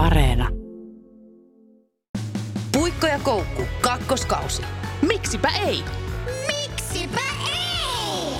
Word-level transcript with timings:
Areena. 0.00 0.48
Puikko 2.72 3.06
ja 3.06 3.18
koukku, 3.18 3.62
kakkoskausi. 3.80 4.62
Miksipä 5.08 5.48
ei? 5.66 5.84
Miksipä 6.46 7.20
ei? 7.46 8.32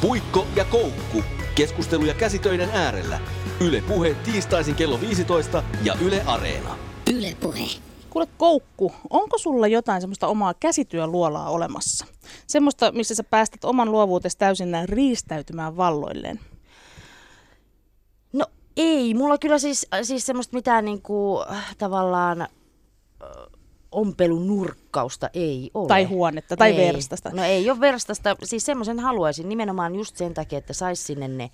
Puikko 0.00 0.46
ja 0.56 0.64
koukku. 0.64 1.22
Keskusteluja 1.54 2.14
käsitöiden 2.14 2.70
äärellä. 2.72 3.20
Yle 3.60 3.82
Puhe 3.88 4.14
tiistaisin 4.14 4.74
kello 4.74 5.00
15 5.00 5.62
ja 5.84 5.94
Yle 6.00 6.22
Areena. 6.26 6.76
Yle 7.12 7.36
Puhe. 7.40 7.64
Kuule 8.10 8.28
Koukku, 8.36 8.92
onko 9.10 9.38
sulla 9.38 9.66
jotain 9.66 10.00
semmoista 10.00 10.26
omaa 10.26 10.54
käsityöluolaa 10.54 11.50
olemassa? 11.50 12.06
Semmoista, 12.46 12.92
missä 12.92 13.14
sä 13.14 13.24
päästät 13.24 13.64
oman 13.64 13.92
luovuutesi 13.92 14.38
täysin 14.38 14.70
näin 14.70 14.88
riistäytymään 14.88 15.76
valloilleen? 15.76 16.40
Ei, 18.78 19.14
mulla 19.14 19.38
kyllä 19.38 19.58
siis, 19.58 19.86
siis 20.02 20.26
semmoista 20.26 20.56
mitään 20.56 20.84
niinku, 20.84 21.44
äh, 21.50 21.76
tavallaan 21.78 22.40
äh, 22.40 22.48
ompelunurkkausta 23.92 25.30
ei 25.34 25.70
ole. 25.74 25.88
Tai 25.88 26.04
huonetta, 26.04 26.56
tai 26.56 26.70
ei. 26.70 26.92
verstasta. 26.92 27.30
No 27.30 27.44
ei 27.44 27.70
ole 27.70 27.80
verstasta, 27.80 28.36
siis 28.44 28.66
semmoisen 28.66 29.00
haluaisin 29.00 29.48
nimenomaan 29.48 29.94
just 29.94 30.16
sen 30.16 30.34
takia, 30.34 30.58
että 30.58 30.72
sais 30.72 31.06
sinne 31.06 31.28
ne 31.28 31.50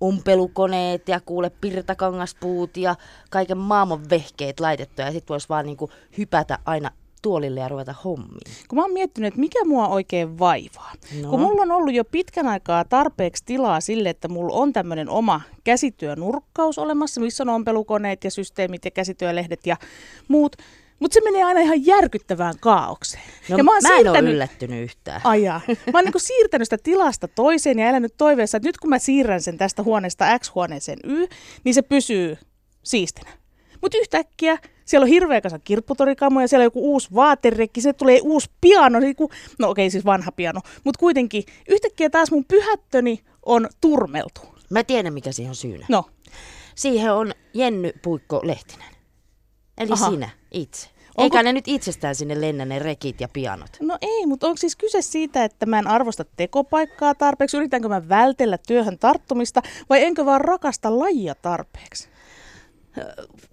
ompelukoneet 0.00 1.08
ja 1.08 1.20
kuule 1.20 1.50
pirtakangaspuut 1.50 2.76
ja 2.76 2.96
kaiken 3.30 3.58
maailman 3.58 4.10
vehkeet 4.10 4.60
laitettua 4.60 5.04
ja 5.04 5.12
sitten 5.12 5.34
voisi 5.34 5.48
vaan 5.48 5.66
niinku 5.66 5.90
hypätä 6.18 6.58
aina 6.64 6.90
tuolille 7.22 7.60
ja 7.60 7.68
ruveta 7.68 7.94
hommiin. 8.04 8.52
Kun 8.68 8.78
mä 8.78 8.82
oon 8.82 8.92
miettinyt, 8.92 9.28
että 9.28 9.40
mikä 9.40 9.64
mua 9.64 9.88
oikein 9.88 10.38
vaivaa. 10.38 10.92
No. 11.22 11.30
Kun 11.30 11.40
mulla 11.40 11.62
on 11.62 11.70
ollut 11.70 11.94
jo 11.94 12.04
pitkän 12.04 12.48
aikaa 12.48 12.84
tarpeeksi 12.84 13.42
tilaa 13.46 13.80
sille, 13.80 14.10
että 14.10 14.28
mulla 14.28 14.54
on 14.54 14.72
tämmöinen 14.72 15.08
oma 15.08 15.40
käsityönurkkaus 15.64 16.78
olemassa, 16.78 17.20
missä 17.20 17.44
on 17.44 17.48
ompelukoneet 17.48 18.24
ja 18.24 18.30
systeemit 18.30 18.84
ja 18.84 18.90
käsityölehdet 18.90 19.66
ja 19.66 19.76
muut. 20.28 20.56
Mutta 20.98 21.14
se 21.14 21.20
menee 21.24 21.44
aina 21.44 21.60
ihan 21.60 21.86
järkyttävään 21.86 22.54
kaaukseen. 22.60 23.22
No, 23.48 23.56
ja 23.56 23.64
mä, 23.64 23.70
oon 23.72 23.82
mä 23.82 23.96
en 23.96 24.08
ole 24.08 24.18
yllättynyt 24.18 24.82
yhtään. 24.82 25.20
Ajaa. 25.24 25.60
Mä 25.68 25.98
oon 25.98 26.04
niinku 26.04 26.18
siirtänyt 26.18 26.66
sitä 26.66 26.78
tilasta 26.82 27.28
toiseen 27.28 27.78
ja 27.78 27.88
elänyt 27.88 28.14
toiveessa, 28.16 28.56
että 28.56 28.68
nyt 28.68 28.78
kun 28.78 28.90
mä 28.90 28.98
siirrän 28.98 29.42
sen 29.42 29.58
tästä 29.58 29.82
huoneesta 29.82 30.38
X-huoneeseen 30.38 30.98
Y, 31.04 31.26
niin 31.64 31.74
se 31.74 31.82
pysyy 31.82 32.38
siistinä. 32.82 33.30
Mutta 33.80 33.98
yhtäkkiä 33.98 34.58
siellä 34.84 35.04
on 35.04 35.08
hirveä 35.08 35.40
kasa 35.40 35.58
kirpputorikamoja, 35.58 36.48
siellä 36.48 36.62
on 36.62 36.66
joku 36.66 36.92
uusi 36.92 37.08
vaaterekki, 37.14 37.80
se 37.80 37.92
tulee 37.92 38.20
uusi 38.22 38.50
piano, 38.60 39.00
niinku, 39.00 39.30
no 39.58 39.68
okei 39.70 39.90
siis 39.90 40.04
vanha 40.04 40.32
piano, 40.32 40.60
mutta 40.84 40.98
kuitenkin 40.98 41.44
yhtäkkiä 41.68 42.10
taas 42.10 42.30
mun 42.30 42.44
pyhättöni 42.44 43.20
on 43.46 43.68
turmeltu. 43.80 44.40
Mä 44.70 44.84
tiedän, 44.84 45.14
mikä 45.14 45.32
siihen 45.32 45.50
on 45.50 45.56
syynä. 45.56 45.86
No, 45.88 46.04
Siihen 46.74 47.12
on 47.12 47.32
Jenny 47.54 47.92
Puikko 48.02 48.40
Lehtinen. 48.44 48.86
Eli 49.78 49.90
Aha. 49.92 50.10
sinä 50.10 50.30
itse. 50.50 50.88
Onko- 51.16 51.22
Eikä 51.22 51.42
ne 51.42 51.52
nyt 51.52 51.68
itsestään 51.68 52.14
sinne 52.14 52.40
lennä 52.40 52.64
ne 52.64 52.78
rekit 52.78 53.20
ja 53.20 53.28
pianot. 53.32 53.70
no 53.80 53.98
ei, 54.00 54.26
mutta 54.26 54.46
onko 54.46 54.56
siis 54.56 54.76
kyse 54.76 55.02
siitä, 55.02 55.44
että 55.44 55.66
mä 55.66 55.78
en 55.78 55.86
arvosta 55.86 56.24
tekopaikkaa 56.36 57.14
tarpeeksi, 57.14 57.56
yritänkö 57.56 57.88
mä 57.88 58.08
vältellä 58.08 58.58
työhön 58.58 58.98
tarttumista 58.98 59.62
vai 59.90 60.02
enkö 60.04 60.24
vaan 60.26 60.40
rakasta 60.40 60.98
lajia 60.98 61.34
tarpeeksi? 61.34 62.08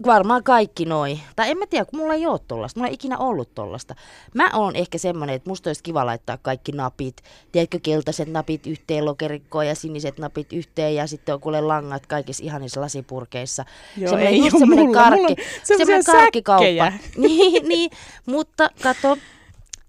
Varmaan 0.05 0.43
kaikki 0.43 0.85
noi. 0.85 1.19
Tai 1.35 1.49
en 1.49 1.57
mä 1.57 1.65
tiedä, 1.67 1.85
kun 1.85 1.99
mulla 1.99 2.13
ei 2.13 2.25
ole 2.27 2.39
tollasta. 2.47 2.79
Mulla 2.79 2.87
ei 2.87 2.93
ikinä 2.93 3.17
ollut 3.17 3.55
tollasta. 3.55 3.95
Mä 4.33 4.49
oon 4.53 4.75
ehkä 4.75 4.97
semmonen, 4.97 5.35
että 5.35 5.49
musta 5.49 5.69
olisi 5.69 5.83
kiva 5.83 6.05
laittaa 6.05 6.37
kaikki 6.41 6.71
napit. 6.71 7.15
Tiedätkö, 7.51 7.79
keltaiset 7.83 8.29
napit 8.31 8.67
yhteen 8.67 9.05
lokerikkoon 9.05 9.67
ja 9.67 9.75
siniset 9.75 10.19
napit 10.19 10.53
yhteen 10.53 10.95
ja 10.95 11.07
sitten 11.07 11.35
on 11.35 11.41
kuule 11.41 11.61
langat 11.61 12.05
kaikissa 12.05 12.43
ihanissa 12.43 12.81
lasipurkeissa. 12.81 13.65
Joo, 13.97 14.09
Semmoinen 14.09 14.33
ei 14.33 14.39
just 14.39 14.59
semmoinen 14.59 14.85
mulla. 14.85 15.01
Karkki, 15.01 15.35
semmoinen 15.63 16.03
karkkikauppa. 16.03 16.91
niin, 17.27 17.67
niin, 17.69 17.91
mutta 18.25 18.69
kato, 18.83 19.17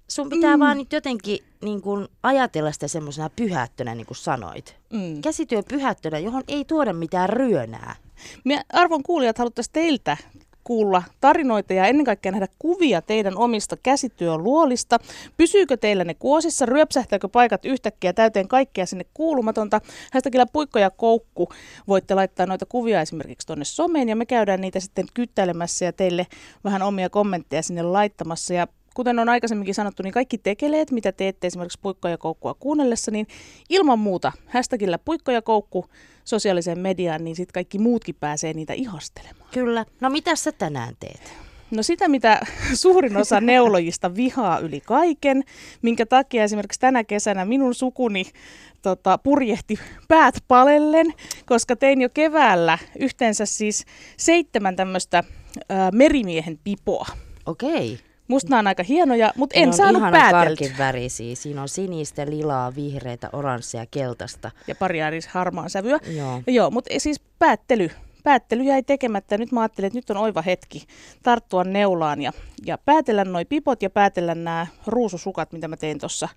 sun 0.09 0.29
pitää 0.29 0.57
Mm. 0.57 0.61
vaan 0.61 0.77
nyt 0.79 0.93
jotenkin 0.93 1.39
niin 1.63 1.83
kun, 1.83 2.09
ajatella 2.23 2.73
sitä 2.73 2.89
semmoisena 2.89 3.31
pyhättönä, 3.37 3.95
niin 3.95 4.07
kuin 4.07 4.17
sanoit. 4.17 4.77
Mm. 4.93 5.21
Käsityö 5.23 5.63
pyhättönä, 5.69 6.19
johon 6.19 6.43
ei 6.49 6.65
tuoda 6.65 6.93
mitään 6.93 7.29
ryönää. 7.29 7.97
Me 8.45 8.61
arvon 8.73 9.03
kuulijat 9.03 9.39
haluttaisiin 9.39 9.73
teiltä 9.73 10.17
kuulla 10.65 11.03
tarinoita 11.21 11.73
ja 11.73 11.87
ennen 11.87 12.07
kaikkea 12.07 12.33
nähdä 12.33 12.47
kuvia 12.59 13.03
teidän 13.03 13.37
omista 13.37 13.77
käsityöluolista. 13.83 14.99
Pysyykö 15.37 15.77
teillä 15.77 16.05
ne 16.05 16.15
kuosissa? 16.15 16.67
Ryöpsähtääkö 16.67 17.29
paikat 17.29 17.65
yhtäkkiä 17.65 18.13
täyteen 18.13 18.49
kaikkea 18.49 18.87
sinne 18.87 19.05
kuulumatonta? 19.15 19.81
Hashtagillä 20.13 20.47
puikko 20.53 20.79
ja 20.79 20.91
koukku 20.91 21.49
voitte 21.89 22.15
laittaa 22.15 22.47
noita 22.47 22.67
kuvia 22.67 23.01
esimerkiksi 23.01 23.47
tuonne 23.47 23.65
someen 23.65 24.09
ja 24.09 24.17
me 24.17 24.27
käydään 24.27 24.61
niitä 24.61 24.81
sitten 24.81 25.07
kyttäilemässä 25.15 25.85
ja 25.85 25.93
teille 25.93 26.27
vähän 26.65 26.83
omia 26.83 27.11
kommentteja 27.11 27.63
sinne 27.63 27.83
laittamassa. 27.83 28.55
Ja 28.55 28.67
kuten 29.01 29.19
on 29.19 29.29
aikaisemminkin 29.29 29.75
sanottu, 29.75 30.03
niin 30.03 30.13
kaikki 30.13 30.39
tekeleet, 30.39 30.91
mitä 30.91 31.13
teette 31.13 31.47
esimerkiksi 31.47 31.79
puikko 31.83 32.09
ja 32.09 32.19
koukkua 32.19 32.55
kuunnellessa, 32.55 33.11
niin 33.11 33.27
ilman 33.69 33.99
muuta 33.99 34.33
hashtagillä 34.47 34.99
puikko 34.99 35.31
ja 35.31 35.43
koukku 35.43 35.87
sosiaaliseen 36.25 36.79
mediaan, 36.79 37.25
niin 37.25 37.37
sitten 37.37 37.53
kaikki 37.53 37.79
muutkin 37.79 38.15
pääsee 38.21 38.53
niitä 38.53 38.73
ihastelemaan. 38.73 39.51
Kyllä. 39.53 39.85
No 40.01 40.11
mitä 40.11 40.37
sä 40.37 40.53
tänään 40.53 40.95
teet? 41.01 41.33
No 41.71 41.83
sitä, 41.83 42.09
mitä 42.09 42.41
suurin 42.75 43.17
osa 43.17 43.41
neulojista 43.51 44.15
vihaa 44.15 44.59
yli 44.59 44.81
kaiken, 44.81 45.43
minkä 45.83 46.07
takia 46.07 46.45
esimerkiksi 46.45 46.81
tänä 46.81 47.05
kesänä 47.05 47.45
minun 47.45 47.75
sukuni 47.75 48.25
tota, 48.83 49.19
purjehti 49.19 49.79
päät 50.09 50.35
palellen, 50.49 51.07
koska 51.47 51.77
tein 51.77 52.01
jo 52.01 52.09
keväällä 52.09 52.79
yhteensä 52.99 53.47
siis 53.47 53.85
seitsemän 54.17 54.77
tämmöistä 54.77 55.25
merimiehen 55.93 56.59
pipoa. 56.65 57.07
Okei. 57.47 58.10
Musta 58.31 58.51
nämä 58.51 58.59
on 58.59 58.67
aika 58.67 58.83
hienoja, 58.83 59.33
mutta 59.37 59.57
en 59.57 59.63
Ne 59.63 59.69
on 59.69 59.73
saanut 59.73 60.01
ihana 60.03 60.19
pääteltyä. 60.19 60.69
värisiä. 60.79 61.35
Siinä 61.37 61.63
on 61.63 61.69
sinistä, 61.69 62.27
lilaa, 62.27 62.75
vihreitä, 62.75 63.31
oranssia, 63.33 63.87
keltaista. 63.91 64.51
Ja 64.67 64.75
pari 64.75 65.03
ääris 65.03 65.29
harmaan 65.29 65.71
sävyä. 65.71 65.99
Joo. 66.17 66.43
Joo, 66.47 66.71
mutta 66.71 66.95
siis 66.99 67.21
päättely. 67.39 67.91
Päättely 68.25 68.63
jäi 68.63 68.83
tekemättä. 68.83 69.39
Nyt 69.39 69.53
mä 69.53 69.61
ajattelin, 69.61 69.87
että 69.87 69.99
nyt 69.99 70.11
on 70.11 70.17
oiva 70.17 70.43
hetki 70.43 70.87
tarttua 71.23 71.65
neulaan 71.65 72.23
ja, 72.23 72.33
ja 72.67 72.79
päätellä 72.79 73.25
noi 73.25 73.45
pipot 73.45 73.83
ja 73.83 73.91
päätellä 73.91 74.35
nämä 74.35 74.67
ruususukat, 74.87 75.53
mitä 75.53 75.69
mä 75.69 75.77
tein 75.77 75.99
tuossa 75.99 76.29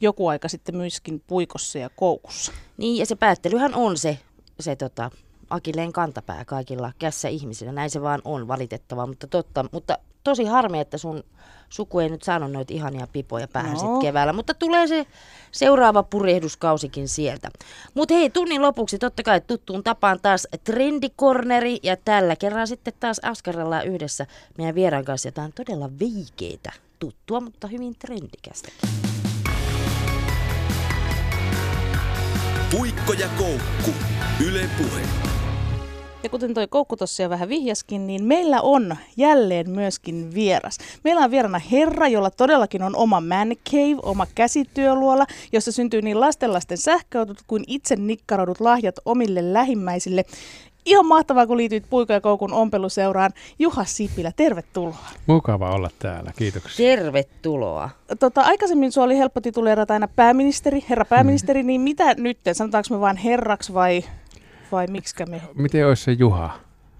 joku 0.00 0.28
aika 0.28 0.48
sitten 0.48 0.76
myöskin 0.76 1.22
puikossa 1.26 1.78
ja 1.78 1.90
koukussa. 1.96 2.52
Niin, 2.76 2.96
ja 2.96 3.06
se 3.06 3.16
päättelyhän 3.16 3.74
on 3.74 3.98
se, 3.98 4.18
se 4.60 4.76
tota, 4.76 5.10
akilleen 5.50 5.92
kantapää 5.92 6.44
kaikilla 6.44 6.92
kässä 6.98 7.28
ihmisillä. 7.28 7.72
Näin 7.72 7.90
se 7.90 8.02
vaan 8.02 8.20
on 8.24 8.48
valitettavaa, 8.48 9.06
mutta 9.06 9.26
totta. 9.26 9.64
Mutta 9.72 9.98
tosi 10.24 10.44
harmi, 10.44 10.80
että 10.80 10.98
sun 10.98 11.24
suku 11.68 12.00
ei 12.00 12.08
nyt 12.08 12.22
saanut 12.22 12.52
noita 12.52 12.74
ihania 12.74 13.06
pipoja 13.12 13.48
päähän 13.48 13.72
No. 13.76 13.82
no. 13.82 13.94
sit 13.94 14.02
keväällä. 14.02 14.32
Mutta 14.32 14.54
tulee 14.54 14.86
se 14.86 15.06
seuraava 15.52 16.02
purjehduskausikin 16.02 17.08
sieltä. 17.08 17.50
Mutta 17.94 18.14
hei, 18.14 18.30
tunnin 18.30 18.62
lopuksi 18.62 18.98
totta 18.98 19.22
kai 19.22 19.40
tuttuun 19.40 19.84
tapaan 19.84 20.18
taas 20.22 20.48
trendikorneri. 20.64 21.78
Ja 21.82 21.96
tällä 21.96 22.36
kerralla 22.36 22.66
sitten 22.66 22.92
taas 23.00 23.18
askarrellaan 23.18 23.86
yhdessä 23.86 24.26
meidän 24.58 24.74
vieraan 24.74 25.04
kanssa 25.04 25.28
jotain 25.28 25.52
todella 25.52 25.90
veikeitä 26.00 26.72
tuttua, 26.98 27.40
mutta 27.40 27.66
hyvin 27.66 27.94
trendikästäkin. 27.98 28.88
Puikko 32.70 33.12
ja 33.12 33.28
koukku. 33.38 33.90
Yle 34.46 34.68
Puhe. 34.78 35.31
Ja 36.22 36.28
kuten 36.28 36.54
toi 36.54 36.68
Koukku 36.68 36.96
tuossa 36.96 37.22
jo 37.22 37.30
vähän 37.30 37.48
vihjaskin, 37.48 38.06
niin 38.06 38.24
meillä 38.24 38.60
on 38.60 38.96
jälleen 39.16 39.70
myöskin 39.70 40.34
vieras. 40.34 40.78
Meillä 41.04 41.24
on 41.24 41.30
vierana 41.30 41.58
herra, 41.58 42.08
jolla 42.08 42.30
todellakin 42.30 42.82
on 42.82 42.96
oma 42.96 43.20
man 43.20 43.48
cave, 43.70 44.00
oma 44.02 44.26
käsityöluola, 44.34 45.26
jossa 45.52 45.72
syntyy 45.72 46.02
niin 46.02 46.20
lastenlasten 46.20 46.78
sähköautut 46.78 47.38
kuin 47.46 47.64
itse 47.66 47.96
nikkaroidut 47.96 48.60
lahjat 48.60 48.94
omille 49.04 49.52
lähimmäisille. 49.52 50.24
Ihan 50.86 51.06
mahtavaa, 51.06 51.46
kun 51.46 51.56
liityit 51.56 51.84
Puikko 51.90 52.12
ja 52.12 52.20
Koukun 52.20 52.52
ompeluseuraan. 52.52 53.30
Juha 53.58 53.84
Sipilä, 53.84 54.32
tervetuloa. 54.36 55.08
Mukava 55.26 55.70
olla 55.70 55.90
täällä, 55.98 56.32
kiitoksia. 56.36 56.96
Tervetuloa. 56.96 57.90
Tota, 58.20 58.40
aikaisemmin 58.40 58.92
sua 58.92 59.04
oli 59.04 59.18
helppo 59.18 59.40
tituleerata 59.40 59.94
aina 59.94 60.08
pääministeri, 60.08 60.84
herra 60.88 61.04
pääministeri, 61.04 61.62
niin 61.62 61.80
mitä 61.80 62.14
nyt? 62.14 62.38
Sanotaanko 62.52 62.86
me 62.90 63.00
vain 63.00 63.16
herraksi 63.16 63.74
vai, 63.74 64.04
vai 64.72 64.86
miksikä 64.86 65.26
me? 65.26 65.42
Miten 65.54 65.88
olisi 65.88 66.04
se 66.04 66.12
Juha? 66.12 66.58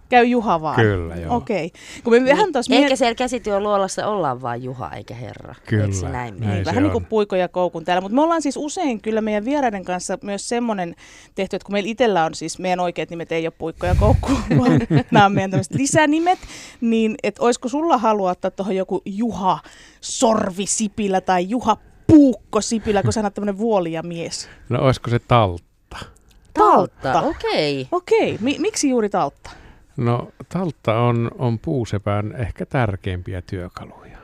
Käy 0.09 0.25
Juha 0.25 0.61
vaan. 0.61 0.77
Kyllä, 0.77 1.17
joo. 1.17 1.37
Okei. 1.37 1.71
Kun 2.05 2.13
me 2.13 2.25
vähän 2.25 2.53
tuossa 2.53 2.75
Ehkä 2.75 2.97
siellä 2.97 3.15
käsityöluolassa 3.15 4.07
ollaan 4.07 4.43
vaan 4.43 4.63
Juha 4.63 4.91
eikä 4.91 5.15
herra. 5.15 5.55
Kyllä, 5.67 5.85
Eikö 5.85 5.97
se 5.97 6.09
näin 6.09 6.41
näin. 6.41 6.59
se 6.59 6.65
Vähän 6.65 6.83
niin 6.83 6.93
kuin 6.93 7.03
on. 7.03 7.07
puiko 7.09 7.37
ja 7.37 7.49
koukun 7.49 7.85
täällä, 7.85 8.01
mutta 8.01 8.15
me 8.15 8.23
ollaan 8.23 8.43
siis 8.43 8.57
usein 8.57 9.01
kyllä 9.01 9.21
meidän 9.21 9.45
vieraiden 9.45 9.85
kanssa 9.85 10.19
myös 10.23 10.49
semmoinen 10.49 10.95
tehty, 11.35 11.57
että 11.57 11.67
kun 11.67 11.73
meillä 11.73 11.89
itsellä 11.91 12.25
on 12.25 12.35
siis 12.35 12.59
meidän 12.59 12.81
oikeat 12.81 13.11
nimet 13.11 13.33
ei 13.33 13.47
ole 13.47 13.53
puikko 13.59 13.87
ja 13.87 13.95
koukku, 14.01 14.33
vaan 14.59 14.81
nämä 15.11 15.27
on 15.27 15.33
meidän 15.33 15.51
tämmöiset 15.51 15.75
lisänimet, 15.75 16.39
niin 16.81 17.15
että 17.23 17.43
olisiko 17.43 17.69
sulla 17.69 17.99
halua 17.99 18.31
ottaa 18.31 18.51
tuohon 18.51 18.77
joku 18.77 19.03
Juha 19.05 19.59
Sorvi 20.01 20.67
Sipilä 20.67 21.21
tai 21.21 21.49
Juha 21.49 21.77
Puukko 22.07 22.61
Sipilä, 22.61 23.03
kun 23.03 23.13
sä 23.13 23.21
oot 23.21 23.35
tämmöinen 23.35 23.59
vuolia 23.59 24.03
mies? 24.03 24.49
No 24.69 24.79
olisiko 24.85 25.11
se 25.11 25.19
taltta? 25.19 25.72
Taltta, 26.71 27.13
Taltta. 27.13 27.29
okei. 27.29 27.89
Okei, 27.93 28.39
mi- 28.41 28.59
miksi 28.59 28.89
juuri 28.89 29.09
taltta? 29.09 29.51
No 29.97 30.29
taltta 30.49 30.99
on, 30.99 31.31
on 31.39 31.59
puusepän 31.59 32.35
ehkä 32.37 32.67
tärkeimpiä 32.67 33.43
työkaluja. 33.43 34.19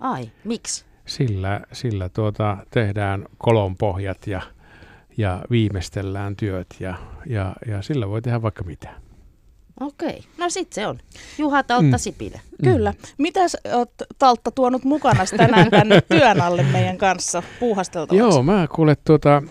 Ai, 0.00 0.30
miksi? 0.44 0.84
Sillä, 1.06 1.60
sillä 1.72 2.08
tuota, 2.08 2.56
tehdään 2.70 3.24
kolonpohjat 3.38 4.26
ja, 4.26 4.40
ja 5.16 5.42
viimeistellään 5.50 6.36
työt 6.36 6.66
ja, 6.80 6.94
ja, 7.26 7.52
ja 7.66 7.82
sillä 7.82 8.08
voi 8.08 8.22
tehdä 8.22 8.42
vaikka 8.42 8.64
mitä. 8.64 8.88
Okei, 9.80 10.24
no 10.38 10.50
sit 10.50 10.72
se 10.72 10.86
on. 10.86 10.98
Juha 11.38 11.62
Taltta 11.62 11.96
Mm. 11.96 11.98
Sipilä. 11.98 12.40
Kyllä. 12.64 12.94
Mitäs 13.18 13.56
oot 13.74 13.92
Taltta 14.18 14.50
tuonut 14.50 14.84
mukana 14.84 15.24
tänään 15.36 15.70
tänne 15.70 16.00
työn 16.00 16.40
alle 16.40 16.62
meidän 16.62 16.98
kanssa 16.98 17.42
puuhasteltavaksi? 17.60 18.18
Joo, 18.18 18.42
mä 18.42 18.66
kuulet 18.74 19.00
tuota, 19.04 19.42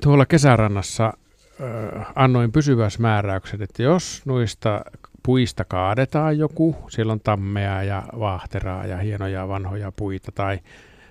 tuolla 0.00 0.26
kesärannassa 0.26 1.12
ö, 1.60 2.00
annoin 2.14 2.52
pysyväismääräyksen, 2.52 3.62
että 3.62 3.82
jos 3.82 4.22
noista 4.24 4.84
puista 5.22 5.64
kaadetaan 5.64 6.38
joku, 6.38 6.76
siellä 6.88 7.12
on 7.12 7.20
tammea 7.20 7.82
ja 7.82 8.02
vaahteraa 8.18 8.86
ja 8.86 8.96
hienoja 8.96 9.48
vanhoja 9.48 9.92
puita, 9.92 10.32
tai, 10.32 10.58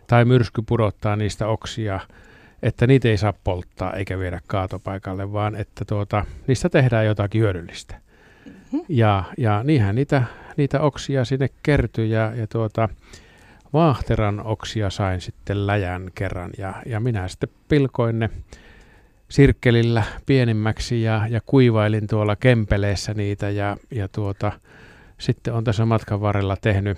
tai 0.07 0.25
myrsky 0.25 0.61
pudottaa 0.61 1.15
niistä 1.15 1.47
oksia, 1.47 1.99
että 2.63 2.87
niitä 2.87 3.07
ei 3.07 3.17
saa 3.17 3.33
polttaa 3.43 3.93
eikä 3.93 4.19
viedä 4.19 4.41
kaatopaikalle, 4.47 5.33
vaan 5.33 5.55
että 5.55 5.85
tuota, 5.85 6.25
niistä 6.47 6.69
tehdään 6.69 7.05
jotakin 7.05 7.41
hyödyllistä. 7.41 7.95
Ja, 8.89 9.23
ja 9.37 9.63
niinhän 9.63 9.95
niitä, 9.95 10.23
niitä 10.57 10.81
oksia 10.81 11.25
sinne 11.25 11.49
kertyi 11.63 12.09
ja, 12.09 12.31
ja 12.35 12.47
tuota, 12.47 12.89
vaahteran 13.73 14.45
oksia 14.45 14.89
sain 14.89 15.21
sitten 15.21 15.67
läjän 15.67 16.11
kerran 16.15 16.51
ja, 16.57 16.73
ja 16.85 16.99
minä 16.99 17.27
sitten 17.27 17.49
pilkoin 17.67 18.19
ne 18.19 18.29
sirkkelillä 19.35 20.03
pienimmäksi 20.25 21.01
ja, 21.01 21.27
ja 21.29 21.41
kuivailin 21.45 22.07
tuolla 22.07 22.35
kempeleessä 22.35 23.13
niitä 23.13 23.49
ja, 23.49 23.77
ja 23.91 24.07
tuota, 24.07 24.51
sitten 25.17 25.53
on 25.53 25.63
tässä 25.63 25.85
matkan 25.85 26.21
varrella 26.21 26.57
tehnyt 26.61 26.97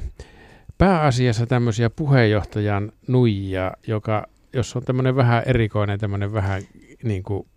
pääasiassa 0.78 1.46
tämmöisiä 1.46 1.90
puheenjohtajan 1.90 2.92
nuijia, 3.08 3.72
joka, 3.88 4.28
jos 4.54 4.76
on 4.76 4.84
tämmöinen 4.84 5.16
vähän 5.16 5.44
erikoinen, 5.46 6.00
tämmöinen 6.00 6.34
vähän 6.34 6.62
niin 7.04 7.24
kuin 7.24 7.48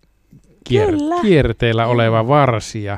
kier, 0.63 0.89
Kyllä. 0.89 1.21
kierteellä 1.21 1.87
oleva 1.87 2.27
varsi 2.27 2.83
ja, 2.83 2.97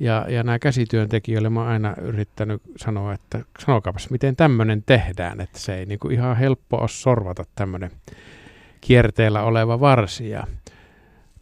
ja, 0.00 0.26
nämä 0.42 0.58
käsityöntekijöille 0.58 1.50
mä 1.50 1.60
oon 1.60 1.68
aina 1.68 1.94
yrittänyt 2.02 2.62
sanoa, 2.76 3.12
että 3.12 3.44
sanokaapas, 3.58 4.10
miten 4.10 4.36
tämmöinen 4.36 4.82
tehdään, 4.86 5.40
että 5.40 5.58
se 5.58 5.78
ei 5.78 5.86
niin 5.86 5.98
kuin 5.98 6.14
ihan 6.14 6.36
helppo 6.36 6.76
ole 6.76 6.88
sorvata 6.88 7.44
tämmöinen 7.54 7.90
kierteellä 8.80 9.42
oleva 9.42 9.80
varsi. 9.80 10.30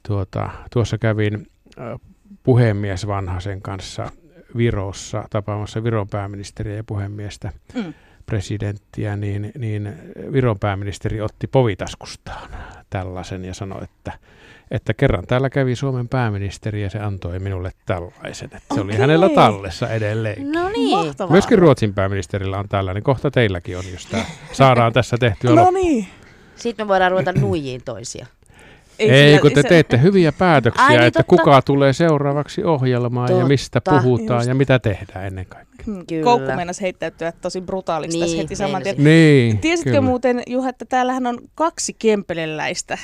Tuota, 0.08 0.50
tuossa 0.72 0.98
kävin 0.98 1.46
puhemies 2.42 3.06
Vanhasen 3.06 3.62
kanssa 3.62 4.10
Virossa 4.56 5.24
tapaamassa 5.30 5.84
Viron 5.84 6.08
pääministeriä 6.08 6.76
ja 6.76 6.84
puhemiestä 6.84 7.52
Mm. 7.74 7.94
presidenttiä, 8.26 9.16
niin, 9.16 9.52
niin 9.58 9.92
Viron 10.32 10.58
pääministeri 10.58 11.20
otti 11.20 11.46
povitaskustaan 11.46 12.50
tällaisen 12.90 13.44
ja 13.44 13.54
sanoi, 13.54 13.84
että, 13.84 14.12
että 14.70 14.94
kerran 14.94 15.26
täällä 15.26 15.50
kävi 15.50 15.76
Suomen 15.76 16.08
pääministeri 16.08 16.82
ja 16.82 16.90
se 16.90 16.98
antoi 16.98 17.38
minulle 17.38 17.70
tällaisen. 17.86 18.50
Että 18.56 18.74
se 18.74 18.80
oli 18.80 18.96
hänellä 18.96 19.28
tallessa 19.28 19.88
edelleen. 19.90 20.52
No 20.52 20.68
niin. 20.68 20.98
Mahtavaa. 20.98 21.32
Myöskin 21.32 21.58
Ruotsin 21.58 21.94
pääministerillä 21.94 22.58
on 22.58 22.68
tällainen. 22.68 23.02
Kohta 23.02 23.30
teilläkin 23.30 23.78
on, 23.78 23.84
jos 23.92 24.06
tämä 24.06 24.24
saadaan 24.52 24.92
tässä 24.92 25.16
tehtyä 25.18 25.50
No 25.54 25.56
loppuun. 25.56 25.74
niin. 25.74 26.06
Sitten 26.56 26.86
me 26.86 26.88
voidaan 26.88 27.10
ruveta 27.10 27.32
nuijiin 27.32 27.82
toisia. 27.84 28.26
Ei, 28.98 29.10
ei 29.10 29.28
sillä- 29.28 29.40
kun 29.40 29.52
te 29.52 29.62
se- 29.62 29.68
teette 29.68 30.00
hyviä 30.02 30.32
päätöksiä, 30.32 30.84
Ai 30.84 30.96
niin, 30.96 31.02
että 31.06 31.22
totta. 31.22 31.42
kuka 31.42 31.62
tulee 31.62 31.92
seuraavaksi 31.92 32.64
ohjelmaan 32.64 33.38
ja 33.38 33.44
mistä 33.46 33.80
Totta. 33.80 34.02
puhutaan 34.02 34.38
Just. 34.38 34.48
ja 34.48 34.54
mitä 34.54 34.78
tehdään 34.78 35.26
ennen 35.26 35.46
kaikkea. 35.46 35.84
Hmm, 35.86 36.06
Kyllä. 36.06 36.24
Koukku 36.24 36.52
meinasi 36.56 36.82
heittäytyä 36.82 37.32
tosi 37.32 37.60
brutaaliksi 37.60 38.18
tässä 38.18 38.34
Niin, 38.36 38.42
heti 38.44 38.56
saman 38.56 38.82
tien. 38.82 38.96
Niin, 39.04 39.58
Tiesitkö 39.58 39.90
kyllä. 39.90 40.00
muuten, 40.00 40.42
Juha, 40.46 40.68
että 40.68 40.84
täällähän 40.84 41.26
on 41.26 41.38
kaksi 41.54 41.96
kempeleläistä 41.98 42.98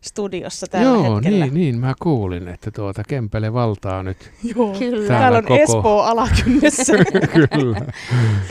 studiossa 0.00 0.66
tällä 0.66 0.84
Joo, 0.88 1.14
hetkellä? 1.14 1.44
niin, 1.44 1.54
niin, 1.54 1.78
mä 1.78 1.94
kuulin, 2.02 2.48
että 2.48 2.70
tuota 2.70 3.02
Kempele 3.08 3.52
valtaa 3.52 4.02
nyt. 4.02 4.30
Joo. 4.56 4.74
Kyllä. 4.78 5.08
Täällä 5.08 5.20
Täällä 5.20 5.38
on 5.38 5.44
koko- 5.44 5.62
Espoo 5.62 6.02
alakynnessä. 6.02 6.92
kyllä. 7.54 7.80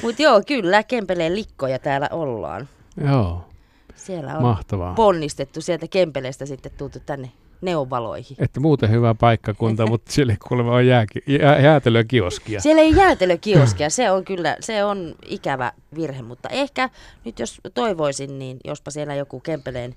Mutta 0.03 0.21
joo, 0.23 0.41
kyllä, 0.47 0.83
Kempeleen 0.83 1.35
likkoja 1.35 1.79
täällä 1.79 2.07
ollaan. 2.11 2.67
Joo, 3.07 3.45
Siellä 4.03 4.37
on 4.37 4.41
mahtavaa. 4.41 4.93
ponnistettu 4.93 5.61
sieltä 5.61 5.87
Kempeleestä 5.87 6.45
sitten 6.45 6.71
tultu 6.77 6.99
tänne 7.05 7.31
neonvaloihin. 7.61 8.37
Että 8.39 8.59
muuten 8.59 8.91
hyvä 8.91 9.15
paikkakunta, 9.15 9.87
mutta 9.91 10.11
siellä 10.11 10.35
kuulemma 10.47 10.75
on 10.75 10.87
jääki, 10.87 11.19
jää, 11.27 11.59
jäätelökioskia. 11.59 12.61
Siellä 12.61 12.81
ei 12.81 12.95
jäätelökioskia, 12.95 13.89
se 13.89 14.11
on 14.11 14.25
kyllä, 14.25 14.57
se 14.59 14.83
on 14.83 15.15
ikävä 15.25 15.71
virhe, 15.95 16.21
mutta 16.21 16.49
ehkä 16.49 16.89
nyt 17.25 17.39
jos 17.39 17.61
toivoisin, 17.73 18.39
niin 18.39 18.57
jospa 18.65 18.91
siellä 18.91 19.15
joku 19.15 19.39
Kempeleen 19.39 19.95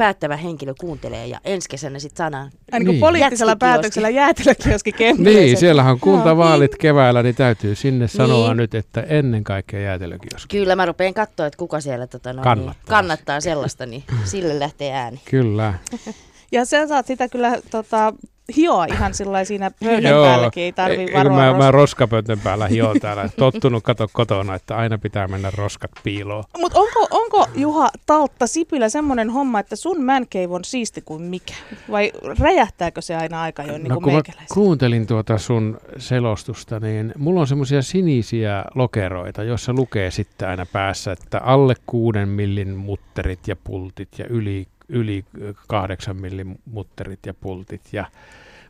päättävä 0.00 0.36
henkilö 0.36 0.74
kuuntelee 0.80 1.26
ja 1.26 1.40
ensi 1.44 1.68
kesänä 1.68 1.98
sitten 1.98 2.16
saadaan. 2.16 2.50
Aina 2.72 2.84
kun 2.84 2.92
Niin. 2.94 3.00
poliittisella 3.00 3.50
Jätkikioski. 3.52 3.58
päätöksellä 3.58 4.08
jäätelökioski 4.08 4.92
kempeleeseen. 4.92 5.44
Niin, 5.46 5.56
siellähän 5.56 5.92
on 5.92 6.00
kuntavaalit 6.00 6.76
keväällä, 6.76 7.22
niin 7.22 7.34
täytyy 7.34 7.74
sinne 7.74 8.08
sanoa 8.08 8.48
Niin. 8.48 8.56
nyt, 8.56 8.74
että 8.74 9.00
ennen 9.00 9.44
kaikkea 9.44 9.80
jäätelökioski. 9.80 10.56
Kyllä 10.58 10.76
mä 10.76 10.86
rupean 10.86 11.14
katsoa, 11.14 11.46
että 11.46 11.56
kuka 11.56 11.80
siellä 11.80 12.06
tota, 12.06 12.32
no, 12.32 12.42
Kannattaa. 12.42 12.72
Niin, 12.74 12.88
kannattaa 12.88 13.40
sellaista, 13.40 13.86
niin 13.86 14.04
sille 14.24 14.58
lähtee 14.58 14.92
ääni. 14.92 15.20
Kyllä. 15.30 15.74
Ja 16.52 16.64
sä 16.64 16.86
saat 16.88 17.06
sitä 17.06 17.28
kyllä 17.28 17.58
tota, 17.70 18.12
hioa 18.56 18.84
ihan 18.84 19.14
sillä 19.14 19.44
siinä 19.44 19.70
pöydän 19.84 20.14
päälläkin, 20.14 20.62
ei 20.62 20.72
tarvii 20.72 21.08
varoa. 21.14 21.36
Mä, 21.36 21.52
ros- 21.52 21.56
mä 21.56 21.70
roskapöntön 21.70 22.40
päällä 22.40 22.66
hion 22.66 23.00
täällä. 23.00 23.28
Tottunut 23.36 23.84
kato 23.84 24.08
kotona, 24.12 24.54
että 24.54 24.76
aina 24.76 24.98
pitää 24.98 25.28
mennä 25.28 25.50
roskat 25.56 25.90
piiloon. 26.02 26.44
Mutta 26.58 26.80
onko, 26.80 27.06
onko 27.10 27.48
Juha 27.54 27.90
Taltta 28.06 28.46
Sipilä 28.46 28.88
semmoinen 28.88 29.30
homma, 29.30 29.60
että 29.60 29.76
sun 29.76 30.04
man 30.04 30.26
cave 30.26 30.54
on 30.54 30.64
siisti 30.64 31.02
kuin 31.02 31.22
mikä? 31.22 31.54
Vai 31.90 32.12
räjähtääkö 32.38 33.00
se 33.02 33.16
aina 33.16 33.42
aika 33.42 33.62
jo 33.62 33.72
niin 33.78 33.88
No 33.88 34.00
kuin 34.00 34.04
kun 34.04 34.12
mä 34.12 34.44
kuuntelin 34.54 35.06
tuota 35.06 35.38
sun 35.38 35.78
selostusta, 35.98 36.80
niin 36.80 37.12
mulla 37.18 37.40
on 37.40 37.46
semmoisia 37.46 37.82
sinisiä 37.82 38.64
lokeroita, 38.74 39.42
joissa 39.42 39.72
lukee 39.72 40.10
sitten 40.10 40.48
aina 40.48 40.66
päässä, 40.66 41.12
että 41.12 41.38
alle 41.38 41.74
kuuden 41.86 42.28
millin 42.28 42.76
mutterit 42.76 43.48
ja 43.48 43.56
pultit 43.64 44.08
ja 44.18 44.26
yli, 44.26 44.66
yli 44.90 45.24
kahdeksan 45.68 46.16
millin 46.16 46.58
mutterit 46.64 47.26
ja 47.26 47.34
pultit. 47.34 47.92
Ja 47.92 48.04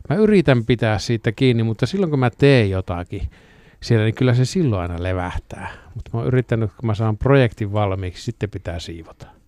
mä 0.09 0.15
yritän 0.15 0.65
pitää 0.65 0.99
siitä 0.99 1.31
kiinni, 1.31 1.63
mutta 1.63 1.85
silloin 1.85 2.09
kun 2.09 2.19
mä 2.19 2.29
teen 2.29 2.69
jotakin 2.69 3.29
siellä, 3.81 4.05
niin 4.05 4.15
kyllä 4.15 4.33
se 4.33 4.45
silloin 4.45 4.81
aina 4.81 5.03
levähtää. 5.03 5.71
Mutta 5.95 6.09
mä 6.13 6.19
oon 6.19 6.27
yrittänyt, 6.27 6.71
kun 6.77 6.87
mä 6.87 6.95
saan 6.95 7.17
projektin 7.17 7.73
valmiiksi, 7.73 8.23
sitten 8.23 8.49
pitää 8.49 8.79
siivota. 8.79 9.40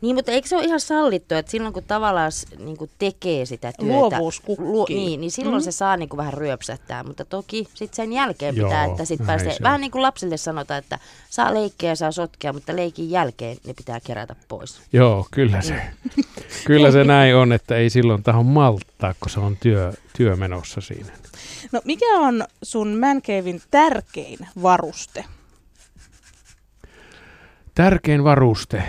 Niin, 0.00 0.16
mutta 0.16 0.32
eikö 0.32 0.48
se 0.48 0.56
ole 0.56 0.64
ihan 0.64 0.80
sallittu, 0.80 1.34
että 1.34 1.50
silloin 1.50 1.74
kun 1.74 1.82
tavallaan 1.82 2.32
niin 2.58 2.76
kuin 2.76 2.90
tekee 2.98 3.46
sitä 3.46 3.72
työtä, 3.80 3.92
Luovuus 3.94 4.40
kukkii. 4.40 4.96
niin, 4.96 5.20
niin 5.20 5.30
silloin 5.30 5.62
Mm. 5.62 5.64
se 5.64 5.72
saa 5.72 5.96
niin 5.96 6.08
kuin 6.08 6.18
vähän 6.18 6.34
ryöpsähtää, 6.34 7.04
mutta 7.04 7.24
toki 7.24 7.66
sitten 7.74 7.96
sen 7.96 8.12
jälkeen 8.12 8.56
Joo, 8.56 8.68
pitää, 8.68 8.84
että 8.84 9.04
sit 9.04 9.26
pääsee, 9.26 9.52
se 9.52 9.62
vähän 9.62 9.80
niin 9.80 9.90
kuin 9.90 10.02
lapsille 10.02 10.36
sanotaan, 10.36 10.78
että 10.78 10.98
saa 11.30 11.54
leikkiä 11.54 11.88
ja 11.88 11.96
saa 11.96 12.12
sotkea, 12.12 12.52
mutta 12.52 12.76
leikin 12.76 13.10
jälkeen 13.10 13.56
ne 13.66 13.74
pitää 13.74 14.00
kerätä 14.00 14.36
pois. 14.48 14.80
Joo, 14.92 15.26
kyllä 15.30 15.60
se, 15.62 15.82
kyllä 16.66 16.90
se 16.90 17.04
näin 17.04 17.36
on, 17.36 17.52
että 17.52 17.76
ei 17.76 17.90
silloin 17.90 18.22
taho 18.22 18.42
malttaa, 18.42 19.14
kun 19.20 19.30
se 19.30 19.40
on 19.40 19.56
työ, 19.56 19.92
työ 20.16 20.36
menossa 20.36 20.80
siinä. 20.80 21.12
No 21.72 21.80
mikä 21.84 22.06
on 22.18 22.44
sun 22.62 22.88
man 23.00 23.22
cavein 23.22 23.62
tärkein 23.70 24.38
varuste? 24.62 25.24
Tärkein 27.74 28.24
varuste. 28.24 28.82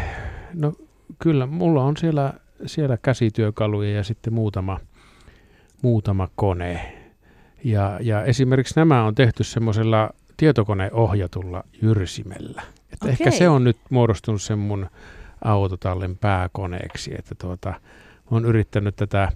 No 0.54 0.74
kyllä, 1.22 1.46
mulla 1.46 1.84
on 1.84 1.98
siellä, 1.98 2.34
siellä 2.66 2.98
käsityökaluja 2.98 3.92
ja 3.96 4.04
sitten 4.04 4.34
muutama, 4.34 4.80
muutama 5.82 6.28
kone. 6.36 6.98
Ja, 7.64 8.00
ja 8.02 8.24
esimerkiksi 8.24 8.74
nämä 8.76 9.04
on 9.04 9.16
tehty 9.16 9.44
semmoisella 9.44 10.10
tietokoneohjatulla 10.38 11.64
jyrsimellä. 11.82 12.62
Että 12.94 13.10
ehkä 13.10 13.24
Okei. 13.24 13.38
se 13.38 13.50
on 13.50 13.64
nyt 13.64 13.78
muodostunut 13.90 14.42
sen 14.42 14.60
mun 14.60 14.90
autotallin 15.44 16.18
pääkoneeksi, 16.18 17.12
että 17.20 17.36
tuota, 17.36 17.74
oon 18.32 18.46
yrittänyt 18.46 18.96
tätä 18.96 19.32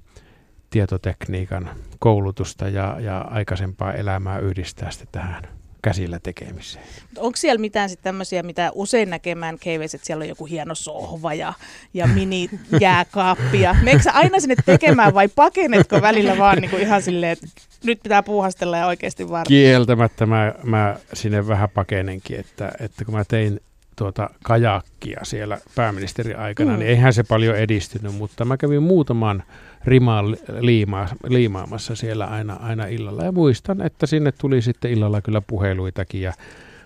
tietotekniikan 0.70 1.70
koulutusta 2.00 2.70
ja, 2.70 3.00
ja 3.00 3.18
aikaisempaa 3.18 3.94
elämää 3.94 4.40
yhdistää 4.40 4.92
sitten 4.92 5.08
tähän 5.12 5.44
käsillä 5.86 6.20
tekemiseen. 6.24 6.86
Onko 7.18 7.36
siellä 7.36 7.62
mitään 7.62 7.90
sitten 7.90 8.04
tämmöisiä, 8.04 8.44
mitä 8.44 8.72
usein 8.76 9.10
caveissa, 9.58 9.96
että 9.96 10.06
siellä 10.06 10.24
on 10.24 10.30
joku 10.30 10.46
hieno 10.46 10.76
sohva 10.76 11.34
ja, 11.34 11.54
ja 11.94 12.08
mini 12.16 12.50
jääkaappi. 12.80 13.62
Ja 13.62 13.76
meneekö 13.82 14.12
aina 14.14 14.40
sinne 14.40 14.56
tekemään 14.66 15.14
vai 15.14 15.28
pakenetko 15.28 16.02
välillä 16.02 16.38
vaan 16.38 16.58
niin 16.58 16.70
kuin 16.70 16.82
ihan 16.82 17.02
silleen, 17.02 17.32
että 17.32 17.48
nyt 17.84 18.00
pitää 18.04 18.24
puuhastella 18.24 18.78
ja 18.78 18.88
oikeasti 18.88 19.30
vaan... 19.30 19.46
Kieltämättä 19.48 20.26
mä, 20.26 20.54
mä 20.64 20.96
sinne 21.14 21.48
vähän 21.48 21.70
pakenenkin, 21.70 22.40
että, 22.40 22.72
että 22.80 23.06
kun 23.06 23.14
mä 23.14 23.24
tein 23.28 23.60
tuota 23.96 24.30
kajakkia 24.44 25.20
siellä 25.24 25.58
pääministerin 25.76 26.40
aikana, 26.40 26.72
mm. 26.72 26.80
niin 26.80 26.90
eihän 26.90 27.14
se 27.14 27.24
paljon 27.24 27.58
edistynyt, 27.58 28.16
mutta 28.16 28.46
mä 28.46 28.58
kävin 28.58 28.84
muutaman 28.84 29.44
rimaan 29.86 30.38
liima, 30.60 31.08
liimaamassa 31.28 31.96
siellä 31.96 32.26
aina, 32.26 32.54
aina 32.54 32.86
illalla. 32.86 33.24
Ja 33.24 33.32
muistan, 33.32 33.82
että 33.82 34.06
sinne 34.06 34.32
tuli 34.32 34.62
sitten 34.62 34.92
illalla 34.92 35.22
kyllä 35.22 35.42
puheluitakin 35.42 36.22
ja 36.22 36.34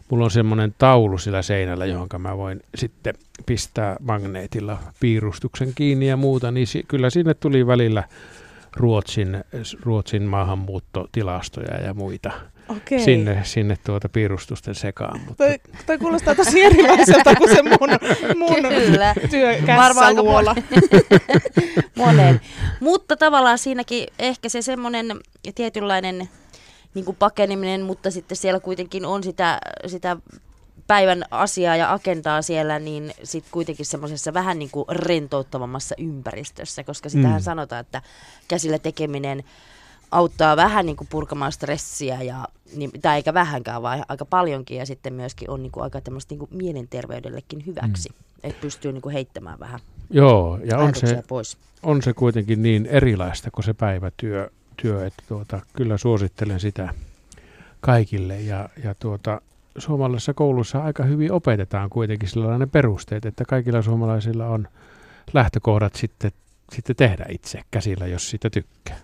mulla 0.10 0.26
on 0.26 0.32
semmoinen 0.32 0.76
taulu 0.78 1.18
sillä 1.18 1.42
seinällä, 1.42 1.86
johon 1.86 2.08
mä 2.18 2.38
voin 2.38 2.62
sitten 2.76 3.14
pistää 3.46 3.96
magneetilla 4.00 4.78
piirustuksen 5.00 5.72
kiinni 5.76 6.08
ja 6.08 6.18
muuta, 6.18 6.52
niin 6.52 6.68
si- 6.68 6.86
kyllä 6.88 7.10
sinne 7.10 7.34
tuli 7.34 7.68
välillä 7.68 8.04
Ruotsin, 8.76 9.44
Ruotsin 9.84 10.24
maahanmuuttotilastoja 10.24 11.82
ja 11.82 11.94
muita 11.94 12.32
Okei. 12.70 13.00
sinne, 13.00 13.42
sinne 13.44 13.78
tuota 13.86 14.10
piirustusten 14.10 14.76
sekaan. 14.76 15.20
Mutta 15.20 15.44
Toi, 15.44 15.60
toi 15.86 15.98
kuulostaa 15.98 16.36
tosi 16.36 16.62
erilaiselta 16.62 17.36
kuin 17.36 17.56
se 17.56 17.62
mun, 17.64 17.90
mun 18.38 18.56
Kyllä. 18.86 19.16
Monen. 21.98 22.42
Mutta 22.80 23.18
tavallaan 23.18 23.58
siinäkin 23.58 24.08
ehkä 24.20 24.50
se 24.50 24.62
semmoinen 24.62 25.20
tietynlainen 25.56 26.30
niin 26.94 27.06
kuin 27.06 27.18
pakeneminen, 27.18 27.82
mutta 27.82 28.12
sitten 28.12 28.38
siellä 28.38 28.60
kuitenkin 28.60 29.06
on 29.06 29.24
sitä, 29.24 29.60
sitä 29.88 30.18
päivän 30.88 31.24
asiaa 31.32 31.76
ja 31.76 31.94
agendaa 31.94 32.42
siellä, 32.42 32.80
niin 32.80 33.12
sitten 33.24 33.52
kuitenkin 33.52 33.86
semmoisessa 33.86 34.34
vähän 34.34 34.60
niin 34.60 34.72
kuin 34.72 34.86
rentouttavammassa 34.90 35.96
ympäristössä, 35.98 36.84
koska 36.84 37.10
sitähän 37.10 37.42
Mm. 37.42 37.44
sanotaan, 37.44 37.82
että 37.82 38.02
käsillä 38.48 38.80
tekeminen 38.80 39.44
auttaa 40.12 40.56
vähän 40.56 40.86
niin 40.86 40.96
kuin 40.96 41.08
purkamaan 41.12 41.52
stressiä, 41.52 42.22
ja, 42.22 42.48
niin, 42.76 42.92
tai 43.02 43.16
eikä 43.16 43.34
vähänkään, 43.34 43.82
vaan 43.82 44.06
aika 44.08 44.26
paljonkin, 44.26 44.78
ja 44.78 44.86
sitten 44.86 45.14
myöskin 45.14 45.50
on 45.50 45.64
niin 45.64 45.72
kuin 45.72 45.84
aika 45.84 46.02
tämmöistä 46.02 46.32
niin 46.32 46.40
kuin 46.40 46.50
mielenterveydellekin 46.54 47.66
hyväksi, 47.66 48.10
mm. 48.10 48.16
että 48.44 48.62
pystyy 48.62 48.92
niin 48.92 49.02
kuin 49.02 49.14
heittämään 49.14 49.60
vähän 49.60 49.80
joo, 50.10 50.60
ja 50.64 50.78
on 50.78 50.96
se, 50.96 51.24
pois. 51.28 51.58
on 51.84 52.02
se 52.02 52.14
kuitenkin 52.14 52.62
niin 52.62 52.86
erilaista 52.86 53.52
kuin 53.52 53.66
se 53.66 53.74
päivätyö, 53.74 54.50
työ, 54.82 55.06
että 55.06 55.24
tuota, 55.28 55.62
kyllä 55.74 55.98
suosittelen 55.98 56.60
sitä 56.60 56.94
kaikille. 57.82 58.42
Ja, 58.42 58.70
ja 58.84 58.96
tuota, 58.96 59.42
suomalaisessa 59.78 60.34
koulussa 60.34 60.84
aika 60.84 61.04
hyvin 61.04 61.32
opetetaan 61.32 61.90
kuitenkin 61.90 62.30
sellainen 62.30 62.70
perusteet, 62.70 63.26
että 63.26 63.46
kaikilla 63.46 63.82
suomalaisilla 63.82 64.46
on 64.46 64.68
lähtökohdat 65.34 65.96
sitten, 65.96 66.32
sitten 66.74 66.96
tehdä 66.96 67.26
itse 67.30 67.62
käsillä, 67.72 68.08
jos 68.08 68.30
sitä 68.30 68.50
tykkää. 68.50 68.98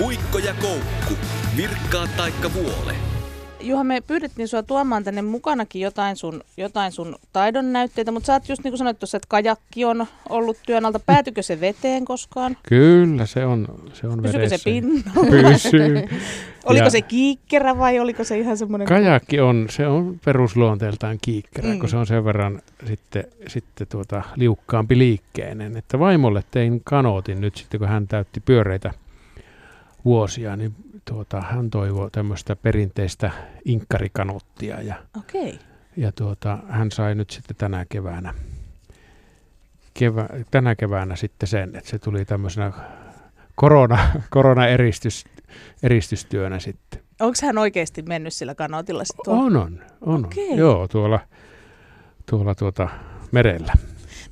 Puikko 0.00 0.38
ja 0.38 0.54
koukku. 0.60 1.14
Virkkaa 1.56 2.06
taikka 2.16 2.50
vuole. 2.54 2.94
Juha, 3.60 3.84
me 3.84 4.00
pyydettiin 4.00 4.48
sua 4.48 4.62
tuomaan 4.62 5.04
tänne 5.04 5.22
mukanakin 5.22 5.82
jotain 5.82 6.16
sun, 6.16 6.40
jotain 6.56 6.92
sun 6.92 7.16
taidon 7.32 7.72
näytteitä, 7.72 8.12
mutta 8.12 8.26
sä 8.26 8.32
oot 8.32 8.48
just 8.48 8.64
niin 8.64 8.72
kuin 8.72 8.78
sanoit 8.78 8.98
tuossa, 8.98 9.16
että 9.16 9.26
kajakki 9.28 9.84
on 9.84 10.06
ollut 10.28 10.56
työn 10.66 10.86
alta. 10.86 10.98
Päätykö 10.98 11.42
se 11.42 11.60
veteen 11.60 12.04
koskaan? 12.04 12.56
Kyllä, 12.68 13.26
se 13.26 13.44
on, 13.46 13.66
se 13.92 14.06
on 14.06 14.22
Pysyykö 14.22 14.30
se 14.32 14.38
vedessä. 14.38 14.64
pinnalla? 14.64 15.30
Pysyy. 15.50 16.08
Oliko 16.64 16.84
Ja- 16.84 16.90
se 16.90 17.02
kiikkerä 17.02 17.78
vai 17.78 17.98
oliko 18.00 18.24
se 18.24 18.38
ihan 18.38 18.56
semmoinen... 18.56 18.88
Kajakki 18.88 19.40
on, 19.40 19.66
se 19.70 19.86
on 19.86 20.20
perusluonteeltaan 20.24 21.18
kiikkerä, 21.22 21.68
mm. 21.68 21.78
kun 21.78 21.88
se 21.88 21.96
on 21.96 22.06
sen 22.06 22.24
verran 22.24 22.62
sitten, 22.88 23.24
sitten 23.48 23.86
tuota, 23.86 24.22
liukkaampi 24.36 24.98
liikkeinen. 24.98 25.76
Että 25.76 25.98
vaimolle 25.98 26.44
tein 26.50 26.80
kanootin 26.84 27.40
nyt 27.40 27.56
sitten, 27.56 27.80
kun 27.80 27.88
hän 27.88 28.08
täytti 28.08 28.40
pyöreitä 28.40 28.90
vuosia, 30.04 30.56
niin 30.56 30.74
tuota, 31.04 31.40
hän 31.40 31.70
toivoi 31.70 32.10
tämmöistä 32.10 32.56
perinteistä 32.56 33.30
inkkarikanoottia 33.64 34.82
ja. 34.82 34.94
Okay. 35.18 35.58
ja 35.96 36.12
tuota, 36.12 36.58
hän 36.68 36.90
sai 36.90 37.14
nyt 37.14 37.30
sitten 37.30 37.56
tänä 37.56 37.86
keväänä, 37.88 38.34
kevä, 39.94 40.28
tänä 40.50 40.74
keväänä 40.74 41.16
sitten 41.16 41.48
sen, 41.48 41.76
että 41.76 41.90
se 41.90 41.98
tuli 41.98 42.24
tämmöisenä 42.24 42.72
korona, 43.54 43.98
korona-eristys, 44.30 45.24
eristystyönä 45.82 46.58
sitten. 46.58 47.00
Onko 47.20 47.36
hän 47.42 47.58
oikeasti 47.58 48.02
mennyt 48.02 48.34
sillä 48.34 48.54
kanootilla 48.54 49.04
sitten? 49.04 49.34
On, 49.34 49.56
on, 49.56 49.80
on. 50.00 50.24
Okei. 50.24 50.56
Joo, 50.56 50.88
tuolla, 50.88 51.20
tuolla 52.30 52.54
tuota 52.54 52.88
merellä. 53.32 53.72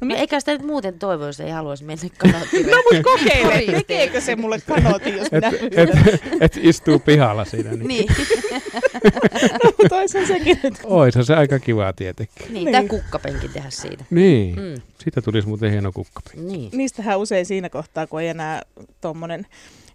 No, 0.01 0.05
No 0.05 0.07
mi- 0.07 0.15
eikä 0.21 0.41
sitä 0.41 0.53
nyt 0.53 0.63
muuten 0.63 0.99
toivo, 0.99 1.27
jos 1.27 1.41
ei 1.41 1.51
haluaisi 1.51 1.85
mennä 1.85 2.09
kanoottiin. 2.19 2.67
no 2.67 2.77
mut 2.93 3.03
kokeile, 3.03 3.63
tekeekö 3.73 4.21
se 4.21 4.37
mulle 4.37 4.59
kanootin, 4.67 5.17
jos 5.17 5.31
minä 5.33 5.49
Et, 5.49 5.63
et, 5.77 6.21
et 6.41 6.57
istuu 6.63 6.99
pihalla 6.99 7.45
siinä. 7.45 7.71
Niin. 7.71 7.89
niin, 7.89 8.07
No, 9.65 9.71
mutta 9.79 9.97
olisihan 9.97 10.27
sekin 10.27 10.61
nyt. 10.63 10.75
Oisa 10.85 11.25
se 11.25 11.35
aika 11.35 11.59
kiva 11.59 11.93
tietenkin. 11.93 12.47
niin, 12.53 12.53
Niin. 12.65 12.73
tämä 12.73 12.89
kukkapenki 12.89 13.49
tehdä 13.49 13.71
siitä. 13.71 14.05
Niin, 14.11 14.55
mm. 14.57 14.83
Siitä 14.99 15.23
tulisi 15.23 15.49
muuten 15.49 15.71
hieno 15.71 15.93
kukkapi. 15.93 16.31
niin. 16.37 16.71
Niistähän 16.73 17.19
usein 17.19 17.47
siinä 17.47 17.69
kohtaa, 17.69 18.07
kun 18.07 18.21
ei 18.21 18.29
enää 18.29 18.63
tuommoinen 19.01 19.47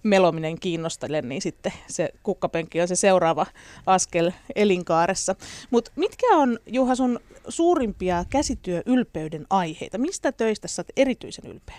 melominen 0.03 0.60
kiinnostele, 0.60 1.22
niin 1.22 1.41
sitten 1.41 1.74
se 1.88 2.10
kukkapenkki 2.24 2.81
on 2.81 2.88
se 2.88 2.95
seuraava 2.95 3.45
askel 3.86 4.31
elinkaaressa. 4.55 5.36
Mutta 5.69 5.91
mitkä 5.95 6.25
on, 6.27 6.60
Juha, 6.67 6.95
sun 6.95 7.19
suurimpia 7.48 8.25
käsityöylpeyden 8.29 9.45
aiheita? 9.50 9.98
Mistä 9.98 10.31
töistä 10.31 10.67
sä 10.67 10.79
oot 10.79 10.88
erityisen 10.98 11.51
ylpeä? 11.51 11.75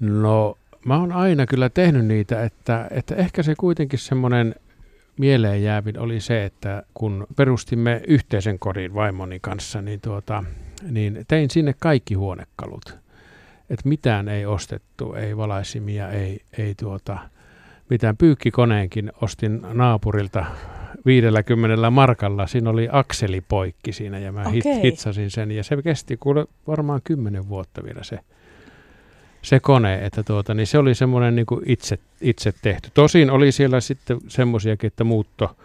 No, 0.00 0.56
mä 0.84 0.98
oon 0.98 1.12
aina 1.12 1.46
kyllä 1.46 1.68
tehnyt 1.68 2.06
niitä, 2.06 2.44
että, 2.44 2.88
että 2.90 3.14
ehkä 3.14 3.42
se 3.42 3.54
kuitenkin 3.54 3.98
semmoinen 3.98 4.54
mieleen 5.18 5.62
jäävin 5.62 5.98
oli 5.98 6.20
se, 6.20 6.44
että 6.44 6.82
kun 6.94 7.26
perustimme 7.36 8.02
yhteisen 8.08 8.58
kodin 8.58 8.94
vaimoni 8.94 9.38
kanssa, 9.40 9.82
niin, 9.82 10.00
tuota, 10.00 10.44
niin 10.90 11.24
tein 11.28 11.50
sinne 11.50 11.74
kaikki 11.78 12.14
huonekalut. 12.14 12.98
Että 13.70 13.88
mitään 13.88 14.28
ei 14.28 14.46
ostettu, 14.46 15.14
ei 15.14 15.36
valaisimia, 15.36 16.10
ei, 16.10 16.40
ei 16.58 16.74
tuota, 16.74 17.18
mitään 17.90 18.16
pyykkikoneenkin 18.16 19.12
ostin 19.22 19.60
naapurilta 19.72 20.44
50 21.06 21.90
markalla. 21.90 22.46
Siinä 22.46 22.70
oli 22.70 22.88
akseli 22.92 23.40
poikki 23.40 23.92
siinä 23.92 24.18
ja 24.18 24.32
mä 24.32 24.42
Okei. 24.42 24.82
hitsasin 24.82 25.30
sen 25.30 25.50
ja 25.50 25.64
se 25.64 25.82
kesti 25.82 26.16
kuule 26.16 26.46
varmaan 26.66 27.00
10 27.04 27.48
vuotta 27.48 27.84
vielä 27.84 28.02
se 28.02 28.18
se 29.42 29.60
kone, 29.60 30.04
että 30.04 30.22
tuota, 30.22 30.54
niin 30.54 30.66
se 30.66 30.78
oli 30.78 30.94
semmoinen 30.94 31.36
niin 31.36 31.46
itse, 31.66 31.98
itse 32.20 32.52
tehty. 32.62 32.90
Tosin 32.94 33.30
oli 33.30 33.52
siellä 33.52 33.80
sitten 33.80 34.18
semmoisiakin, 34.28 34.88
että 34.88 35.04
muutto 35.04 35.56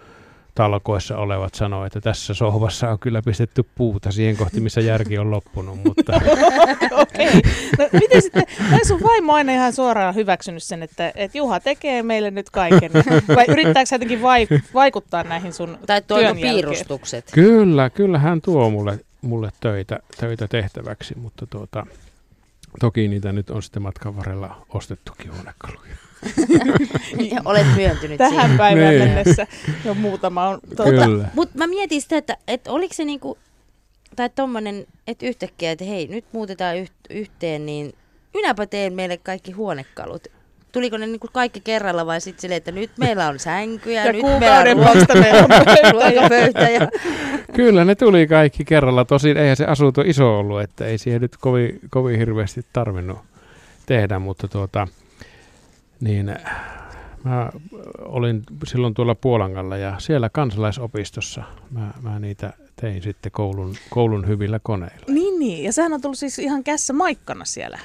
talkoissa 0.56 1.18
olevat 1.18 1.56
sanoo, 1.56 1.86
että 1.86 2.02
tässä 2.02 2.34
sohvassa 2.34 2.90
on 2.90 3.00
kyllä 3.00 3.22
pistetty 3.22 3.66
puuta 3.76 4.12
siihen 4.12 4.38
kohti, 4.38 4.60
missä 4.60 4.82
järki 4.82 5.18
on 5.18 5.32
loppunut, 5.32 5.80
mutta 5.84 6.14
Okei. 7.02 7.42
No 7.80 7.90
miten 7.94 8.22
sitten, 8.22 8.44
vai 8.72 8.86
sun 8.86 9.02
vaimo 9.04 9.34
aina 9.34 9.52
ihan 9.54 9.74
suoraan 9.74 10.16
hyväksynyt 10.16 10.64
sen, 10.64 10.84
että, 10.84 11.12
että 11.16 11.38
Juha 11.38 11.60
tekee 11.60 12.04
meille 12.04 12.32
nyt 12.32 12.50
kaiken? 12.50 12.92
Vai 13.36 13.46
yrittääkö 13.48 13.86
sä 13.86 13.96
jotenkin 13.96 14.20
vaik- 14.22 14.62
vaikuttaa 14.74 15.24
näihin 15.24 15.54
sun 15.54 15.78
Tai 15.86 16.02
työn 16.02 16.08
toiko 16.08 16.24
jälkeen? 16.28 16.54
piirustukset. 16.54 17.26
kyllä, 17.32 17.90
kyllä 17.90 18.20
hän 18.20 18.42
tuo 18.42 18.70
mulle, 18.70 19.00
mulle 19.22 19.50
töitä, 19.60 20.00
töitä 20.20 20.48
tehtäväksi, 20.48 21.16
mutta 21.18 21.48
tuota, 21.48 21.86
toki 22.80 23.08
niitä 23.08 23.32
nyt 23.32 23.50
on 23.50 23.64
sitten 23.64 23.82
matkan 23.84 24.18
varrella 24.18 24.66
ostettukin 24.74 25.34
huonekaluja. 25.34 25.96
Ja 27.32 27.42
Olet 27.46 27.66
myöntynyt 27.76 28.18
Tähän 28.18 28.42
siihen. 28.42 28.58
päivään 28.58 28.96
Niin. 28.96 29.10
mennessä 29.10 29.48
jo 29.86 29.94
muutama 29.94 30.48
on. 30.50 30.60
Tuota. 30.76 31.30
Mutta 31.36 31.58
mä 31.58 31.68
mietin 31.68 32.02
sitä, 32.02 32.18
että, 32.18 32.38
että 32.48 32.72
oliko 32.72 32.94
se 32.94 33.06
niinku, 33.06 33.38
tai 34.16 34.30
tommonen, 34.36 34.86
että 35.08 35.26
yhtäkkiä, 35.26 35.72
että 35.72 35.86
hei, 35.86 36.08
nyt 36.08 36.26
muutetaan 36.32 36.78
yht, 36.78 36.94
yhteen, 37.10 37.66
niin 37.66 37.94
minäpä 38.34 38.66
teen 38.66 38.94
meille 38.94 39.18
kaikki 39.18 39.52
huonekalut. 39.52 40.28
Tuliko 40.72 40.98
ne 40.98 41.08
niinku 41.08 41.28
kaikki 41.34 41.60
kerralla 41.60 42.06
vai 42.06 42.22
sitten 42.22 42.42
silleen, 42.42 42.58
että 42.58 42.72
nyt 42.72 42.92
meillä 43.00 43.28
on 43.28 43.40
sänkyjä, 43.40 44.06
ja 44.06 44.12
nyt 44.14 44.22
meillä 44.40 44.60
on 44.72 44.80
päästä 44.96 45.16
meillä 45.16 45.40
on 45.40 45.48
pöytä 45.66 45.80
ja- 45.84 45.92
ruokapöytä 45.92 46.70
ja 46.70 46.88
Kyllä 47.54 47.86
ne 47.86 47.96
tuli 47.96 48.28
kaikki 48.28 48.66
kerralla. 48.66 49.06
Tosin 49.06 49.38
eihän 49.38 49.56
se 49.58 49.66
asunto 49.66 50.02
iso 50.02 50.40
ollut, 50.40 50.62
että 50.62 50.86
ei 50.86 50.98
siihen 50.98 51.22
nyt 51.22 51.38
kovin, 51.38 51.80
kovin 51.90 52.20
hirveästi 52.20 52.62
tarvinnut 52.74 53.18
tehdä, 53.86 54.20
mutta 54.20 54.48
tuota, 54.48 54.88
niin 56.00 56.36
mä 57.24 57.50
olin 58.00 58.44
silloin 58.68 58.94
tuolla 58.94 59.16
Puolangalla 59.16 59.78
ja 59.78 59.96
siellä 60.00 60.30
kansalaisopistossa 60.30 61.44
mä, 61.72 61.94
mä 62.02 62.20
niitä 62.20 62.54
tein 62.82 63.02
sitten 63.02 63.32
koulun, 63.32 63.76
koulun 63.90 64.28
hyvillä 64.28 64.60
koneilla. 64.64 65.06
Niin, 65.08 65.40
niin. 65.40 65.64
Ja 65.64 65.74
sehän 65.74 65.94
on 65.94 66.02
tullut 66.02 66.18
siis 66.18 66.40
ihan 66.40 66.64
kässä 66.64 66.94
maikkana 66.94 67.46
siellä. 67.46 67.80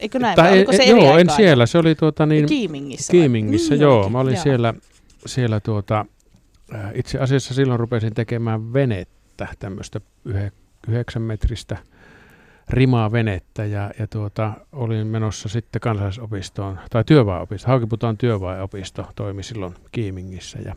Eikö 0.00 0.18
näin? 0.18 0.36
Tai 0.36 0.52
oliko 0.52 0.72
se 0.72 0.82
e- 0.82 0.86
joo, 0.86 1.18
en 1.18 1.30
siellä. 1.36 1.66
Se 1.66 1.78
oli 1.78 1.94
tuota 1.94 2.26
niin, 2.26 2.46
Kiimingissä. 2.46 3.10
Kiimingissä, 3.10 3.74
Niin 3.74 3.80
joo. 3.82 3.96
olikin, 3.96 4.12
Mä 4.12 4.20
olin 4.20 4.34
joo. 4.34 4.42
siellä, 4.42 4.74
siellä 5.26 5.60
tuota, 5.60 6.06
äh, 6.74 6.90
itse 6.94 7.18
asiassa 7.18 7.54
silloin 7.54 7.80
rupesin 7.80 8.14
tekemään 8.14 8.72
venettä, 8.72 9.48
tämmöistä 9.58 10.00
yhdeksän 10.88 11.22
metristä 11.22 11.76
rimaa 12.70 13.12
venettä 13.12 13.64
ja, 13.64 13.90
ja 13.98 14.06
tuota, 14.06 14.52
olin 14.72 15.06
menossa 15.06 15.48
sitten 15.48 15.80
kansalaisopistoon, 15.80 16.78
tai 16.90 17.04
työväenopisto, 17.04 17.68
Haukiputaan 17.68 18.18
työväenopisto 18.18 19.06
toimi 19.16 19.42
silloin 19.42 19.74
Kiimingissä 19.92 20.58
ja 20.64 20.74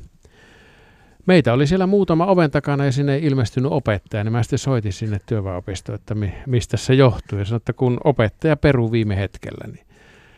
meitä 1.25 1.53
oli 1.53 1.67
siellä 1.67 1.87
muutama 1.87 2.25
oven 2.25 2.51
takana 2.51 2.85
ja 2.85 2.91
sinne 2.91 3.13
ei 3.13 3.25
ilmestynyt 3.25 3.71
opettaja, 3.71 4.23
niin 4.23 4.31
mä 4.31 4.43
sitten 4.43 4.59
soitin 4.59 4.93
sinne 4.93 5.19
työväenopistoon, 5.25 5.95
että 5.95 6.15
mi, 6.15 6.33
mistä 6.45 6.77
se 6.77 6.93
johtuu. 6.93 7.39
Ja 7.39 7.45
sanoin, 7.45 7.57
että 7.57 7.73
kun 7.73 7.97
opettaja 8.03 8.57
peru 8.57 8.91
viime 8.91 9.15
hetkellä, 9.15 9.67
niin 9.67 9.85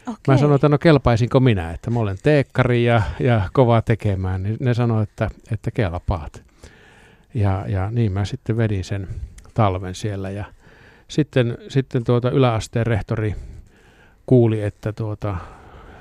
Okei. 0.07 0.17
Mä 0.27 0.37
sanoin, 0.37 0.55
että 0.55 0.69
no 0.69 0.77
kelpaisinko 0.77 1.39
minä, 1.39 1.71
että 1.71 1.91
mä 1.91 1.99
olen 1.99 2.17
teekkari 2.23 2.85
ja, 2.85 3.01
ja 3.19 3.49
kova 3.53 3.81
tekemään, 3.81 4.43
niin 4.43 4.57
ne 4.59 4.73
sanoi, 4.73 5.03
että, 5.03 5.29
että 5.51 5.71
kelpaat. 5.71 6.43
Ja, 7.33 7.65
ja 7.67 7.91
niin 7.91 8.11
mä 8.11 8.25
sitten 8.25 8.57
vedin 8.57 8.83
sen 8.83 9.07
talven 9.53 9.95
siellä 9.95 10.29
ja 10.29 10.45
sitten, 11.07 11.57
sitten 11.67 12.03
tuota 12.03 12.31
yläasteen 12.31 12.87
rehtori 12.87 13.35
kuuli, 14.25 14.61
että 14.61 14.93
tuota, 14.93 15.37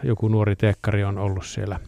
joku 0.02 0.28
nuori 0.28 0.56
teekkari 0.56 1.04
on 1.04 1.18
ollut 1.18 1.46
siellä 1.46 1.80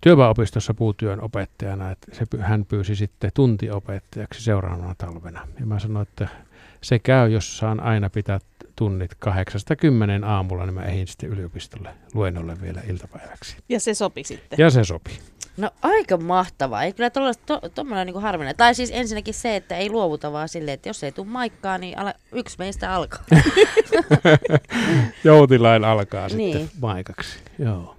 työväenopistossa 0.00 0.74
puutyön 0.74 1.20
opettajana, 1.20 1.90
että 1.90 2.14
se, 2.14 2.26
hän 2.40 2.64
pyysi 2.64 2.96
sitten 2.96 3.30
tuntiopettajaksi 3.34 4.42
seuraavana 4.42 4.94
talvena. 4.98 5.48
Ja 5.60 5.66
mä 5.66 5.78
sanoin, 5.78 6.06
että 6.08 6.28
se 6.80 6.98
käy, 6.98 7.30
jos 7.30 7.58
saan 7.58 7.80
aina 7.80 8.10
pitää 8.10 8.38
tunnit 8.76 9.10
kahdeksasta 9.18 9.76
kymmenen 9.76 10.24
aamulla, 10.24 10.66
niin 10.66 10.74
mä 10.74 10.82
ehdin 10.82 11.06
sitten 11.06 11.28
yliopistolle 11.28 11.90
luennolle 12.14 12.60
vielä 12.62 12.80
iltapäiväksi. 12.88 13.56
Ja 13.68 13.80
se 13.80 13.94
sopi 13.94 14.24
sitten. 14.24 14.58
Ja 14.58 14.70
se 14.70 14.84
sopi. 14.84 15.18
No 15.58 15.70
aika 15.82 16.16
mahtavaa. 16.16 16.84
Ei 16.84 16.92
kyllä 16.92 17.10
tuommoinen 17.10 17.34
to, 17.74 17.84
niinku 18.04 18.20
harvinainen. 18.20 18.56
Tai 18.56 18.74
siis 18.74 18.90
ensinnäkin 18.94 19.34
se, 19.34 19.56
että 19.56 19.76
ei 19.76 19.90
luovuta 19.90 20.32
vaan 20.32 20.48
silleen, 20.48 20.74
että 20.74 20.88
jos 20.88 21.04
ei 21.04 21.12
tule 21.12 21.26
maikkaa, 21.26 21.78
niin 21.78 21.98
ala, 21.98 22.14
yksi 22.32 22.56
meistä 22.58 22.94
alkaa. 22.94 23.24
Joutilain 25.24 25.84
alkaa 25.84 26.28
sitten 26.28 26.46
Niin. 26.46 26.70
maikaksi. 26.80 27.38
Joo. 27.58 27.96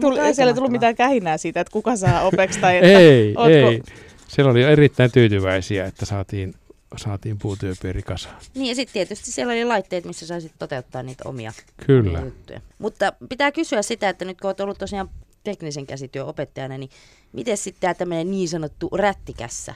Tuli, 0.00 0.10
mutta 0.10 0.22
aika 0.22 0.34
siellä 0.34 0.50
ei 0.50 0.54
tullut 0.54 0.72
mitään 0.72 0.96
kähinää 0.96 1.36
siitä, 1.38 1.60
että 1.60 1.72
kuka 1.72 1.96
saa 1.96 2.22
opeksi 2.22 2.60
tai 2.60 2.76
että 2.76 2.88
Ei, 2.98 3.34
ootko- 3.36 3.70
ei. 3.70 3.82
Siellä 4.28 4.50
oli 4.50 4.62
erittäin 4.62 5.12
tyytyväisiä, 5.12 5.84
että 5.86 6.06
saatiin, 6.06 6.54
saatiin 6.96 7.38
puutyöpiiri 7.38 8.02
kasaan. 8.02 8.36
Niin 8.54 8.68
ja 8.68 8.74
sitten 8.74 8.92
tietysti 8.92 9.30
siellä 9.32 9.52
oli 9.52 9.64
laitteet, 9.64 10.04
missä 10.04 10.26
saisit 10.26 10.52
toteuttaa 10.58 11.02
niitä 11.02 11.28
omia, 11.28 11.52
Kyllä. 11.86 12.18
omia 12.18 12.24
juttuja. 12.24 12.60
Mutta 12.78 13.12
pitää 13.28 13.52
kysyä 13.52 13.82
sitä, 13.82 14.08
että 14.08 14.24
nyt 14.24 14.40
kun 14.40 14.48
olet 14.48 14.60
ollut 14.60 14.78
tosiaan 14.78 15.10
teknisen 15.44 15.86
käsityön 15.86 16.26
opettajana, 16.26 16.78
niin 16.78 16.90
miten 17.32 17.56
sitten 17.56 17.80
tämä 17.80 17.94
tämmöinen 17.94 18.30
niin 18.30 18.48
sanottu 18.48 18.88
rättikässä? 18.92 19.74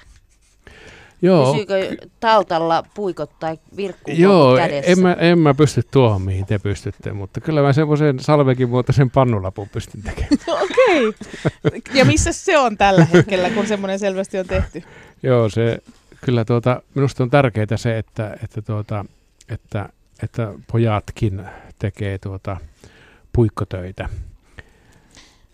Joo, 1.22 1.52
Pysyykö 1.52 1.96
taltalla 2.20 2.84
puikot 2.94 3.38
tai 3.38 3.58
virkkuun 3.76 4.18
Joo, 4.18 4.56
kädessä? 4.56 4.92
en 4.92 4.98
mä, 4.98 5.12
en 5.12 5.38
mä 5.38 5.54
pysty 5.54 5.82
tuohon, 5.90 6.22
mihin 6.22 6.46
te 6.46 6.58
pystytte, 6.58 7.12
mutta 7.12 7.40
kyllä 7.40 7.62
mä 7.62 7.72
semmoisen 7.72 8.20
salvekin 8.20 8.68
muotoisen 8.68 9.10
pannulapun 9.10 9.68
pystyn 9.68 10.02
tekemään. 10.02 10.28
Okei. 10.64 11.12
Ja 11.94 12.04
missä 12.04 12.32
se 12.32 12.58
on 12.58 12.76
tällä 12.76 13.04
hetkellä, 13.04 13.50
kun 13.50 13.66
semmoinen 13.66 13.98
selvästi 13.98 14.38
on 14.38 14.46
tehty? 14.46 14.82
Joo, 15.22 15.48
se 15.48 15.78
kyllä 16.24 16.44
tuota, 16.44 16.82
minusta 16.94 17.22
on 17.22 17.30
tärkeää 17.30 17.76
se, 17.76 17.98
että, 17.98 18.36
että, 18.44 18.62
tuota, 18.62 19.04
että, 19.48 19.88
että 20.22 20.52
pojatkin 20.72 21.42
tekee 21.78 22.18
tuota 22.18 22.56
puikkotöitä 23.32 24.08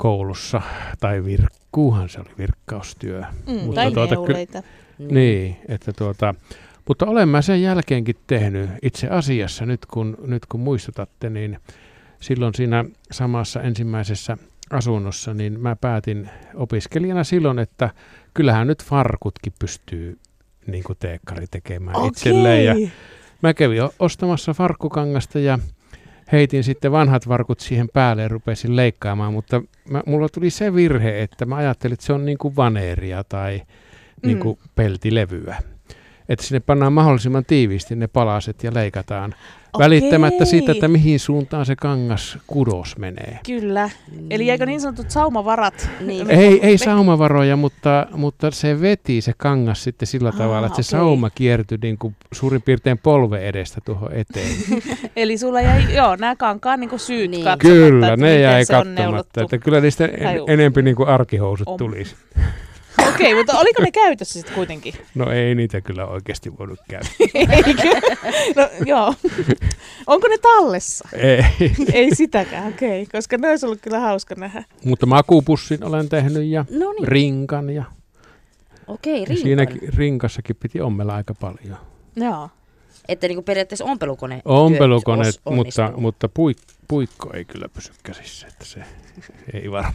koulussa, 0.00 0.62
tai 1.00 1.24
virkkuuhan 1.24 2.08
se 2.08 2.20
oli 2.20 2.30
virkkaustyö. 2.38 3.22
Mm, 3.46 3.54
Mutta 3.54 3.74
tai 3.74 3.92
tuota, 3.92 4.16
ky- 4.16 4.22
neuleita. 4.22 4.62
Niin, 4.98 5.56
että 5.68 5.92
tuota, 5.92 6.34
mutta 6.88 7.06
olen 7.06 7.28
mä 7.28 7.42
sen 7.42 7.62
jälkeenkin 7.62 8.16
tehnyt 8.26 8.70
itse 8.82 9.08
asiassa, 9.08 9.66
nyt 9.66 9.86
kun, 9.86 10.16
nyt 10.26 10.46
kun 10.46 10.60
muistutatte, 10.60 11.30
niin 11.30 11.58
silloin 12.20 12.54
siinä 12.54 12.84
samassa 13.12 13.62
ensimmäisessä 13.62 14.36
asunnossa, 14.70 15.34
niin 15.34 15.60
mä 15.60 15.76
päätin 15.76 16.30
opiskelijana 16.54 17.24
silloin, 17.24 17.58
että 17.58 17.90
kyllähän 18.34 18.66
nyt 18.66 18.84
farkutkin 18.84 19.52
pystyy 19.58 20.18
niin 20.66 20.84
kuin 20.84 20.96
teekkari 21.00 21.46
tekemään 21.50 22.06
itselleen. 22.06 22.64
Ja 22.64 22.90
mä 23.42 23.54
kävin 23.54 23.82
ostamassa 23.98 24.54
farkkukangasta 24.54 25.38
ja 25.38 25.58
heitin 26.32 26.64
sitten 26.64 26.92
vanhat 26.92 27.28
varkut 27.28 27.60
siihen 27.60 27.88
päälle 27.92 28.22
ja 28.22 28.28
rupesin 28.28 28.76
leikkaamaan, 28.76 29.32
mutta 29.32 29.62
mä, 29.90 30.02
mulla 30.06 30.28
tuli 30.28 30.50
se 30.50 30.74
virhe, 30.74 31.22
että 31.22 31.46
mä 31.46 31.56
ajattelin, 31.56 31.92
että 31.92 32.06
se 32.06 32.12
on 32.12 32.24
niin 32.24 32.38
kuin 32.38 32.56
vaneeria 32.56 33.24
tai 33.24 33.62
niin 34.22 34.38
kuin 34.38 34.58
peltilevyä. 34.74 35.56
Että 36.28 36.46
sinne 36.46 36.60
pannaan 36.60 36.92
mahdollisimman 36.92 37.44
tiiviisti 37.44 37.96
ne 37.96 38.06
palaset 38.06 38.64
ja 38.64 38.74
leikataan 38.74 39.34
välittämättä 39.78 40.44
siitä, 40.44 40.72
että 40.72 40.88
mihin 40.88 41.20
suuntaan 41.20 41.66
se 41.66 41.76
kangas 41.76 42.38
kudos 42.46 42.98
menee. 42.98 43.38
Kyllä. 43.46 43.90
Eli 44.30 44.46
jäikö 44.46 44.66
niin 44.66 44.80
sanotut 44.80 45.10
saumavarat? 45.10 45.90
Niin. 46.00 46.30
Ei, 46.30 46.66
ei 46.66 46.78
saumavaroja, 46.78 47.56
mutta, 47.56 48.06
mutta 48.12 48.50
se 48.50 48.80
veti 48.80 49.20
se 49.20 49.32
kangas 49.36 49.84
sitten 49.84 50.06
sillä 50.06 50.28
Ah, 50.28 50.36
tavalla, 50.38 50.66
että 50.66 50.82
se 50.82 50.96
okei. 50.96 51.00
sauma 51.00 51.30
kiertyi 51.30 51.78
niin 51.82 51.98
kuin 51.98 52.14
suurin 52.32 52.62
piirtein 52.62 52.98
polve 52.98 53.48
edestä 53.48 53.80
tuohon 53.84 54.12
eteen. 54.12 54.50
Eli 55.16 55.38
sulla 55.38 55.60
jäi, 55.60 55.94
joo, 55.94 56.16
nämä 56.16 56.36
kankaan 56.36 56.80
niin 56.80 56.98
syyt 56.98 57.30
Niin. 57.30 57.44
Kyllä, 57.58 58.06
että 58.08 58.16
ne 58.26 58.40
jäi 58.40 58.64
se 58.64 58.72
katsomatta. 58.72 59.42
Että 59.42 59.58
kyllä 59.58 59.80
niistä 59.80 60.04
en, 60.04 60.40
enempi 60.46 60.82
niin 60.82 60.96
kuin 60.96 61.08
arkihousut 61.08 61.68
Om. 61.68 61.76
tulisi. 61.78 62.16
Okei, 63.08 63.34
mutta 63.34 63.58
oliko 63.58 63.82
ne 63.82 63.90
käytössä 63.90 64.32
sitten 64.32 64.54
kuitenkin? 64.54 64.94
No 65.14 65.30
ei 65.32 65.54
niitä 65.54 65.80
kyllä 65.80 66.06
oikeasti 66.06 66.58
voinut 66.58 66.78
käydä. 66.88 67.08
Eikö? 67.66 68.00
No 68.56 68.68
joo. 68.86 69.14
Onko 70.06 70.28
ne 70.28 70.38
tallessa? 70.38 71.08
ei. 71.12 71.44
Ei 71.92 72.14
sitäkään, 72.14 72.68
okei. 72.68 73.06
Koska 73.06 73.36
ne 73.38 73.48
olisi 73.50 73.66
ollut 73.66 73.80
kyllä 73.80 74.00
hauska 74.00 74.34
nähdä. 74.34 74.64
Mutta 74.84 75.06
makupussin 75.06 75.84
olen 75.84 76.08
tehnyt 76.08 76.44
ja 76.44 76.64
No 76.70 76.92
niin, 76.92 77.08
rinkan 77.08 77.70
ja, 77.70 77.84
okei, 78.86 79.12
ja 79.20 79.26
rinkan. 79.26 79.36
siinäkin 79.42 79.80
rinkassakin 79.96 80.56
piti 80.56 80.80
ommella 80.80 81.14
aika 81.14 81.34
paljon. 81.34 81.76
Joo. 82.16 82.50
Että 83.08 83.28
niinku 83.28 83.42
periaatteessa 83.42 83.84
ompelukone 83.84 84.42
Ompelukone, 84.44 85.24
mutta, 85.50 85.92
mutta 85.96 86.28
puik, 86.28 86.58
puikko 86.88 87.30
ei 87.34 87.44
kyllä 87.44 87.68
pysy 87.68 87.92
käsissä, 88.02 88.46
että 88.46 88.64
se 88.64 88.80
ei 89.52 89.70
varmaan 89.70 89.94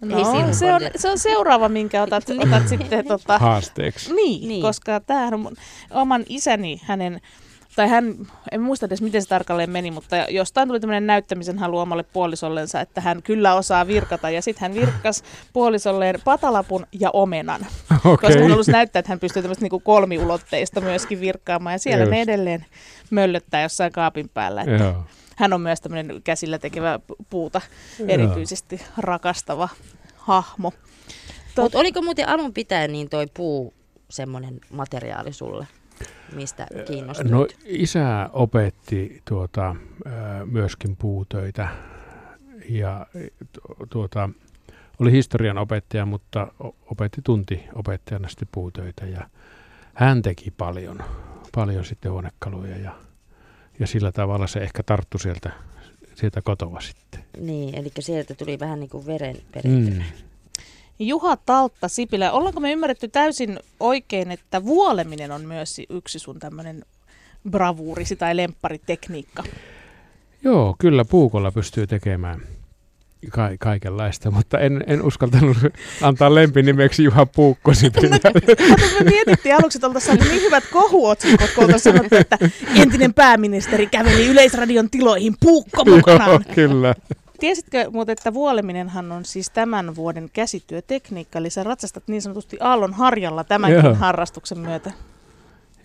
No, 0.00 0.18
Ei 0.18 0.54
se, 0.54 0.72
on, 0.72 0.80
se 0.96 1.10
on 1.10 1.18
seuraava, 1.18 1.68
minkä 1.68 2.02
otat, 2.02 2.24
otat 2.46 2.68
sitten 2.68 3.06
tota, 3.08 3.38
haasteeksi. 3.38 4.14
Niin, 4.14 4.48
Niin. 4.48 4.62
koska 4.62 5.00
tämähän 5.00 5.34
on 5.34 5.40
mun 5.40 5.56
oman 5.90 6.24
isäni, 6.28 6.80
hänen, 6.84 7.20
tai 7.76 7.88
hän, 7.88 8.14
en 8.52 8.60
muista 8.60 8.86
edes 8.86 9.02
miten 9.02 9.22
se 9.22 9.28
tarkalleen 9.28 9.70
meni, 9.70 9.90
mutta 9.90 10.16
jostain 10.16 10.68
tuli 10.68 10.80
tämmöinen 10.80 11.06
näyttämisen 11.06 11.58
halu 11.58 11.78
omalle 11.78 12.02
puolisollensa, 12.02 12.80
että 12.80 13.00
hän 13.00 13.22
kyllä 13.22 13.54
osaa 13.54 13.86
virkata. 13.86 14.30
Ja 14.30 14.42
sitten 14.42 14.62
hän 14.62 14.74
virkkas 14.74 15.22
puolisolleen 15.52 16.20
patalapun 16.24 16.86
ja 17.00 17.10
omenan, 17.12 17.60
Okei. 18.04 18.28
koska 18.28 18.40
hän 18.42 18.50
halusi 18.50 18.72
näyttää, 18.72 19.00
että 19.00 19.12
hän 19.12 19.20
pystyy 19.20 19.42
tämmöistä 19.42 19.64
niinku 19.64 19.80
kolmiulotteista 19.80 20.80
myöskin 20.80 21.20
virkkaamaan. 21.20 21.74
Ja 21.74 21.78
siellä 21.78 22.04
ne 22.04 22.18
Just. 22.18 22.28
edelleen 22.28 22.66
möllöttää 23.10 23.62
jossain 23.62 23.92
kaapin 23.92 24.28
päällä. 24.28 24.60
Että 24.62 24.84
Joo. 24.84 25.04
Hän 25.36 25.52
on 25.52 25.60
myös 25.60 25.80
tämmöinen 25.80 26.22
käsillä 26.22 26.58
tekevä 26.58 26.96
pu- 26.96 27.24
puuta 27.30 27.60
Joo. 27.98 28.08
erityisesti 28.08 28.80
rakastava 28.98 29.68
hahmo. 30.16 30.72
Mutta 31.56 31.78
oliko 31.78 32.02
muuten 32.02 32.28
alun 32.28 32.52
pitäen 32.52 32.92
niin 32.92 33.08
toi 33.08 33.26
puu 33.34 33.74
semmoinen 34.10 34.60
materiaali 34.70 35.32
sulle, 35.32 35.66
mistä 36.34 36.66
kiinnostuit? 36.86 37.30
No 37.30 37.46
isä 37.64 38.30
opetti 38.32 39.22
tuota, 39.24 39.76
myöskin 40.50 40.96
puutöitä 40.96 41.68
ja 42.68 43.06
tu- 43.52 43.86
tuota, 43.90 44.30
oli 44.98 45.12
historian 45.12 45.58
opettaja, 45.58 46.06
mutta 46.06 46.52
opetti 46.90 47.20
tuntiopettajana 47.24 48.28
sitten 48.28 48.48
puutöitä 48.52 49.06
ja 49.06 49.28
hän 49.94 50.22
teki 50.22 50.50
paljon, 50.50 50.98
paljon 51.54 51.84
sitten 51.84 52.12
huonekaluja 52.12 52.76
ja, 52.76 52.92
ja 53.80 53.86
sillä 53.86 54.12
tavalla 54.12 54.46
se 54.46 54.58
ehkä 54.60 54.82
tarttu 54.82 55.18
sieltä, 55.18 55.50
sieltä 56.14 56.42
kotoa 56.42 56.80
sitten. 56.80 57.24
Niin, 57.40 57.74
eli 57.74 57.90
sieltä 58.00 58.34
tuli 58.34 58.58
vähän 58.58 58.80
niin 58.80 58.90
kuin 58.90 59.06
veren 59.06 59.36
Mm. 59.36 59.42
perintönä. 59.52 60.04
Juha 60.98 61.36
Taltta 61.36 61.88
Sipilä, 61.88 62.32
ollaanko 62.32 62.60
me 62.60 62.72
ymmärretty 62.72 63.08
täysin 63.08 63.58
oikein, 63.80 64.30
että 64.30 64.64
vuoleminen 64.64 65.32
on 65.32 65.44
myös 65.44 65.80
yksi 65.90 66.18
sun 66.18 66.38
tämmöinen 66.38 66.84
bravuurisi 67.50 68.16
tai 68.16 68.36
lempparitekniikka? 68.36 69.42
Joo, 70.44 70.76
kyllä 70.78 71.04
puukolla 71.04 71.52
pystyy 71.52 71.86
tekemään 71.86 72.40
ka- 73.30 73.50
kaikenlaista, 73.58 74.30
mutta 74.30 74.58
en, 74.58 74.84
en 74.86 75.02
uskaltanut 75.02 75.56
antaa 76.02 76.34
lempinimeksi 76.34 77.04
Juha 77.04 77.26
Puukko 77.26 77.74
Sipilä. 77.74 78.18
Kato, 78.18 78.40
me 78.98 79.10
mietittiin 79.10 79.54
aluksi, 79.54 79.78
että 79.78 79.86
oltaisiin 79.86 80.18
niin 80.18 80.42
hyvät 80.42 80.64
kohuotsikot, 80.72 81.50
kun 81.54 81.64
oltaisiin 81.64 81.94
sanottu, 81.96 82.16
että 82.16 82.38
entinen 82.74 83.14
pääministeri 83.14 83.86
käveli 83.86 84.26
Yleisradion 84.26 84.90
tiloihin 84.90 85.34
puukko 85.40 85.84
mukanaan. 85.84 86.30
Joo, 86.30 86.40
kyllä. 86.54 86.94
Tiesitkö 87.40 87.90
muuten, 87.90 88.12
että 88.12 88.34
vuoleminenhan 88.34 89.12
on 89.12 89.24
siis 89.24 89.50
tämän 89.50 89.96
vuoden 89.96 90.30
käsityötekniikka, 90.32 91.38
eli 91.38 91.50
sä 91.50 91.64
ratsastat 91.64 92.02
niin 92.06 92.22
sanotusti 92.22 92.56
aallon 92.60 92.94
harjalla 92.94 93.44
tämänkin 93.44 93.84
Joo. 93.84 93.94
harrastuksen 93.94 94.58
myötä. 94.58 94.92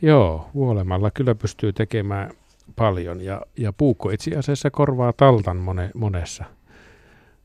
Joo, 0.01 0.49
vuolemalla 0.55 1.11
kyllä 1.11 1.35
pystyy 1.35 1.73
tekemään 1.73 2.31
paljon 2.75 3.21
ja, 3.21 3.41
ja 3.57 3.73
puukko 3.73 4.09
itse 4.09 4.35
asiassa 4.37 4.71
korvaa 4.71 5.13
taltan 5.13 5.57
mone, 5.57 5.91
monessa, 5.95 6.43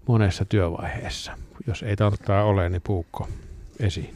monessa 0.07 0.45
työvaiheessa. 0.45 1.33
Jos 1.67 1.83
ei 1.83 1.97
taltaa 1.97 2.45
ole, 2.45 2.69
niin 2.69 2.83
puukko, 2.85 3.29
esiin. 3.81 4.15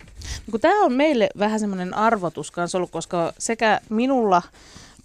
Kun 0.51 0.61
tämä 0.61 0.85
on 0.85 0.93
meille 0.93 1.29
vähän 1.39 1.61
semmoinen 1.61 1.95
arvotus 1.95 2.51
kanssa 2.51 2.79
ollut, 2.79 2.91
koska 2.91 3.33
sekä 3.39 3.81
minulla 3.91 4.43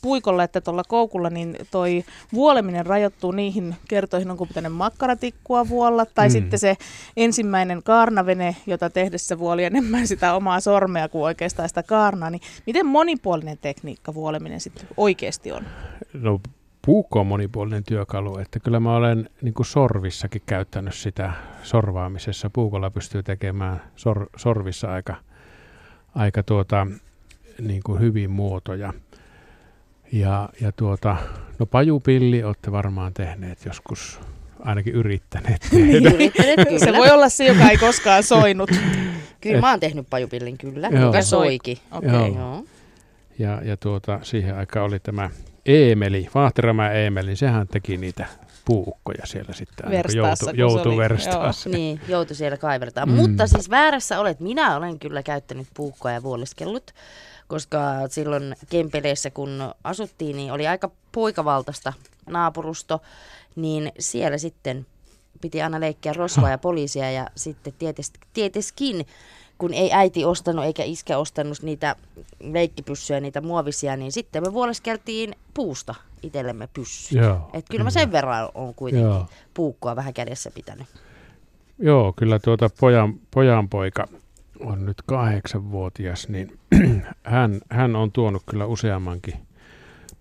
puikolla 0.01 0.43
että 0.43 0.61
tuolla 0.61 0.83
koukulla, 0.83 1.29
niin 1.29 1.57
toi 1.71 2.03
vuoleminen 2.33 2.85
rajoittuu 2.85 3.31
niihin 3.31 3.75
kertoihin, 3.87 4.31
onko 4.31 4.45
pitänyt 4.45 4.73
makkaratikkua 4.73 5.69
vuolla, 5.69 6.05
tai 6.05 6.27
mm. 6.27 6.31
sitten 6.31 6.59
se 6.59 6.77
ensimmäinen 7.17 7.83
kaarnavene, 7.83 8.55
jota 8.67 8.89
tehdessä 8.89 9.39
vuoli 9.39 9.63
enemmän 9.63 10.07
sitä 10.07 10.33
omaa 10.33 10.59
sormea 10.59 11.09
kuin 11.09 11.23
oikeastaan 11.23 11.69
sitä 11.69 11.83
kaarnaa, 11.83 12.29
niin 12.29 12.41
miten 12.65 12.85
monipuolinen 12.85 13.57
tekniikka 13.61 14.13
vuoleminen 14.13 14.59
sitten 14.59 14.87
oikeasti 14.97 15.51
on? 15.51 15.63
No 16.13 16.39
puukko 16.85 17.19
on 17.19 17.27
monipuolinen 17.27 17.83
työkalu, 17.83 18.37
että 18.37 18.59
kyllä 18.59 18.79
mä 18.79 18.95
olen 18.95 19.29
niin 19.41 19.53
kuin 19.53 19.65
sorvissakin 19.65 20.41
käyttänyt 20.45 20.93
sitä 20.93 21.33
sorvaamisessa. 21.63 22.49
Puukolla 22.49 22.89
pystyy 22.89 23.23
tekemään 23.23 23.81
sor, 23.95 24.27
sorvissa 24.35 24.91
aika, 24.91 25.15
aika 26.15 26.43
tuota, 26.43 26.87
niin 27.61 27.83
kuin 27.83 27.99
hyvin 27.99 28.31
muotoja. 28.31 28.93
Ja, 30.11 30.49
ja 30.61 30.71
tuota, 30.71 31.15
no 31.59 31.65
pajupilli 31.65 32.43
olette 32.43 32.71
varmaan 32.71 33.13
tehneet 33.13 33.65
joskus, 33.65 34.19
ainakin 34.59 34.93
yrittäneet 34.93 35.61
tehdä. 35.71 36.09
Yrittäneet 36.09 36.59
kyllä. 36.67 36.79
Se 36.79 36.93
voi 36.93 37.09
olla 37.09 37.29
se, 37.29 37.45
joka 37.45 37.69
ei 37.69 37.77
koskaan 37.77 38.23
soinut. 38.23 38.69
Kyllä 39.41 39.61
mä 39.61 39.69
oon 39.69 39.79
tehnyt 39.79 40.07
pajupillin 40.09 40.57
kyllä, 40.57 40.87
Joo. 40.87 41.01
joka 41.01 41.21
soiki. 41.21 41.81
Okei. 41.91 42.09
Joo. 42.11 42.27
Joo. 42.27 42.63
Ja, 43.39 43.61
ja 43.63 43.77
tuota, 43.77 44.19
siihen 44.21 44.55
aikaan 44.55 44.85
oli 44.85 44.99
tämä 44.99 45.29
Eemeli, 45.65 46.29
Vaahteramäen 46.35 46.95
Eemeli, 46.95 47.35
sehän 47.35 47.67
teki 47.67 47.97
niitä 47.97 48.25
puukkoja 48.65 49.25
siellä 49.25 49.53
sitten. 49.53 49.91
Verstaassa, 49.91 50.45
kun 50.45 50.59
joutui, 50.59 50.83
se 50.83 50.89
oli. 50.89 50.95
joutui 50.95 50.97
verstaan. 50.97 51.53
Niin, 51.65 52.01
joutui 52.07 52.35
siellä 52.35 52.57
kaivertaa. 52.57 53.05
Mm. 53.05 53.11
Mutta 53.11 53.47
siis 53.47 53.69
väärässä 53.69 54.19
olet. 54.19 54.39
Minä 54.39 54.77
olen 54.77 54.99
kyllä 54.99 55.23
käyttänyt 55.23 55.67
puukkoa 55.73 56.11
ja 56.11 56.23
vuoliskellut, 56.23 56.91
koska 57.47 57.79
silloin 58.09 58.55
Kempeleissä 58.69 59.29
kun 59.29 59.73
asuttiin, 59.83 60.37
niin 60.37 60.51
oli 60.51 60.67
aika 60.67 60.91
poikavaltaista 61.11 61.93
naapurusto, 62.29 63.01
niin 63.55 63.91
siellä 63.99 64.37
sitten 64.37 64.85
piti 65.41 65.61
aina 65.61 65.79
leikkiä 65.79 66.13
rosvoa 66.13 66.49
ja 66.49 66.57
poliisia 66.57 67.11
ja 67.11 67.27
sitten 67.35 67.73
tietysti, 67.79 68.19
tieteskin, 68.33 69.05
kun 69.63 69.73
ei 69.73 69.93
äiti 69.93 70.25
ostanut 70.25 70.65
eikä 70.65 70.83
iskä 70.83 71.17
ostanut 71.17 71.61
niitä 71.61 71.95
leikkipyssyjä, 72.39 73.19
niitä 73.19 73.41
muovisia, 73.41 73.97
niin 73.97 74.11
sitten 74.11 74.43
me 74.43 74.53
vuoleskeltiin 74.53 75.35
puusta 75.53 75.95
itsellemme 76.23 76.69
pyssy. 76.73 77.17
Joo, 77.17 77.49
Et 77.53 77.65
kyllä 77.71 77.83
mä 77.83 77.89
sen 77.89 78.11
verran 78.11 78.49
on 78.55 78.73
kuitenkin 78.75 79.09
Joo. 79.09 79.27
Puukkoa 79.53 79.95
vähän 79.95 80.13
kädessä 80.13 80.51
pitänyt. 80.51 80.87
Joo, 81.79 82.13
kyllä 82.15 82.39
tuota 82.39 82.69
pojan, 82.79 83.13
pojan 83.31 83.69
poika 83.69 84.07
on 84.59 84.85
nyt 84.85 85.01
kahdeksanvuotias, 85.05 86.29
niin 86.29 86.59
hän, 87.23 87.61
hän 87.69 87.95
on 87.95 88.11
tuonut 88.11 88.43
kyllä 88.45 88.65
useammankin 88.65 89.35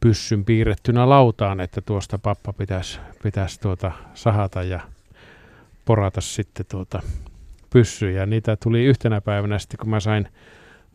pyssyn 0.01 0.45
piirrettynä 0.45 1.09
lautaan, 1.09 1.61
että 1.61 1.81
tuosta 1.81 2.19
pappa 2.19 2.53
pitäisi, 2.53 3.01
pitäisi 3.23 3.61
tuota 3.61 3.93
sahata 4.15 4.63
ja 4.63 4.81
porata 5.85 6.21
sitten 6.21 6.67
tuota 6.71 7.03
pyssyjä. 7.73 8.27
Niitä 8.27 8.57
tuli 8.63 8.85
yhtenä 8.85 9.21
päivänä 9.21 9.59
sitten, 9.59 9.79
kun 9.79 9.91
mä 9.91 10.01
sain 10.01 10.29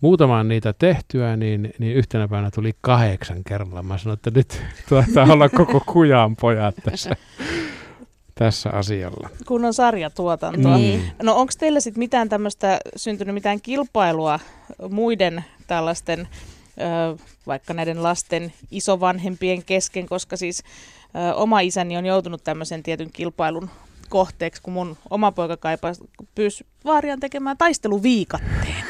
muutaman 0.02 0.48
niitä 0.48 0.74
tehtyä, 0.74 1.38
niin, 1.38 1.74
niin 1.80 1.98
yhtenä 1.98 2.28
päivänä 2.28 2.52
tuli 2.52 2.74
kahdeksan 2.82 3.44
kerralla. 3.44 3.84
Mä 3.84 3.98
sanoin, 3.98 4.18
että 4.18 4.32
nyt 4.32 4.62
taitaa 4.90 5.34
olla 5.34 5.50
koko 5.50 5.82
kujan 5.86 6.36
pojat 6.36 6.76
tässä, 6.84 7.16
tässä 8.36 8.70
asialla. 8.70 9.30
kun 9.46 9.66
on 9.66 9.74
sarjatuotantoa. 9.74 10.78
Niin. 10.78 11.12
No 11.24 11.36
onko 11.36 11.54
teillä 11.60 11.80
sitten 11.80 12.00
mitään 12.00 12.30
tämmöistä 12.30 12.80
syntynyt 12.96 13.34
mitään 13.34 13.62
kilpailua 13.62 14.40
muiden 14.90 15.46
tällaisten, 15.68 16.28
ö, 16.78 17.18
vaikka 17.48 17.74
näiden 17.74 18.04
lasten 18.04 18.54
isovanhempien 18.72 19.64
kesken, 19.64 20.06
koska 20.06 20.38
siis 20.38 20.64
ö, 21.16 21.36
oma 21.36 21.60
isäni 21.60 21.98
on 21.98 22.06
joutunut 22.06 22.44
tämmöisen 22.44 22.84
tietyn 22.84 23.12
kilpailun 23.14 23.70
kohteeksi, 24.10 24.62
kun 24.62 24.74
mun 24.74 24.98
oma 25.10 25.32
poika 25.32 25.58
kaipasi 25.58 26.04
pyysi 26.36 26.66
vaarian 26.86 27.20
tekemään 27.20 27.58
taisteluviikatteen. 27.58 28.84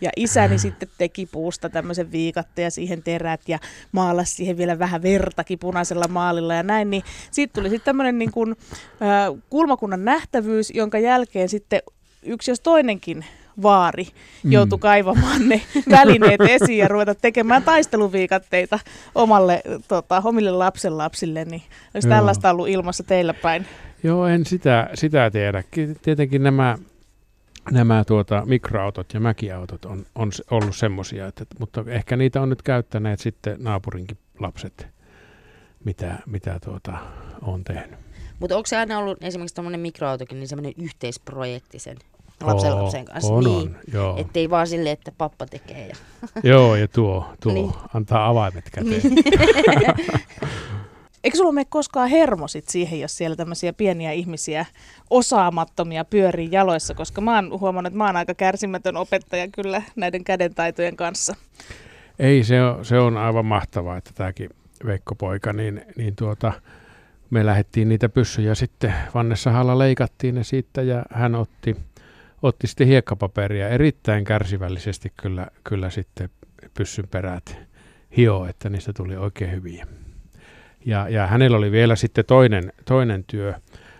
Ja 0.00 0.10
isäni 0.16 0.58
sitten 0.58 0.88
teki 0.98 1.26
puusta 1.26 1.68
tämmöisen 1.68 2.12
viikatteen 2.12 2.64
ja 2.64 2.70
siihen 2.70 3.02
terät 3.02 3.40
ja 3.48 3.58
maalasi 3.92 4.34
siihen 4.34 4.56
vielä 4.56 4.78
vähän 4.78 5.02
vertakin 5.02 5.58
punaisella 5.58 6.08
maalilla 6.08 6.54
ja 6.54 6.62
näin. 6.62 6.90
Niin 6.90 7.02
siitä 7.30 7.52
tuli 7.52 7.70
sitten 7.70 7.84
tämmöinen 7.84 8.18
niin 8.18 8.32
kuin, 8.32 8.56
äh, 9.02 9.42
kulmakunnan 9.50 10.04
nähtävyys, 10.04 10.72
jonka 10.74 10.98
jälkeen 10.98 11.48
sitten 11.48 11.80
yksi 12.22 12.50
jos 12.50 12.60
toinenkin 12.60 13.24
vaari 13.62 14.06
joutui 14.44 14.78
kaivamaan 14.78 15.48
ne 15.48 15.62
välineet 15.90 16.40
esiin 16.40 16.78
ja 16.78 16.88
ruveta 16.88 17.14
tekemään 17.14 17.62
taisteluviikatteita 17.62 18.78
omalle, 19.14 19.62
tota, 19.88 20.22
omille 20.24 20.50
lapsenlapsille. 20.50 21.44
Niin 21.44 21.62
olisi 21.94 22.08
Joo. 22.08 22.16
tällaista 22.16 22.50
ollut 22.50 22.68
ilmassa 22.68 23.04
teillä 23.04 23.34
päin? 23.34 23.66
Joo, 24.02 24.26
en 24.26 24.46
sitä, 24.46 24.90
sitä 24.94 25.30
tiedä. 25.30 25.62
Ki- 25.70 25.94
Tietenkin 26.02 26.42
nämä, 26.42 26.78
nämä 27.70 28.04
tuota, 28.04 28.42
mikroautot 28.46 29.14
ja 29.14 29.20
mäkiautot 29.20 29.84
on, 29.84 30.06
on 30.14 30.30
ollut 30.50 30.76
semmoisia, 30.76 31.26
että, 31.26 31.44
mutta 31.58 31.84
ehkä 31.86 32.16
niitä 32.16 32.40
on 32.40 32.48
nyt 32.50 32.62
käyttäneet 32.62 33.20
sitten 33.20 33.56
naapurinkin 33.58 34.18
lapset, 34.40 34.86
mitä, 35.84 36.18
mitä 36.26 36.58
tuota, 36.64 36.92
on 37.42 37.64
tehnyt. 37.64 37.98
Mutta 38.40 38.56
onko 38.56 38.66
se 38.66 38.76
aina 38.76 38.98
ollut 38.98 39.24
esimerkiksi 39.24 39.54
tämmöinen 39.54 39.80
mikroautokin, 39.80 40.38
niin 40.40 40.48
semmoinen 40.48 40.72
yhteisprojekti 40.78 41.78
sen 41.78 41.96
lapsen 42.42 42.76
lapsen 42.76 43.04
kanssa? 43.04 43.32
on, 43.32 43.44
niin. 43.44 43.56
on, 43.56 43.76
joo. 43.92 44.16
Ettei 44.16 44.50
vaan 44.50 44.66
silleen, 44.66 44.92
että 44.92 45.12
pappa 45.18 45.46
tekee. 45.46 45.88
Ja... 45.88 45.94
joo, 46.42 46.76
ja 46.76 46.88
tuo, 46.88 47.32
tuo 47.42 47.52
Niin. 47.54 47.72
antaa 47.94 48.28
avaimet 48.28 48.70
käteen. 48.70 49.02
Eikö 51.26 51.36
sulla 51.36 51.52
mene 51.52 51.66
koskaan 51.68 52.08
hermo 52.08 52.48
sit 52.48 52.68
siihen, 52.68 53.00
jos 53.00 53.16
siellä 53.16 53.36
tämmöisiä 53.36 53.72
pieniä 53.72 54.12
ihmisiä 54.12 54.66
osaamattomia 55.10 56.04
pyörii 56.04 56.48
jaloissa, 56.52 56.94
koska 56.94 57.20
mä 57.20 57.34
oon 57.34 57.60
huomannut, 57.60 57.90
että 57.90 57.98
mä 57.98 58.06
oon 58.06 58.16
aika 58.16 58.34
kärsimätön 58.34 58.96
opettaja 58.96 59.48
kyllä 59.48 59.82
näiden 59.96 60.24
kädentaitojen 60.24 60.96
kanssa. 60.96 61.34
Ei, 62.18 62.44
se 62.44 62.62
on, 62.62 62.84
se 62.84 62.98
on 62.98 63.16
aivan 63.16 63.46
mahtavaa, 63.46 63.96
että 63.96 64.10
tämäkin 64.14 64.50
Veikko-poika, 64.86 65.52
niin, 65.52 65.84
niin 65.96 66.16
tuota, 66.16 66.52
me 67.30 67.46
lähdettiin 67.46 67.88
niitä 67.88 68.08
pyssyjä 68.08 68.54
sitten, 68.54 68.94
Vanne-sahalla 69.14 69.78
leikattiin 69.78 70.34
ne 70.34 70.44
siitä 70.44 70.82
ja 70.82 71.02
hän 71.12 71.34
otti, 71.34 71.76
otti 72.42 72.66
sitten 72.66 72.86
hiekkapaperia 72.86 73.68
erittäin 73.68 74.24
kärsivällisesti 74.24 75.12
kyllä, 75.16 75.46
kyllä 75.64 75.90
sitten 75.90 76.30
pyssyn 76.74 77.08
perät 77.08 77.58
hio, 78.16 78.46
että 78.46 78.68
niistä 78.68 78.92
tuli 78.92 79.16
oikein 79.16 79.52
hyviä. 79.52 79.86
Ja, 80.86 81.08
ja 81.08 81.26
hänellä 81.26 81.56
oli 81.56 81.70
vielä 81.70 81.96
sitten 81.96 82.24
toinen, 82.24 82.72
toinen 82.84 83.24
työ. 83.24 83.54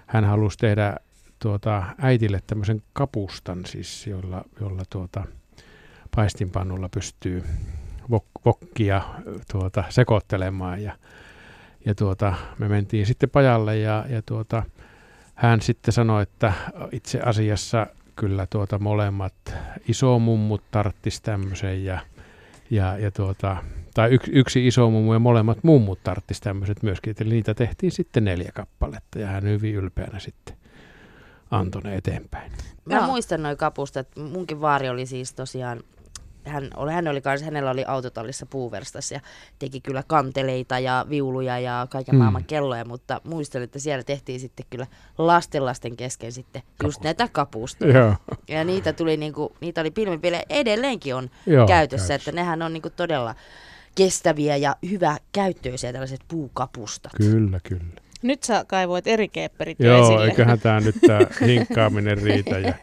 Hän 0.07 0.25
halusi 0.25 0.59
tehdä 0.59 0.97
tuota, 1.39 1.83
äitille 1.99 2.41
tämmöisen 2.47 2.83
kapustan, 2.93 3.65
siis 3.67 4.07
jolla, 4.07 4.45
jolla 4.61 4.83
tuota, 4.91 5.25
paistinpannulla 6.17 6.89
pystyy 6.89 7.45
vok- 8.13 8.43
vokkia 8.45 9.03
tuota, 9.53 9.85
sekoittelemaan 9.89 10.83
ja, 10.83 10.97
ja 11.85 11.95
tuota, 11.95 12.35
me 12.59 12.69
mentiin 12.69 13.07
sitten 13.07 13.31
pajalle 13.31 13.79
ja, 13.79 14.05
ja 14.09 14.23
tuota, 14.23 14.63
hän 15.35 15.61
sitten 15.61 15.93
sanoi, 15.93 16.23
että 16.23 16.53
itse 16.93 17.21
asiassa 17.21 17.87
kyllä 18.17 18.47
tuota 18.51 18.79
molemmat 18.79 19.35
isomummut 19.89 20.63
tarttis 20.71 21.21
tämmöisen 21.21 21.85
ja, 21.85 22.01
ja, 22.71 22.99
ja 22.99 23.11
tuota, 23.11 23.57
tai 23.97 24.11
yksi, 24.11 24.31
yksi 24.35 24.67
iso 24.67 24.91
mummu 24.91 25.13
ja 25.13 25.19
molemmat 25.19 25.59
mummut 25.65 25.99
tarttis 26.05 26.41
tämmöiset 26.41 26.83
myöskin, 26.83 27.15
eli 27.21 27.31
niitä 27.31 27.55
tehtiin 27.55 27.93
sitten 27.93 28.25
neljä 28.25 28.51
kappaletta 28.55 29.19
ja 29.19 29.27
hän 29.27 29.43
hyvin 29.45 29.75
ylpeänä 29.75 30.19
sitten 30.19 30.57
antoi 31.51 31.83
ne 31.83 31.95
eteenpäin. 31.97 32.53
Mä 32.85 32.95
Joo. 32.97 33.07
muistan 33.07 33.43
noin 33.43 33.57
kapustat. 33.57 34.09
Munkin 34.33 34.61
vaari 34.61 34.89
oli 34.89 35.07
siis 35.07 35.33
tosiaan, 35.35 35.81
hän 36.45 36.71
oli, 36.77 36.93
hän 36.93 37.09
oli 37.09 37.21
kans, 37.21 37.43
hänellä 37.43 37.71
oli 37.71 37.85
autotallissa 37.85 38.47
puuverstas 38.47 39.13
ja 39.13 39.21
teki 39.59 39.81
kyllä 39.81 40.03
kanteleita 40.07 40.79
ja 40.79 41.07
viuluja 41.09 41.59
ja 41.59 41.87
kaiken 41.91 42.15
Mm. 42.15 42.19
maailman 42.19 42.45
kelloja, 42.45 42.85
mutta 42.85 43.21
muistan, 43.25 43.63
että 43.63 43.79
siellä 43.79 44.03
tehtiin 44.05 44.41
sitten 44.41 44.67
kyllä 44.71 44.87
lastenlasten 45.19 45.97
kesken 45.97 46.33
sitten 46.33 46.63
just 46.63 46.77
Kapusta. 46.79 47.05
näitä 47.05 47.29
kapustoja. 47.33 47.99
Joo, 47.99 48.15
Ja 48.49 48.65
niitä 48.65 48.93
tuli 48.93 49.17
niinku, 49.17 49.53
niitä 49.61 49.81
oli 49.81 49.91
pilvenpille, 49.91 50.43
edelleenkin 50.51 51.15
on 51.15 51.31
Joo, 51.47 51.67
käytössä, 51.67 52.09
käytössä. 52.09 52.15
että 52.15 52.33
nehän 52.33 52.63
on 52.63 52.73
niinku 52.73 52.91
todella 52.91 53.35
kestäviä 53.97 54.57
ja 54.57 54.77
hyvä 54.91 55.17
käyttöisiä 55.33 55.93
tällaiset 55.93 56.21
puukapustat. 56.29 57.13
kyllä, 57.17 57.61
kyllä. 57.69 57.85
Nyt 58.23 58.43
sä 58.43 58.65
kaivoit 58.69 59.07
eri 59.07 59.29
keepperit 59.29 59.81
jo 59.81 59.87
Joo, 59.87 60.05
esille. 60.05 60.25
eiköhän 60.25 60.61
tämä 60.61 60.81
nyt 60.81 60.95
tämä 61.07 61.21
hinkkaaminen 61.47 62.19
riitä 62.19 62.59
ja 62.59 62.75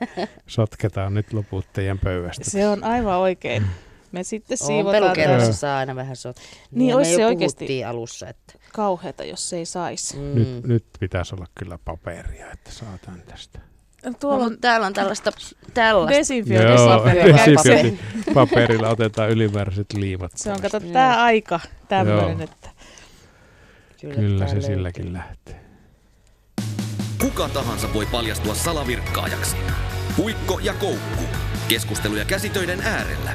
sotketaan 0.47 1.13
nyt 1.13 1.33
loput 1.33 1.65
teidän 1.73 1.99
pöydästä. 1.99 2.49
Se 2.49 2.67
on 2.67 2.83
aivan 2.83 3.17
oikein. 3.17 3.63
Me 4.11 4.23
sitten 4.23 4.57
On 4.61 4.67
siivotaan 4.67 5.19
Joo. 5.41 5.53
saa 5.53 5.77
aina 5.77 5.95
vähän 5.95 6.15
sot. 6.15 6.35
Niin, 6.71 6.89
Ja 6.89 6.97
me 6.97 7.05
se 7.05 7.17
puhuttiin 7.37 7.87
alussa, 7.87 8.27
että 8.29 8.53
kauheata, 8.73 9.23
jos 9.23 9.49
se 9.49 9.57
ei 9.57 9.65
saisi. 9.65 10.17
mm, 10.17 10.35
Nyt, 10.35 10.63
nyt 10.67 10.85
pitäisi 10.99 11.35
olla 11.35 11.45
kyllä 11.55 11.79
paperia, 11.85 12.51
että 12.51 12.71
saatan 12.71 13.21
tästä. 13.27 13.59
Tuolla 14.19 14.45
on 14.45 14.57
täällä 14.61 14.87
on 14.87 14.93
tällaista, 14.93 15.31
tällaista. 15.73 16.17
desinfiointipaperilla 16.17 18.89
otetaan 18.89 19.29
ylimääräiset 19.29 19.93
liimat. 19.93 20.31
Se 20.35 20.51
on, 20.51 20.61
kato, 20.61 20.79
tämä 20.79 21.23
aika 21.23 21.59
tämmöinen, 21.87 22.41
että 22.41 22.69
Kyllä 24.01 24.39
tää 24.39 24.47
se 24.47 24.53
löytyy. 24.55 24.75
silläkin 24.75 25.13
lähtee. 25.13 25.61
Kuka 27.21 27.49
tahansa 27.49 27.93
voi 27.93 28.05
paljastua 28.05 28.55
salavirkkaajaksi. 28.55 29.55
Puikko 30.15 30.59
ja 30.59 30.73
koukku. 30.73 31.23
Keskusteluja 31.67 32.25
käsitöiden 32.25 32.81
äärellä. 32.81 33.31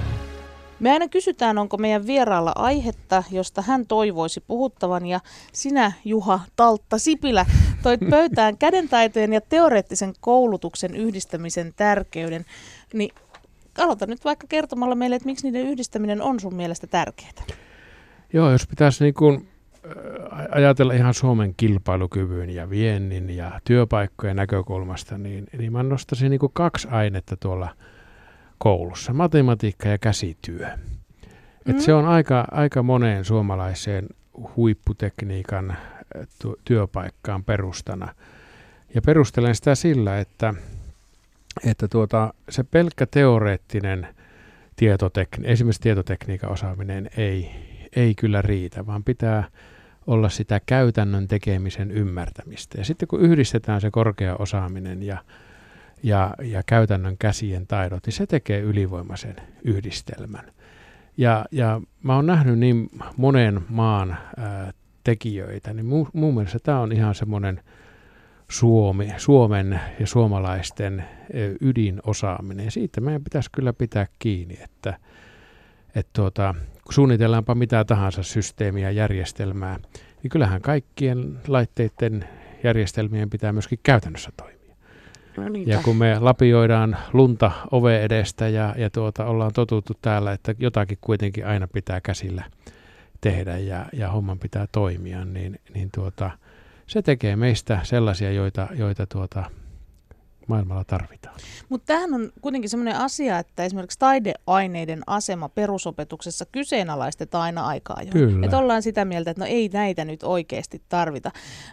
Me 0.81 0.92
aina 0.92 1.09
kysytään, 1.09 1.59
onko 1.59 1.76
meidän 1.76 2.07
vieraalla 2.07 2.52
aihetta, 2.57 3.22
josta 3.31 3.62
hän 3.62 3.87
toivoisi 3.87 4.40
puhuttavan. 4.40 5.07
Ja 5.07 5.20
sinä, 5.52 5.92
Juha 6.04 6.40
Taltta 6.57 6.98
Sipilä, 6.98 7.46
toit 7.82 8.00
pöytään 8.10 8.58
kädentaitojen 8.58 9.32
ja 9.32 9.40
teoreettisen 9.40 10.12
koulutuksen 10.20 10.94
yhdistämisen 10.94 11.72
tärkeyden. 11.76 12.44
Niin 12.94 13.10
aloita 13.78 14.06
nyt 14.06 14.24
vaikka 14.24 14.46
kertomalla 14.46 14.94
meille, 14.94 15.16
että 15.16 15.26
miksi 15.26 15.50
niiden 15.50 15.66
yhdistäminen 15.70 16.22
on 16.22 16.40
sun 16.40 16.54
mielestä 16.54 16.86
tärkeää. 16.86 17.44
Joo, 18.32 18.50
jos 18.50 18.66
pitäisi 18.66 19.04
niin 19.04 19.14
kuin 19.14 19.48
ajatella 20.50 20.92
ihan 20.92 21.14
Suomen 21.14 21.54
kilpailukyvyn 21.56 22.50
ja 22.50 22.70
viennin 22.70 23.30
ja 23.30 23.60
työpaikkojen 23.64 24.36
näkökulmasta, 24.36 25.18
niin, 25.18 25.46
niin 25.58 25.72
mä 25.72 25.82
nostaisin 25.82 26.30
niin 26.30 26.40
kuin 26.40 26.52
kaksi 26.52 26.88
ainetta 26.90 27.36
tuolla 27.36 27.68
koulussa, 28.58 29.12
matematiikka 29.12 29.88
ja 29.88 29.98
käsityö. 29.98 30.66
Et 31.66 31.76
Mm. 31.76 31.80
se 31.80 31.94
on 31.94 32.06
aika, 32.06 32.44
aika 32.50 32.82
moneen 32.82 33.24
suomalaiseen 33.24 34.06
huipputekniikan 34.56 35.76
työpaikkaan 36.64 37.44
perustana. 37.44 38.14
Ja 38.94 39.03
perustelen 39.03 39.55
sitä 39.55 39.75
sillä, 39.75 40.18
että, 40.18 40.55
että 41.64 41.88
tuota, 41.88 42.35
se 42.49 42.64
pelkkä 42.64 43.07
teoreettinen 43.07 44.09
tietotekni- 44.77 45.44
esimerkiksi 45.44 45.83
tietotekniikan 45.83 46.53
osaaminen 46.53 47.11
ei, 47.16 47.51
ei 47.97 48.14
kyllä 48.14 48.42
riitä, 48.42 48.87
vaan 48.87 49.05
pitää 49.05 49.44
olla 50.07 50.29
sitä 50.29 50.61
käytännön 50.66 51.29
tekemisen 51.29 51.90
ymmärtämistä. 51.90 52.79
Ja 52.79 52.85
sitten 52.85 53.09
kun 53.09 53.21
yhdistetään 53.21 53.81
se 53.81 53.90
korkea 53.90 54.37
osaaminen 54.37 55.03
ja, 55.03 55.18
ja, 56.03 56.35
ja 56.42 56.62
käytännön 56.66 57.18
käsien 57.18 57.66
taidot, 57.66 58.07
niin 58.07 58.14
se 58.14 58.27
tekee 58.27 58.61
ylivoimaisen 58.61 59.37
yhdistelmän. 59.64 60.53
Ja, 61.16 61.44
ja 61.53 61.81
mä 62.03 62.16
oon 62.16 62.27
nähnyt 62.27 62.59
niin 62.59 62.90
monen 63.16 63.61
maan 63.68 64.18
ää, 64.37 64.73
tekijöitä, 65.09 65.75
niin 65.75 65.87
mu, 65.87 66.07
mun 66.12 66.35
mielestä 66.35 66.59
tämä 66.62 66.81
on 66.81 66.92
ihan 66.92 67.14
semmoinen 67.14 67.61
Suomi, 68.51 69.12
Suomen 69.16 69.81
ja 70.01 70.07
suomalaisten 70.07 71.05
ydinosaaminen. 71.61 72.64
Ja 72.64 72.71
siitä 72.71 73.01
meidän 73.01 73.25
pitäisi 73.25 73.51
kyllä 73.53 73.73
pitää 73.73 74.07
kiinni, 74.18 74.59
että, 74.64 74.99
että 75.94 76.11
tuota, 76.12 76.55
kun 76.85 76.94
suunnitellaanpa 76.94 77.55
mitä 77.55 77.85
tahansa 77.85 78.23
systeemiä, 78.23 78.90
järjestelmää, 78.90 79.79
niin 80.23 80.31
kyllähän 80.31 80.62
kaikkien 80.62 81.38
laitteiden 81.47 82.25
järjestelmien 82.64 83.31
pitää 83.31 83.53
myöskin 83.53 83.79
käytännössä 83.83 84.31
toimia. 84.37 84.77
No. 85.37 85.44
Ja 85.66 85.81
kun 85.85 85.97
me 85.97 86.18
lapioidaan 86.18 86.97
lunta 87.12 87.51
ove 87.71 88.05
edestä 88.05 88.49
ja, 88.49 88.75
ja 88.79 88.90
tuota, 88.90 89.25
ollaan 89.25 89.53
totuttu 89.53 89.92
täällä, 90.03 90.33
että 90.33 90.55
jotakin 90.59 90.99
kuitenkin 91.01 91.47
aina 91.47 91.68
pitää 91.68 92.01
käsillä 92.01 92.44
tehdä 93.20 93.59
ja, 93.59 93.87
ja 93.92 94.11
homman 94.11 94.38
pitää 94.38 94.66
toimia, 94.72 95.24
niin, 95.24 95.61
niin 95.74 95.88
tuota, 95.94 96.31
se 96.87 97.02
tekee 97.02 97.37
meistä 97.37 97.81
sellaisia, 97.83 98.33
joita, 98.33 98.68
joita 98.74 99.07
tuota, 99.07 99.44
maailmalla 100.48 100.85
tarvitaan. 100.85 101.37
Mutta 101.68 101.87
tämähän 101.87 102.14
on 102.14 102.33
kuitenkin 102.40 102.70
sellainen 102.70 102.96
asia, 102.96 103.38
että 103.38 103.64
esimerkiksi 103.64 103.98
taideaineiden 103.98 105.02
asema 105.07 105.48
perusopetuksessa 105.48 106.46
kyseenalaistetaan 106.52 107.44
aina 107.44 107.66
aikaa 107.66 108.02
jo. 108.02 108.11
Kyllä. 108.11 108.46
Että 108.46 108.59
ollaan 108.59 108.83
sitä 108.83 109.04
mieltä, 109.04 109.31
että 109.31 109.44
no 109.44 109.46
ei 109.50 109.70
näitä 109.72 110.04
nyt 110.04 110.22
oikeasti 110.22 110.83
tarvita. 110.88 111.31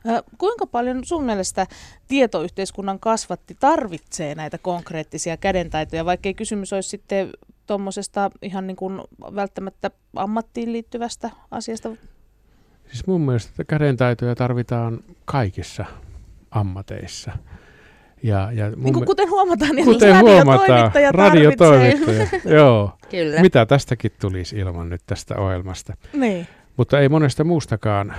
Ö, 0.09 0.23
kuinka 0.37 0.67
paljon 0.67 1.05
sun 1.05 1.23
mielestä 1.23 1.67
tietoyhteiskunnan 2.07 2.99
kasvatti 2.99 3.57
tarvitsee 3.59 4.35
näitä 4.35 4.57
konkreettisia 4.57 5.37
kädentaitoja, 5.37 6.05
vaikka 6.05 6.29
ei 6.29 6.33
kysymys 6.33 6.73
olisi 6.73 6.89
sitten 6.89 7.29
tuommoisesta 7.67 8.31
ihan 8.41 8.67
niin 8.67 8.77
kuin 8.77 9.01
välttämättä 9.35 9.91
ammattiin 10.15 10.73
liittyvästä 10.73 11.29
asiasta? 11.51 11.89
Siis 12.87 13.07
mun 13.07 13.21
mielestä 13.21 13.63
kädentaitoja 13.63 14.35
tarvitaan 14.35 14.99
kaikissa 15.25 15.85
ammateissa. 16.51 17.31
Ja, 18.23 18.51
ja 18.51 18.69
mun 18.69 18.83
Niin 18.83 18.93
kuin, 18.93 19.05
kuten 19.05 19.29
huomataan, 19.29 19.75
niin 19.75 19.85
kuten 19.85 20.19
huomataan, 20.19 20.91
radiotoimittaja 21.11 21.11
radiotoimittaja. 21.11 22.27
Joo. 22.57 22.97
Kyllä. 23.09 23.41
Mitä 23.41 23.65
tästäkin 23.65 24.11
tulisi 24.21 24.55
ilman 24.55 24.89
nyt 24.89 25.01
tästä 25.05 25.35
ohjelmasta? 25.37 25.93
Niin. 26.13 26.47
Mutta 26.77 26.99
ei 26.99 27.09
monesta 27.09 27.43
muustakaan 27.43 28.11
äh, 28.11 28.17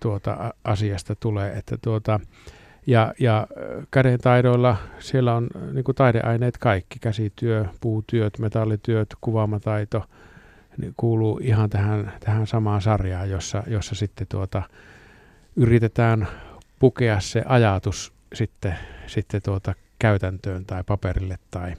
tuota 0.00 0.54
asiasta 0.64 1.14
tule, 1.14 1.52
että 1.52 1.76
tuota, 1.82 2.20
ja, 2.86 3.14
ja 3.18 3.38
äh, 3.38 3.86
kädentaidoilla 3.90 4.76
siellä 4.98 5.34
on 5.34 5.48
niin 5.72 5.84
kuin 5.84 5.94
taideaineet 5.94 6.58
kaikki, 6.58 6.98
käsityö, 6.98 7.64
puutyöt, 7.80 8.38
metallityöt, 8.38 9.08
kuvaamataito, 9.20 10.04
niin 10.78 10.94
kuuluu 10.96 11.40
ihan 11.42 11.70
tähän, 11.70 12.12
tähän 12.20 12.46
samaan 12.46 12.82
sarjaan, 12.82 13.30
jossa, 13.30 13.62
jossa 13.66 13.94
sitten 13.94 14.26
tuota, 14.26 14.62
yritetään 15.56 16.28
pukea 16.78 17.20
se 17.20 17.42
ajatus 17.46 18.12
sitten, 18.34 18.78
sitten 19.06 19.42
tuota 19.42 19.74
käytäntöön 19.98 20.66
tai 20.66 20.84
paperille 20.84 21.38
tai, 21.50 21.74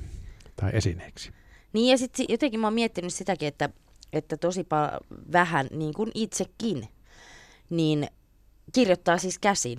tai 0.55 0.69
esineeksi. 0.73 1.31
Niin 1.73 1.91
ja 1.91 1.97
sitten 1.97 2.25
jotenkin 2.29 2.59
mä 2.59 2.67
oon 2.67 2.73
miettinyt 2.73 3.13
sitäkin, 3.13 3.47
että, 3.47 3.69
että 4.13 4.37
tosi 4.37 4.61
pa- 4.61 5.17
vähän, 5.31 5.67
niin 5.71 5.93
kuin 5.93 6.11
itsekin, 6.13 6.87
niin 7.69 8.07
kirjoittaa 8.73 9.17
siis 9.17 9.39
käsin 9.39 9.77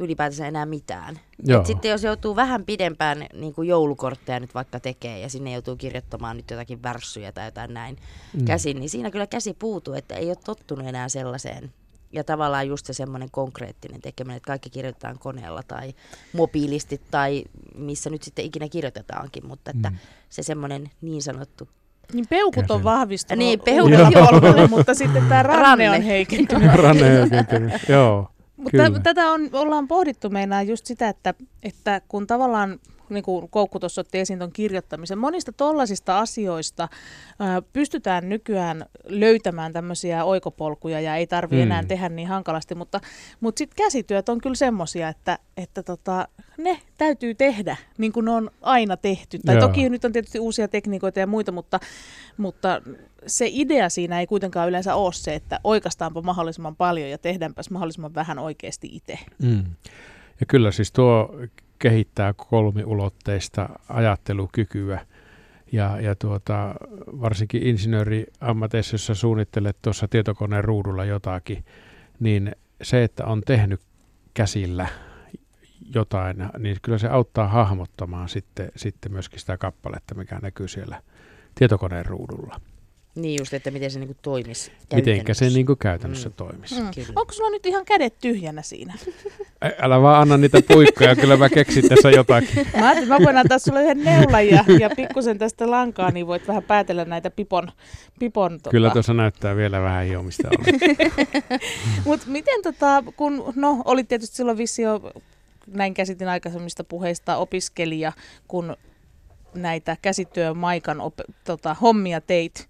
ylipäätänsä 0.00 0.46
enää 0.46 0.66
mitään. 0.66 1.20
Joo. 1.46 1.60
Et 1.60 1.66
sitten 1.66 1.90
jos 1.90 2.02
joutuu 2.02 2.36
vähän 2.36 2.64
pidempään 2.64 3.26
niin 3.34 3.54
kuin 3.54 3.68
joulukortteja 3.68 4.40
nyt 4.40 4.54
vaikka 4.54 4.80
tekee 4.80 5.18
ja 5.18 5.28
sinne 5.28 5.52
joutuu 5.52 5.76
kirjoittamaan 5.76 6.36
nyt 6.36 6.50
jotakin 6.50 6.82
värssyjä 6.82 7.32
tai 7.32 7.44
jotain 7.44 7.74
näin 7.74 7.96
mm. 8.32 8.44
käsin, 8.44 8.80
niin 8.80 8.90
siinä 8.90 9.10
kyllä 9.10 9.26
käsi 9.26 9.54
puutuu, 9.54 9.94
että 9.94 10.14
ei 10.14 10.28
ole 10.28 10.36
tottunut 10.44 10.86
enää 10.86 11.08
sellaiseen. 11.08 11.72
Ja 12.12 12.24
tavallaan 12.24 12.68
just 12.68 12.86
se 12.86 12.92
semmoinen 12.92 13.30
konkreettinen 13.30 14.00
tekeminen, 14.00 14.36
että 14.36 14.46
kaikki 14.46 14.70
kirjoitetaan 14.70 15.18
koneella 15.18 15.62
tai 15.62 15.94
mobiilisti 16.32 17.00
tai 17.10 17.44
missä 17.76 18.10
nyt 18.10 18.22
sitten 18.22 18.44
ikinä 18.44 18.68
kirjoitetaankin, 18.68 19.46
mutta 19.46 19.70
että 19.70 19.90
mm. 19.90 19.96
se 20.28 20.42
semmoinen 20.42 20.90
niin 21.00 21.22
sanottu 21.22 21.68
Niin 22.12 22.26
peukut 22.30 22.70
on 22.70 22.78
Käsin. 22.78 22.84
vahvistunut 22.84 23.38
Niin, 23.38 23.60
peukut, 23.60 23.92
peukut 24.42 24.70
mutta 24.76 24.94
sitten 24.94 25.22
tämä 25.28 25.42
ranne, 25.42 25.62
Ranne. 25.62 25.90
on 25.90 26.02
heikentynyt. 26.02 26.74
Ranne 26.74 27.16
ei 27.16 27.22
oikein 27.22 27.46
tehnyt. 27.46 27.72
Joo. 27.88 28.30
Mutta 28.60 29.00
tätä 29.02 29.30
on, 29.30 29.48
ollaan 29.52 29.88
pohdittu 29.88 30.30
meinaa 30.30 30.62
just 30.62 30.86
sitä, 30.86 31.08
että, 31.08 31.34
että 31.62 32.00
kun 32.08 32.26
tavallaan, 32.26 32.78
niin 33.10 33.24
kuin 33.24 33.48
Koukku 33.50 33.80
tuossa 33.80 34.00
otti 34.00 34.18
esiin 34.18 34.38
tuon 34.38 34.52
kirjoittamisen, 34.52 35.18
monista 35.18 35.52
tollaisista 35.52 36.18
asioista 36.18 36.88
ää, 37.38 37.62
pystytään 37.72 38.28
nykyään 38.28 38.86
löytämään 39.04 39.72
tämmöisiä 39.72 40.24
oikopolkuja 40.24 41.00
ja 41.00 41.16
ei 41.16 41.26
tarvi 41.26 41.56
Mm. 41.56 41.62
enää 41.62 41.84
tehdä 41.84 42.08
niin 42.08 42.28
hankalasti, 42.28 42.74
mutta, 42.74 43.00
mutta 43.40 43.58
sitten 43.58 43.84
käsityöt 43.84 44.28
on 44.28 44.40
kyllä 44.40 44.56
semmoisia, 44.56 45.08
että, 45.08 45.38
että 45.56 45.82
tota, 45.82 46.28
ne 46.64 46.80
täytyy 46.98 47.34
tehdä 47.34 47.76
niin 47.98 48.12
kuin 48.12 48.24
ne 48.24 48.30
on 48.30 48.50
aina 48.62 48.96
tehty. 48.96 49.38
Tai 49.46 49.54
Joo. 49.54 49.68
toki 49.68 49.88
nyt 49.88 50.04
on 50.04 50.12
tietysti 50.12 50.38
uusia 50.38 50.68
tekniikoita 50.68 51.20
ja 51.20 51.26
muita, 51.26 51.52
mutta, 51.52 51.80
mutta 52.36 52.82
se 53.26 53.48
idea 53.50 53.88
siinä 53.88 54.20
ei 54.20 54.26
kuitenkaan 54.26 54.68
yleensä 54.68 54.94
ole 54.94 55.12
se, 55.12 55.34
että 55.34 55.60
oikastaanpa 55.64 56.22
mahdollisimman 56.22 56.76
paljon 56.76 57.10
ja 57.10 57.18
tehdäänpäs 57.18 57.70
mahdollisimman 57.70 58.14
vähän 58.14 58.38
oikeasti 58.38 58.88
itse. 58.92 59.18
Mm. 59.42 59.64
Ja 60.40 60.46
kyllä 60.46 60.70
siis 60.70 60.92
tuo 60.92 61.36
kehittää 61.78 62.34
kolmiulotteista 62.36 63.68
ajattelukykyä. 63.88 65.06
Ja, 65.72 66.00
ja 66.00 66.14
tuota, 66.14 66.74
varsinkin 67.06 67.62
insinööriammateissa, 67.62 68.94
jossa 68.94 69.14
suunnittelet 69.14 69.76
tuossa 69.82 70.08
tietokoneen 70.08 70.64
ruudulla 70.64 71.04
jotakin, 71.04 71.64
niin 72.20 72.52
se, 72.82 73.04
että 73.04 73.26
on 73.26 73.42
tehnyt 73.46 73.80
käsillä 74.34 74.88
jotain, 75.94 76.36
niin 76.58 76.76
kyllä 76.82 76.98
se 76.98 77.08
auttaa 77.08 77.48
hahmottamaan 77.48 78.28
sitten, 78.28 78.68
sitten 78.76 79.12
myöskin 79.12 79.40
sitä 79.40 79.56
kappaletta, 79.56 80.14
mikä 80.14 80.38
näkyy 80.42 80.68
siellä 80.68 81.02
tietokoneen 81.54 82.06
ruudulla. 82.06 82.60
Niin 83.14 83.38
just, 83.38 83.54
että 83.54 83.70
miten 83.70 83.90
se 83.90 83.98
niinku 83.98 84.16
toimisi 84.22 84.72
Mitenkä 84.94 85.34
se 85.34 85.38
käytännössä. 85.40 85.56
niin 85.56 85.66
kuin 85.66 85.78
käytännössä 85.78 86.28
Mm. 86.28 86.34
toimisi. 86.36 86.74
Mm. 86.82 86.90
Kyllä. 86.94 87.12
Onko 87.16 87.32
sulla 87.32 87.50
nyt 87.50 87.66
ihan 87.66 87.84
kädet 87.84 88.14
tyhjänä 88.20 88.62
siinä? 88.62 88.94
Ä- 89.64 89.70
Älä 89.78 90.02
vaan 90.02 90.22
anna 90.22 90.36
niitä 90.36 90.58
puikkoja, 90.68 91.16
kyllä 91.16 91.36
mä 91.36 91.48
keksin 91.48 91.88
tässä 91.88 92.10
jotakin. 92.10 92.54
Mä 92.76 92.84
ajattelin, 92.84 93.02
että 93.02 93.18
mä 93.18 93.24
voin 93.24 93.36
antaa 93.36 93.58
sulle 93.58 93.82
yhden 93.82 94.04
neulan 94.04 94.48
ja, 94.48 94.64
ja 94.80 94.90
pikkusen 94.96 95.38
tästä 95.38 95.70
lankaa, 95.70 96.10
niin 96.10 96.26
voit 96.26 96.48
vähän 96.48 96.62
päätellä 96.62 97.04
näitä 97.04 97.30
pipon... 97.30 97.68
pipon 98.18 98.52
tota. 98.52 98.70
Kyllä 98.70 98.90
tuossa 98.90 99.14
näyttää 99.14 99.56
vielä 99.56 99.80
vähän 99.82 100.06
hiomista. 100.06 100.48
Mutta 102.04 102.26
miten 102.28 102.62
tota, 102.62 103.02
kun, 103.16 103.52
no 103.56 103.82
olit 103.84 104.08
tietysti 104.08 104.36
silloin 104.36 104.58
vissi 104.58 104.82
jo 104.82 105.12
näin 105.74 105.94
käsitin 105.94 106.28
aikaisemmista 106.28 106.84
puheista, 106.84 107.36
opiskelija, 107.36 108.12
kun 108.48 108.76
näitä 109.54 109.96
käsityömaikan 110.02 111.00
op- 111.00 111.20
tota, 111.44 111.74
hommia 111.74 112.20
teit. 112.20 112.68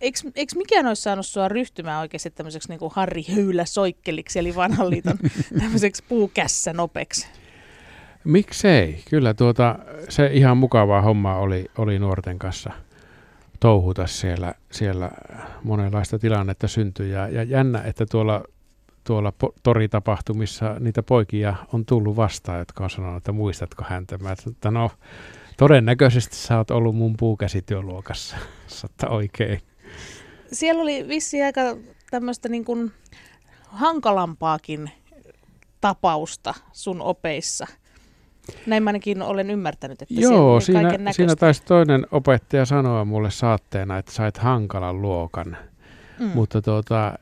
Eikö, 0.00 0.18
eikö 0.36 0.56
mikään 0.56 0.86
olisi 0.86 1.02
saanut 1.02 1.26
sua 1.26 1.48
ryhtymään 1.48 2.00
oikeasti 2.00 2.30
tämmöiseksi 2.30 2.68
niin 2.68 2.78
kuin 2.78 2.92
Harri 2.94 3.24
Höylä 3.36 3.64
soikkeliksi, 3.64 4.38
eli 4.38 4.54
vanhan 4.54 4.90
liiton 4.90 5.18
tämmöiseksi 5.60 6.04
puukässä 6.08 6.72
nopeksi? 6.72 7.26
Miksei? 8.24 9.02
Kyllä 9.10 9.34
tuota, 9.34 9.78
se 10.08 10.30
ihan 10.32 10.56
mukavaa 10.56 11.02
hommaa 11.02 11.38
oli, 11.38 11.66
oli 11.78 11.98
nuorten 11.98 12.38
kanssa 12.38 12.70
touhuta 13.60 14.06
siellä, 14.06 14.54
siellä 14.72 15.10
monenlaista 15.62 16.18
tilannetta 16.18 16.68
syntyi. 16.68 17.10
Ja, 17.10 17.28
ja 17.28 17.42
jännä, 17.42 17.82
että 17.82 18.06
tuolla, 18.06 18.44
tuolla 19.10 19.32
po- 19.44 19.52
toritapahtumissa 19.62 20.76
niitä 20.80 21.02
poikia 21.02 21.54
on 21.72 21.86
tullut 21.86 22.16
vastaan, 22.16 22.58
jotka 22.58 22.84
on 22.84 22.90
sanonut, 22.90 23.16
että 23.16 23.32
muistatko 23.32 23.84
häntä. 23.88 24.18
Mä, 24.18 24.32
että 24.32 24.70
no, 24.70 24.90
todennäköisesti 25.56 26.36
sä 26.36 26.56
oot 26.56 26.70
ollut 26.70 26.96
mun 26.96 27.14
puukäsityöluokassa. 27.16 28.36
Satta 28.66 29.08
oikein. 29.08 29.60
Siellä 30.52 30.82
oli 30.82 31.08
vissi 31.08 31.42
aika 31.42 31.60
tämmöistä 32.10 32.48
niin 32.48 32.64
kuin 32.64 32.92
hankalampaakin 33.66 34.90
tapausta 35.80 36.54
sun 36.72 37.02
opeissa. 37.02 37.66
Näin 38.66 38.82
mä 38.82 38.88
ainakin 38.88 39.22
olen 39.22 39.50
ymmärtänyt, 39.50 40.02
että 40.02 40.14
Joo, 40.20 40.60
siinä, 40.60 41.12
siinä 41.12 41.36
taisi 41.36 41.62
toinen 41.62 42.06
opettaja 42.10 42.64
sanoa 42.64 43.04
mulle 43.04 43.30
saatteena, 43.30 43.98
että 43.98 44.12
sait 44.12 44.38
hankalan 44.38 45.02
luokan. 45.02 45.56
Mm. 46.20 46.26
Mutta 46.34 46.62
tuota, 46.62 47.18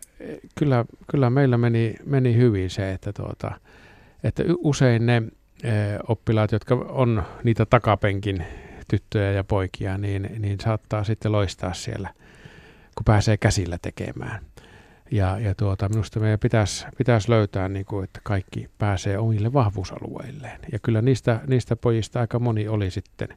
kyllä, 0.59 0.85
kyllä 1.11 1.31
meillä 1.31 1.59
meni, 1.59 1.95
meni 2.05 2.37
hyvin 2.37 2.71
se, 2.71 2.93
että, 2.93 3.13
tuota, 3.13 3.51
että 4.25 4.43
usein 4.59 5.07
ne 5.07 5.23
e, 5.63 5.71
oppilaat, 6.09 6.53
jotka 6.53 6.75
on 6.75 7.23
niitä 7.45 7.67
takapenkin 7.67 8.45
tyttöjä 8.91 9.33
ja 9.33 9.45
poikia, 9.45 9.99
niin, 9.99 10.31
niin 10.39 10.61
saattaa 10.61 11.05
sitten 11.05 11.33
loistaa 11.33 11.75
siellä, 11.75 12.09
kun 12.95 13.05
pääsee 13.05 13.37
käsillä 13.37 13.79
tekemään. 13.83 14.41
Ja, 15.11 15.39
ja 15.39 15.55
tuota, 15.55 15.89
minusta 15.89 16.21
meidän 16.21 16.39
pitäisi, 16.39 16.87
pitäisi 16.99 17.31
löytää, 17.31 17.69
niin 17.69 17.87
kuin, 17.87 18.05
että 18.05 18.21
kaikki 18.23 18.71
pääsee 18.79 19.19
omille 19.19 19.53
vahvuusalueilleen. 19.53 20.61
Ja 20.73 20.79
kyllä 20.79 21.03
niistä, 21.03 21.41
niistä 21.47 21.77
pojista 21.77 22.21
aika 22.21 22.39
moni 22.39 22.69
oli 22.69 22.91
sitten, 22.91 23.29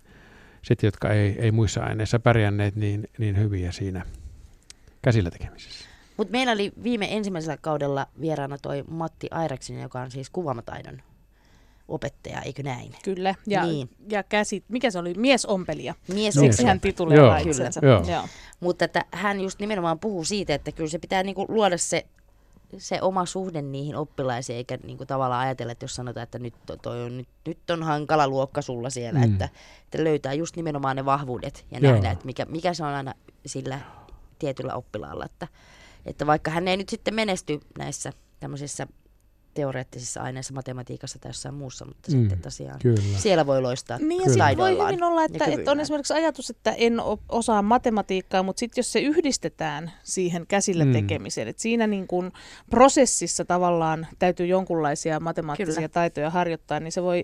sitten 0.62 0.88
jotka 0.88 1.10
ei, 1.10 1.36
ei 1.40 1.52
muissa 1.52 1.84
aineissa 1.84 2.20
pärjänneet 2.20 2.76
niin, 2.76 3.08
niin 3.18 3.38
hyviä 3.38 3.72
siinä 3.72 4.06
käsillä 5.02 5.32
tekemisessä. 5.32 5.86
Mutta 6.18 6.32
meillä 6.32 6.52
oli 6.54 6.72
viime 6.84 7.16
ensimmäisellä 7.16 7.58
kaudella 7.58 8.08
vieraana 8.22 8.58
toi 8.58 8.84
Matti 8.90 9.28
Airaksen, 9.32 9.82
joka 9.82 10.02
on 10.02 10.12
siis 10.12 10.30
kuvaamataidon 10.30 11.02
opettaja, 11.88 12.42
eikö 12.42 12.64
näin? 12.64 12.96
Kyllä, 13.04 13.36
ja, 13.48 13.66
Niin. 13.66 13.90
ja 14.10 14.24
käsit, 14.24 14.64
mikä 14.68 14.92
se 14.92 15.00
oli, 15.00 15.14
miesompelija. 15.14 15.94
Mies. 16.14 16.34
Siksi 16.34 16.64
hän 16.66 16.80
tituleeraa 16.80 17.38
kyllä. 17.40 17.50
itsensä. 17.52 17.80
Joo. 17.84 18.04
Joo. 18.12 18.24
Mutta 18.60 18.86
että 18.86 19.06
hän 19.12 19.42
just 19.42 19.60
nimenomaan 19.60 20.00
puhuu 20.00 20.24
siitä, 20.24 20.54
että 20.56 20.72
kyllä 20.72 20.90
se 20.90 21.00
pitää 21.00 21.24
niinku 21.24 21.46
luoda 21.50 21.78
se, 21.78 22.06
se 22.78 23.02
oma 23.02 23.26
suhde 23.26 23.62
niihin 23.62 23.96
oppilaisiin, 23.96 24.58
eikä 24.58 24.78
niinku 24.84 25.06
tavallaan 25.06 25.42
ajatella, 25.46 25.72
että 25.72 25.84
jos 25.84 25.96
sanotaan, 25.96 26.24
että 26.24 26.40
nyt, 26.40 26.54
to- 26.66 26.78
toi 26.78 27.04
on, 27.04 27.18
nyt, 27.18 27.28
nyt 27.48 27.70
on 27.70 27.84
hankala 27.84 28.28
luokka 28.28 28.62
sulla 28.62 28.90
siellä, 28.90 29.20
Mm. 29.20 29.32
että, 29.34 29.50
että 29.84 30.04
löytää 30.04 30.34
just 30.34 30.56
nimenomaan 30.56 30.96
ne 30.96 31.06
vahvuudet 31.06 31.66
ja 31.72 31.80
nähdä, 31.80 32.12
että 32.12 32.26
mikä, 32.26 32.46
mikä 32.46 32.74
se 32.74 32.84
on 32.84 32.94
aina 32.94 33.14
sillä 33.46 33.80
tietyllä 34.42 34.74
oppilaalla. 34.76 35.26
Että, 35.26 35.48
että 36.06 36.28
vaikka 36.28 36.52
hän 36.52 36.68
ei 36.68 36.78
nyt 36.78 36.90
sitten 36.90 37.14
menesty 37.16 37.60
näissä 37.78 38.14
tämmöisissä 38.40 38.88
teoreettisissa 39.54 40.22
aineissa, 40.22 40.54
matematiikassa 40.54 41.20
tai 41.20 41.30
jossain 41.30 41.56
muussa, 41.56 41.86
mutta 41.86 42.12
Mm, 42.12 42.20
sitten 42.20 42.40
tosiaan 42.42 42.80
Kyllä. 42.80 43.02
siellä 43.18 43.46
voi 43.46 43.62
loistaa 43.62 43.98
Niin 43.98 44.10
ja 44.10 44.18
Kyllä. 44.26 44.48
sitten 44.48 44.58
voi 44.58 44.88
hyvin 44.88 45.04
olla, 45.04 45.24
että, 45.24 45.46
että 45.46 45.72
on 45.72 45.80
esimerkiksi 45.80 46.14
ajatus, 46.14 46.50
että 46.50 46.72
en 46.72 46.94
osaa 47.30 47.62
matematiikkaa, 47.62 48.44
mutta 48.44 48.60
sitten 48.60 48.80
jos 48.82 48.92
se 48.92 49.00
yhdistetään 49.00 49.92
siihen 50.04 50.48
käsillä 50.48 50.86
Mm. 50.86 50.92
tekemiseen, 50.94 51.48
että 51.48 51.62
siinä 51.62 51.88
niin 51.88 52.08
kun 52.08 52.32
prosessissa 52.70 53.46
tavallaan 53.46 54.08
täytyy 54.20 54.46
jonkunlaisia 54.46 55.20
matemaattisia 55.20 55.76
Kyllä. 55.76 55.88
taitoja 55.90 56.30
harjoittaa, 56.30 56.80
niin 56.80 56.92
se 56.92 57.04
voi 57.04 57.24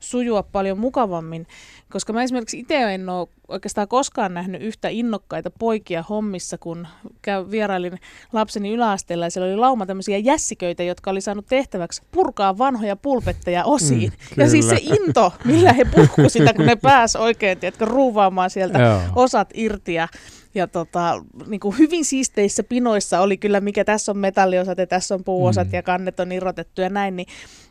sujua 0.00 0.42
paljon 0.42 0.78
mukavammin. 0.78 1.46
Koska 1.90 2.12
mä 2.12 2.22
esimerkiksi 2.22 2.58
itse 2.58 2.94
en 2.94 3.08
ole 3.08 3.28
oikeastaan 3.48 3.88
koskaan 3.88 4.34
nähnyt 4.34 4.62
yhtä 4.62 4.88
innokkaita 4.88 5.50
poikia 5.50 6.04
hommissa, 6.08 6.58
kun 6.58 6.86
käy, 7.22 7.50
vierailin 7.50 7.98
lapseni 8.32 8.72
yläasteella 8.72 9.26
ja 9.26 9.30
siellä 9.30 9.46
oli 9.46 9.56
lauma 9.56 9.86
tämmöisiä 9.86 10.18
jässiköitä, 10.18 10.82
jotka 10.82 11.10
oli 11.10 11.20
saanut 11.20 11.46
tehtäväksi 11.46 12.02
purkaa 12.10 12.58
vanhoja 12.58 12.96
pulpetteja 12.96 13.64
osiin. 13.64 14.12
Mm, 14.36 14.42
ja 14.42 14.50
siis 14.50 14.68
se 14.68 14.78
into, 14.82 15.32
millä 15.44 15.72
he 15.72 15.84
puhku 15.84 16.28
sitä, 16.28 16.54
kun 16.54 16.66
ne 16.66 16.76
pääs 16.82 17.16
oikein, 17.16 17.58
tiedätkö, 17.58 17.84
ruuvaamaan 17.84 18.50
sieltä 18.50 18.78
Joo. 18.78 19.00
osat 19.16 19.50
irti 19.54 19.94
ja, 19.94 20.08
ja 20.54 20.66
tota, 20.66 21.24
niin 21.46 21.60
kuin 21.60 21.78
hyvin 21.78 22.04
siisteissä 22.04 22.62
pinoissa 22.62 23.20
oli 23.20 23.36
kyllä, 23.36 23.60
mikä 23.60 23.84
tässä 23.84 24.12
on 24.12 24.18
metalliosat 24.18 24.78
ja 24.78 24.86
tässä 24.86 25.14
on 25.14 25.24
puuosat 25.24 25.68
Mm. 25.68 25.74
ja 25.74 25.82
kannet 25.82 26.20
on 26.20 26.32
irrotettu 26.32 26.80
ja 26.80 26.88
näin, 26.88 27.16
niin, 27.16 27.26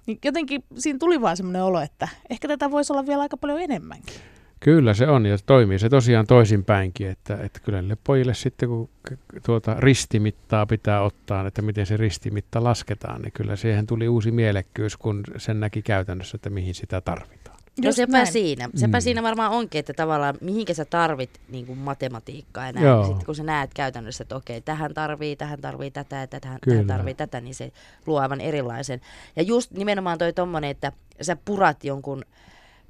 niin 0.05 0.19
jotenkin 0.25 0.63
siinä 0.77 0.99
tuli 0.99 1.21
vaan 1.21 1.37
semmoinen 1.37 1.63
olo, 1.63 1.81
että 1.81 2.07
ehkä 2.29 2.47
tätä 2.47 2.71
voisi 2.71 2.93
olla 2.93 3.05
vielä 3.05 3.21
aika 3.21 3.37
paljon 3.37 3.59
enemmänkin. 3.59 4.15
Kyllä 4.59 4.93
se 4.93 5.07
on 5.07 5.25
ja 5.25 5.37
toimii 5.45 5.79
se 5.79 5.89
tosiaan 5.89 6.27
toisinpäinkin, 6.27 7.07
että, 7.09 7.37
että 7.43 7.59
kyllä 7.59 7.81
niille 7.81 7.97
pojille 8.03 8.33
sitten 8.33 8.69
kun 8.69 8.89
tuota 9.45 9.75
ristimittaa 9.79 10.65
pitää 10.65 11.01
ottaa, 11.01 11.47
että 11.47 11.61
miten 11.61 11.85
se 11.85 11.97
ristimitta 11.97 12.63
lasketaan, 12.63 13.21
niin 13.21 13.31
kyllä 13.31 13.55
siihen 13.55 13.87
tuli 13.87 14.07
uusi 14.07 14.31
mielekkyys, 14.31 14.97
kun 14.97 15.23
sen 15.37 15.59
näki 15.59 15.81
käytännössä, 15.81 16.35
että 16.37 16.49
mihin 16.49 16.75
sitä 16.75 17.01
tarvitaan. 17.01 17.57
No 17.85 17.91
sepä 17.91 18.11
näin. 18.11 18.27
siinä. 18.27 18.69
Sepä 18.75 18.97
Mm. 18.97 19.01
siinä 19.01 19.23
varmaan 19.23 19.51
onkin, 19.51 19.79
että 19.79 19.93
tavallaan 19.93 20.35
mihinkä 20.41 20.73
sä 20.73 20.85
tarvit 20.85 21.29
niin 21.49 21.65
kuin 21.65 21.79
matematiikkaa 21.79 22.65
ja 22.65 22.71
näin. 22.71 22.85
Joo. 22.85 23.05
Sitten 23.05 23.25
kun 23.25 23.35
sä 23.35 23.43
näet 23.43 23.73
käytännössä, 23.73 24.21
että 24.21 24.35
okei, 24.35 24.61
tähän 24.61 24.93
tarvii, 24.93 25.35
tähän 25.35 25.61
tarvii 25.61 25.91
tätä 25.91 26.15
ja 26.15 26.27
tähän, 26.27 26.59
Kyllä. 26.61 26.75
tähän 26.75 26.87
tarvii 26.87 27.13
tätä, 27.13 27.41
niin 27.41 27.55
se 27.55 27.71
luo 28.05 28.19
aivan 28.19 28.41
erilaisen. 28.41 29.01
Ja 29.35 29.41
just 29.43 29.71
nimenomaan 29.71 30.17
toi 30.17 30.33
tommonen, 30.33 30.69
että 30.69 30.91
sä 31.21 31.37
purat 31.45 31.83
jonkun 31.83 32.23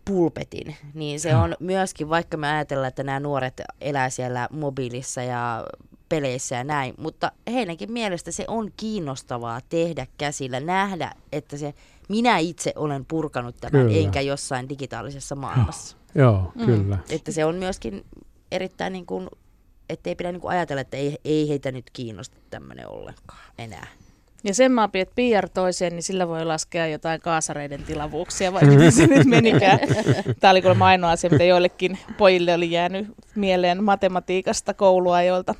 pulpetin, 0.07 0.75
niin 0.93 1.19
se 1.19 1.35
on 1.35 1.55
myöskin, 1.59 2.09
vaikka 2.09 2.37
me 2.37 2.47
ajatellaan, 2.47 2.87
että 2.87 3.03
nämä 3.03 3.19
nuoret 3.19 3.61
elää 3.81 4.09
siellä 4.09 4.47
mobiilissa 4.51 5.21
ja 5.23 5.65
peleissä 6.09 6.55
ja 6.55 6.63
näin, 6.63 6.93
mutta 6.97 7.31
heidänkin 7.51 7.91
mielestä 7.91 8.31
se 8.31 8.45
on 8.47 8.71
kiinnostavaa 8.77 9.61
tehdä 9.69 10.07
käsillä, 10.17 10.59
nähdä, 10.59 11.11
että 11.31 11.57
se 11.57 11.73
minä 12.09 12.37
itse 12.37 12.73
olen 12.75 13.05
purkanut 13.05 13.55
tämän, 13.61 13.85
Kyllä. 13.87 13.97
enkä 13.99 14.21
jossain 14.21 14.69
digitaalisessa 14.69 15.35
maailmassa. 15.35 15.97
Joo, 16.15 16.51
Mm. 16.55 16.65
kyllä. 16.65 16.97
Että 17.09 17.31
se 17.31 17.45
on 17.45 17.55
myöskin 17.55 18.05
erittäin 18.51 18.93
niin 18.93 19.05
kuin, 19.05 19.29
ettei 19.89 20.15
pidä 20.15 20.31
niin 20.31 20.41
kuin 20.41 20.51
ajatella, 20.51 20.81
että 20.81 20.97
ei, 20.97 21.17
ei 21.25 21.49
heitä 21.49 21.71
nyt 21.71 21.89
kiinnosta 21.89 22.37
tämmöinen 22.49 22.89
ollenkaan 22.89 23.39
enää. 23.57 23.87
Ja 24.43 24.53
sen 24.53 24.71
mä 24.71 24.83
opin, 24.83 25.01
että 25.01 25.15
PR 25.15 25.49
toiseen, 25.49 25.93
niin 25.93 26.03
sillä 26.03 26.27
voi 26.27 26.45
laskea 26.45 26.87
jotain 26.87 27.21
kaasareiden 27.21 27.83
tilavuuksia, 27.83 28.53
vai 28.53 28.65
miten 28.65 28.91
se 29.01 29.07
nyt 29.07 29.27
menikään. 29.27 29.79
Tämä 30.39 30.51
oli 30.51 30.61
kuulemma 30.61 30.85
ainoa 30.85 31.11
asia, 31.11 31.29
mitä 31.29 31.43
joillekin 31.43 31.97
pojille 32.17 32.53
oli 32.53 32.71
jäänyt 32.71 33.07
mieleen 33.35 33.83
matematiikasta 33.83 34.73
kouluajoilta. 34.73 35.55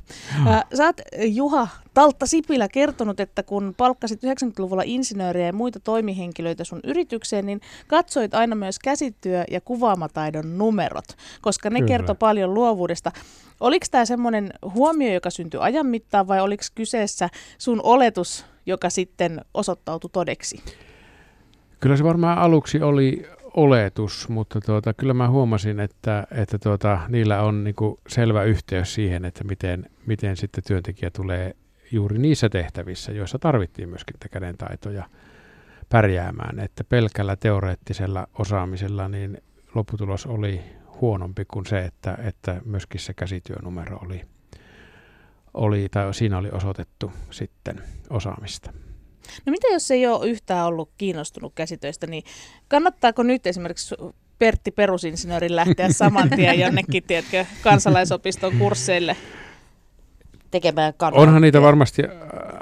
Ää, 0.48 0.64
Sä 0.74 0.86
oot, 0.86 1.02
Juha 1.18 1.68
Taltta 1.98 2.26
Sipilä 2.26 2.68
kertonut, 2.68 3.20
että 3.20 3.44
kun 3.44 3.74
palkkasit 3.78 4.24
90-luvulla 4.24 4.82
insinööriä 4.86 5.46
ja 5.46 5.54
muita 5.54 5.80
toimihenkilöitä 5.80 6.64
sun 6.64 6.80
yritykseen, 6.84 7.46
niin 7.46 7.62
katsoit 7.88 8.34
aina 8.34 8.56
myös 8.56 8.80
käsityö- 8.80 9.44
ja 9.52 9.62
kuvaamataidon 9.62 10.58
numerot, 10.58 11.06
koska 11.42 11.70
ne 11.70 11.80
Kyllä. 11.80 11.88
kertoo 11.88 12.16
paljon 12.16 12.54
luovuudesta. 12.54 13.12
Oliko 13.60 13.86
tämä 13.92 14.06
semmoinen 14.06 14.54
huomio, 14.74 15.14
joka 15.14 15.30
syntyi 15.30 15.60
ajan 15.60 15.86
mittaan 15.86 16.28
vai 16.28 16.42
oliko 16.42 16.64
kyseessä 16.76 17.30
sun 17.58 17.82
oletus, 17.84 18.46
joka 18.66 18.90
sitten 18.90 19.42
osoittautui 19.54 20.10
todeksi? 20.14 20.64
Kyllä 21.80 21.98
se 21.98 22.04
varmaan 22.04 22.38
aluksi 22.38 22.82
oli 22.82 23.26
oletus, 23.54 24.30
mutta 24.30 24.62
tuota, 24.62 24.94
kyllä 24.94 25.14
mä 25.14 25.30
huomasin, 25.30 25.80
että, 25.80 26.28
että 26.32 26.60
tuota, 26.60 27.00
niillä 27.08 27.42
on 27.42 27.64
niinku 27.64 28.00
selvä 28.08 28.44
yhteys 28.44 28.94
siihen, 28.94 29.26
että 29.26 29.44
miten, 29.44 29.90
miten 30.06 30.38
sitten 30.38 30.64
työntekijä 30.68 31.10
tulee 31.10 31.56
juuri 31.92 32.18
niissä 32.18 32.50
tehtävissä, 32.50 33.12
joissa 33.12 33.40
tarvittiin 33.40 33.90
myöskin 33.90 34.14
niitä 34.14 34.30
kädentaitoja 34.30 35.10
pärjäämään. 35.90 36.60
Että 36.60 36.84
pelkällä 36.84 37.36
teoreettisella 37.36 38.28
osaamisella 38.40 39.08
niin 39.08 39.42
lopputulos 39.76 40.26
oli 40.26 40.62
huonompi 41.02 41.46
kuin 41.46 41.66
se, 41.66 41.86
että, 41.86 42.18
että 42.24 42.62
myöskin 42.66 43.02
se 43.02 43.14
käsityönumero 43.14 43.98
oli, 43.98 44.22
oli, 45.54 45.90
tai 45.92 46.14
siinä 46.14 46.38
oli 46.38 46.50
osoitettu 46.52 47.12
sitten 47.30 47.82
osaamista. 48.10 48.74
No 49.46 49.52
mitä 49.52 49.68
jos 49.68 49.92
ei 49.92 50.08
ole 50.08 50.30
yhtään 50.30 50.66
ollut 50.66 50.90
kiinnostunut 50.98 51.54
käsitöistä, 51.56 52.08
niin 52.08 52.24
kannattaako 52.68 53.24
nyt 53.24 53.48
esimerkiksi 53.48 53.96
Pertti 54.40 54.72
Perusinsinöörin 54.72 55.56
lähteä 55.56 55.94
saman 55.94 56.30
tien 56.30 56.60
jonnekin, 56.66 57.04
tiedätkö, 57.04 57.46
kansalaisopiston 57.64 58.58
kursseille? 58.58 59.18
Tekemään 60.52 60.94
kanaa. 60.98 61.20
Onhan 61.20 61.42
niitä 61.42 61.62
varmasti 61.62 62.04
ä, 62.04 62.08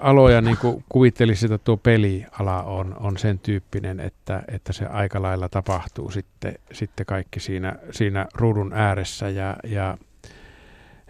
aloja, 0.01 0.41
niin 0.41 0.57
kuin 0.57 0.83
kuvittelisi, 0.89 1.45
että 1.45 1.57
tuo 1.57 1.77
peliala 1.77 2.63
on, 2.63 2.95
on 2.99 3.17
sen 3.17 3.39
tyyppinen, 3.39 3.99
että, 3.99 4.43
että 4.47 4.73
se 4.73 4.85
aika 4.85 5.21
lailla 5.21 5.49
tapahtuu 5.49 6.11
sitten, 6.11 6.53
sitten 6.71 7.05
kaikki 7.05 7.39
siinä, 7.39 7.75
siinä 7.91 8.25
ruudun 8.33 8.73
ääressä 8.73 9.29
ja, 9.29 9.55
ja 9.63 9.97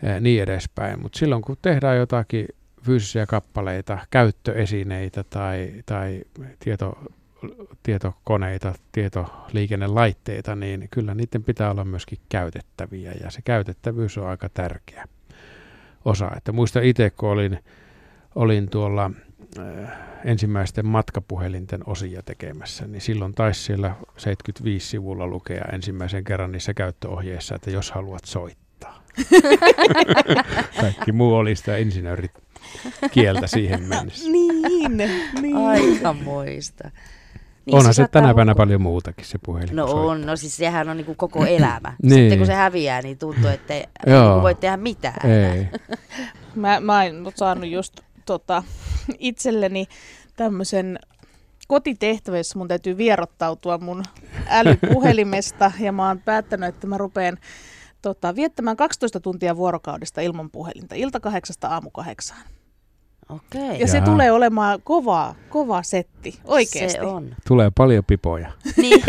ä, 0.07 0.19
niin 0.19 0.43
edespäin. 0.43 1.01
Mutta 1.01 1.19
silloin 1.19 1.41
kun 1.41 1.57
tehdään 1.61 1.97
jotakin 1.97 2.47
fyysisiä 2.81 3.25
kappaleita, 3.25 3.97
käyttöesineitä 4.09 5.23
tai, 5.23 5.73
tai 5.85 6.21
tieto, 6.59 6.97
tietokoneita, 7.83 8.73
tietoliikennelaitteita, 8.91 10.55
niin 10.55 10.87
kyllä 10.91 11.15
niiden 11.15 11.43
pitää 11.43 11.71
olla 11.71 11.83
myöskin 11.83 12.19
käytettäviä 12.29 13.11
ja 13.23 13.31
se 13.31 13.41
käytettävyys 13.41 14.17
on 14.17 14.27
aika 14.27 14.49
tärkeä 14.49 15.07
osa. 16.05 16.31
Että 16.37 16.51
muista 16.51 16.81
itse, 16.81 17.09
kun 17.09 17.29
olin, 17.29 17.59
olin 18.35 18.69
tuolla 18.69 19.11
äh, 19.59 19.91
ensimmäisten 20.25 20.85
matkapuhelinten 20.85 21.81
osia 21.85 22.23
tekemässä, 22.23 22.87
niin 22.87 23.01
silloin 23.01 23.33
taisi 23.33 23.63
siellä 23.63 23.95
75 24.17 24.87
sivulla 24.87 25.27
lukea 25.27 25.65
ensimmäisen 25.73 26.23
kerran 26.23 26.51
niissä 26.51 26.73
käyttöohjeissa, 26.73 27.55
että 27.55 27.71
jos 27.71 27.91
haluat 27.91 28.25
soittaa. 28.25 29.03
Kaikki 30.81 31.11
muu 31.11 31.35
oli 31.35 31.55
sitä 31.55 31.77
insinöörit 31.77 32.31
kieltä 33.11 33.47
siihen 33.47 33.83
mennessä. 33.83 34.29
Niin, 34.29 34.97
niin. 35.41 35.57
Aikamoista. 35.57 36.91
Niin, 37.65 37.75
Onhan 37.75 37.93
se 37.93 37.97
saattaa 37.97 38.21
tänä 38.21 38.33
päivänä 38.33 38.55
paljon 38.55 38.81
muutakin 38.81 39.25
se 39.25 39.37
puhelin. 39.45 39.75
No 39.75 39.87
soittaa. 39.87 40.05
on, 40.05 40.21
no 40.21 40.35
siis 40.35 40.57
sehän 40.57 40.89
on 40.89 40.97
niinku 40.97 41.15
koko 41.15 41.45
elämä. 41.45 41.93
Niin. 42.03 42.13
Sitten 42.15 42.37
kun 42.37 42.47
se 42.47 42.53
häviää, 42.53 43.01
niin 43.01 43.17
tuntuu, 43.17 43.49
että 43.49 43.73
ei 43.73 43.85
niinku 44.05 44.41
voi 44.41 44.55
tehdä 44.55 44.77
mitään. 44.77 45.31
Ei. 45.31 45.67
Mä, 46.55 46.79
mä 46.79 47.03
en 47.03 47.15
saanut 47.35 47.69
just 47.69 47.99
tota, 48.25 48.63
itselleni 49.19 49.85
tämmöisen 50.35 50.99
kotitehtävä, 51.67 52.37
jossa 52.37 52.59
mun 52.59 52.67
täytyy 52.67 52.97
vierottautua 52.97 53.77
mun 53.77 54.03
älypuhelimesta 54.47 55.71
ja 55.79 55.91
mä 55.91 56.07
oon 56.07 56.19
päättänyt, 56.19 56.69
että 56.69 56.87
mä 56.87 56.97
rupean 56.97 57.37
tota, 58.01 58.35
viettämään 58.35 58.77
12 58.77 59.19
tuntia 59.19 59.57
vuorokaudesta 59.57 60.21
ilman 60.21 60.51
puhelinta, 60.51 60.95
ilta 60.95 61.19
kahdeksasta 61.19 61.67
aamu 61.67 61.89
kahdeksaan. 61.89 62.41
Okei, 63.29 63.79
Ja 63.79 63.87
se 63.87 63.97
Jaa. 63.97 64.05
tulee 64.05 64.31
olemaan 64.31 64.79
kova, 64.83 65.35
kova 65.49 65.83
setti, 65.83 66.39
oikeasti. 66.43 66.93
se 66.93 67.01
on. 67.01 67.35
Tulee 67.47 67.71
paljon 67.75 68.03
pipoja. 68.05 68.51
Niin. 68.77 69.03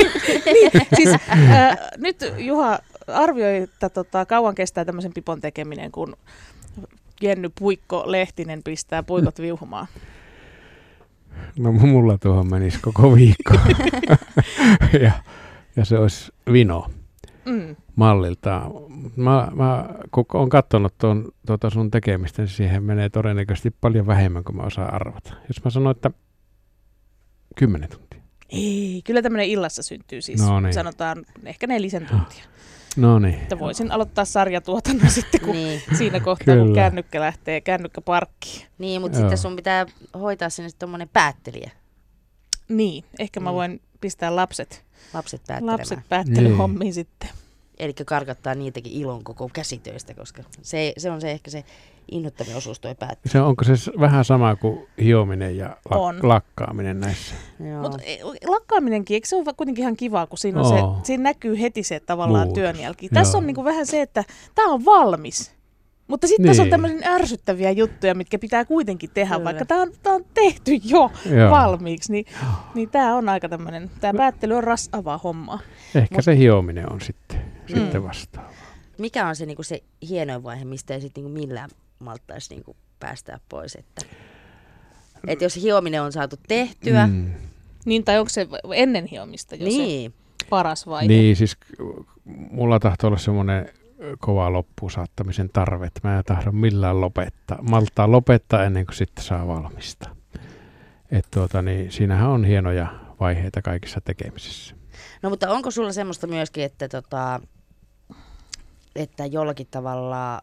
Siis, 0.97 1.09
äh, 1.51 1.77
nyt 1.97 2.17
Juha 2.39 2.79
arvioi, 3.07 3.57
että 3.57 3.89
tota, 3.89 4.27
kauan 4.27 4.55
kestää 4.55 4.85
tämmöisen 4.85 5.13
pipon 5.15 5.41
tekeminen, 5.41 5.93
kun 5.93 6.17
Jenny 7.23 7.51
Puikko 7.59 8.03
Lehtinen 8.07 8.63
pistää 8.63 9.03
puikot 9.03 9.39
viuhumaan. 9.41 9.87
No 11.59 11.73
mulla 11.73 12.19
tuohon 12.19 12.51
menisi 12.51 12.79
koko 12.81 13.15
viikko. 13.15 13.55
ja, 15.03 15.13
ja 15.77 15.85
se 15.85 15.99
olisi 15.99 16.33
vino 16.53 16.87
Mm. 17.47 17.77
malliltaan. 17.97 18.73
Mä, 19.17 19.49
mä 19.55 19.89
kun 20.11 20.25
olen 20.35 20.49
katsonut 20.49 20.99
tuon, 20.99 21.29
tuota 21.47 21.71
sun 21.71 21.91
tekemistä, 21.91 22.43
niin 22.43 22.49
siihen 22.49 22.83
menee 22.83 23.09
todennäköisesti 23.09 23.71
paljon 23.81 24.07
vähemmän 24.07 24.45
kuin 24.45 24.57
mä 24.57 24.63
osaan 24.63 24.95
arvata. 24.95 25.35
Jos 25.49 25.65
mä 25.65 25.71
sanoin, 25.71 25.97
että 25.97 26.11
10 27.57 27.89
tuntia. 27.89 28.21
Ei, 28.51 29.03
kyllä 29.05 29.23
tämmöinen 29.23 29.47
illassa 29.47 29.83
syntyy 29.83 30.21
siis, 30.21 30.41
No 30.47 30.61
niin. 30.61 30.75
sanotaan 30.75 31.25
ehkä 31.45 31.67
nelisen 31.67 32.07
tuntia. 32.07 32.45
No 32.97 33.19
niin. 33.19 33.35
Että 33.35 33.59
voisin 33.59 33.91
aloittaa 33.93 34.25
sarjatuotannon 34.25 35.11
sitten, 35.21 35.41
kun 35.41 35.55
niin. 35.55 35.83
siinä 35.99 36.21
kohtaa, 36.21 36.57
kun 36.57 36.65
Kyllä. 36.67 36.75
kännykkä 36.75 37.21
lähtee 37.21 37.61
kännykkäparkkiin. 37.61 38.67
niin, 38.79 39.01
mutta 39.01 39.19
Joo. 39.19 39.23
sitten 39.23 39.39
sun 39.39 39.57
pitää 39.57 39.87
hoitaa 40.15 40.49
sinne 40.49 40.71
tommonen 40.79 41.09
päättelijä. 41.13 41.71
Niin, 42.69 43.05
ehkä 43.19 43.41
mä 43.41 43.51
Mm. 43.51 43.55
voin 43.55 43.81
pistää 44.01 44.37
lapset, 44.37 44.85
Lapset 45.15 45.41
päättelemään. 45.47 45.79
lapset 45.79 45.99
päättelyhommiin 46.09 46.79
Niin. 46.81 46.95
sitten. 46.95 47.29
Eli 47.79 47.93
karkattaa 48.07 48.55
niitäkin 48.55 48.93
ilon 48.93 49.25
koko 49.25 49.51
käsitöistä, 49.53 50.15
koska 50.15 50.43
se, 50.63 50.93
se 50.99 51.11
on 51.11 51.21
se 51.21 51.31
ehkä 51.31 51.51
se 51.51 51.65
innoittavin 52.11 52.57
osuus 52.57 52.81
toi 52.81 52.95
päättely. 52.95 53.33
Se, 53.33 53.41
onko 53.41 53.65
se 53.65 53.73
vähän 54.01 54.25
sama 54.25 54.57
kuin 54.57 54.87
hiominen 55.03 55.57
ja 55.57 55.77
la- 55.91 55.97
On. 55.97 56.19
lakkaaminen 56.23 57.01
näissä? 57.01 57.35
Mutta 57.83 57.99
lakkaaminenkin, 58.47 59.15
eikö 59.15 59.29
se 59.29 59.37
ole 59.37 59.45
kuitenkin 59.57 59.83
ihan 59.83 59.97
kiva, 59.97 60.27
kun 60.27 60.39
siinä, 60.39 60.61
on 60.61 60.69
se, 60.69 61.07
siinä 61.07 61.23
näkyy 61.23 61.61
heti 61.61 61.83
se 61.83 62.01
tavallaan 62.01 62.47
Muutos. 62.47 62.63
työnjälki. 62.63 63.09
Tässä 63.09 63.33
Joo. 63.33 63.39
on 63.41 63.47
niinku 63.47 63.65
vähän 63.65 63.87
se, 63.87 64.03
että 64.03 64.25
tämä 64.55 64.73
on 64.73 64.85
valmis. 64.85 65.53
Mutta 66.09 66.27
sitten 66.27 66.47
tässä 66.47 66.63
on 66.63 66.65
Niin. 66.67 66.71
tämmöisiä 66.71 67.13
ärsyttäviä 67.15 67.71
juttuja, 67.71 68.15
mitkä 68.15 68.39
pitää 68.39 68.65
kuitenkin 68.65 69.11
tehdä, 69.15 69.35
Kyllä. 69.35 69.45
vaikka 69.45 69.65
tämä 69.65 69.83
on, 69.83 69.93
tää 70.03 70.13
on 70.13 70.25
tehty 70.35 70.73
jo 70.85 71.11
Joo. 71.31 71.51
valmiiksi. 71.51 72.13
Niin, 72.13 72.25
niin 72.75 72.91
tämä 72.91 73.15
on 73.17 73.29
aika 73.29 73.49
tämmöinen, 73.49 73.91
tämä 74.01 74.17
päättely 74.17 74.55
on 74.55 74.65
rasavaa 74.65 75.19
hommaa. 75.19 75.59
Ehkä 75.95 76.15
Mut- 76.15 76.23
se 76.25 76.37
hiominen 76.37 76.93
on 76.93 77.01
sitten, 77.01 77.39
Mm. 77.39 77.75
sitten 77.77 78.03
vastaava. 78.05 78.49
Mikä 78.99 79.27
on 79.27 79.37
se, 79.37 79.47
niinku 79.47 79.63
se 79.63 79.83
hienoin 80.09 80.43
vaihe, 80.43 80.65
mistä 80.65 80.95
ei 80.95 81.01
sitten 81.01 81.25
niinku 81.25 81.39
millään 81.41 81.71
malttaisi 81.99 82.55
niinku 82.55 82.77
päästää 83.01 83.41
pois? 83.49 83.75
Että, 83.75 84.03
et 85.27 85.41
jos 85.41 85.57
hiominen 85.57 86.03
on 86.03 86.13
saatu 86.13 86.37
tehtyä, 86.49 87.07
Mm. 87.07 87.31
Niin, 87.85 88.05
tai 88.05 88.19
onko 88.19 88.29
se 88.29 88.47
ennen 88.75 89.07
hiomista 89.07 89.55
jo 89.57 89.65
niin, 89.65 90.11
se 90.11 90.47
paras 90.51 90.87
vaihe? 90.87 91.09
Niin, 91.09 91.37
siis 91.37 91.57
mulla 92.51 92.81
tahtoo 92.81 93.09
olla 93.09 93.19
semmoinen 93.19 93.69
kova 94.19 94.53
loppuun 94.53 94.91
saattamisen 94.91 95.51
tarve, 95.53 95.87
että 95.87 96.01
mä 96.05 96.19
en 96.19 96.25
tahdo 96.25 96.53
millään 96.53 97.01
lopettaa. 97.01 97.59
Maltaa 97.63 98.11
lopettaa 98.11 98.65
ennen 98.65 98.87
kuin 98.87 98.97
sitten 98.97 99.25
saa 99.25 99.47
valmista. 99.47 100.17
Et 101.11 101.27
tuota, 101.31 101.63
niin, 101.63 101.93
siinähän 101.93 102.29
on 102.29 102.45
hienoja 102.45 102.87
vaiheita 103.21 103.63
kaikissa 103.63 104.01
tekemisissä. 104.01 104.77
No 105.23 105.31
mutta 105.31 105.51
onko 105.51 105.71
sulla 105.71 105.93
semmoista 105.93 106.27
myöskin, 106.27 106.65
että, 106.65 106.89
tota, 106.89 107.41
että 108.97 109.27
jollakin 109.27 109.67
tavalla 109.71 110.41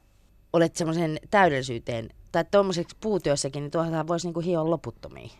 olet 0.53 0.75
semmoisen 0.75 1.19
täydellisyyteen, 1.31 2.09
tai 2.31 2.45
tuommoiseksi 2.51 2.97
puutyössäkin, 3.01 3.61
niin 3.61 3.71
tuohon 3.71 4.07
voisi 4.07 4.27
niinku 4.27 4.39
hioa 4.39 4.69
loputtomiin? 4.69 5.31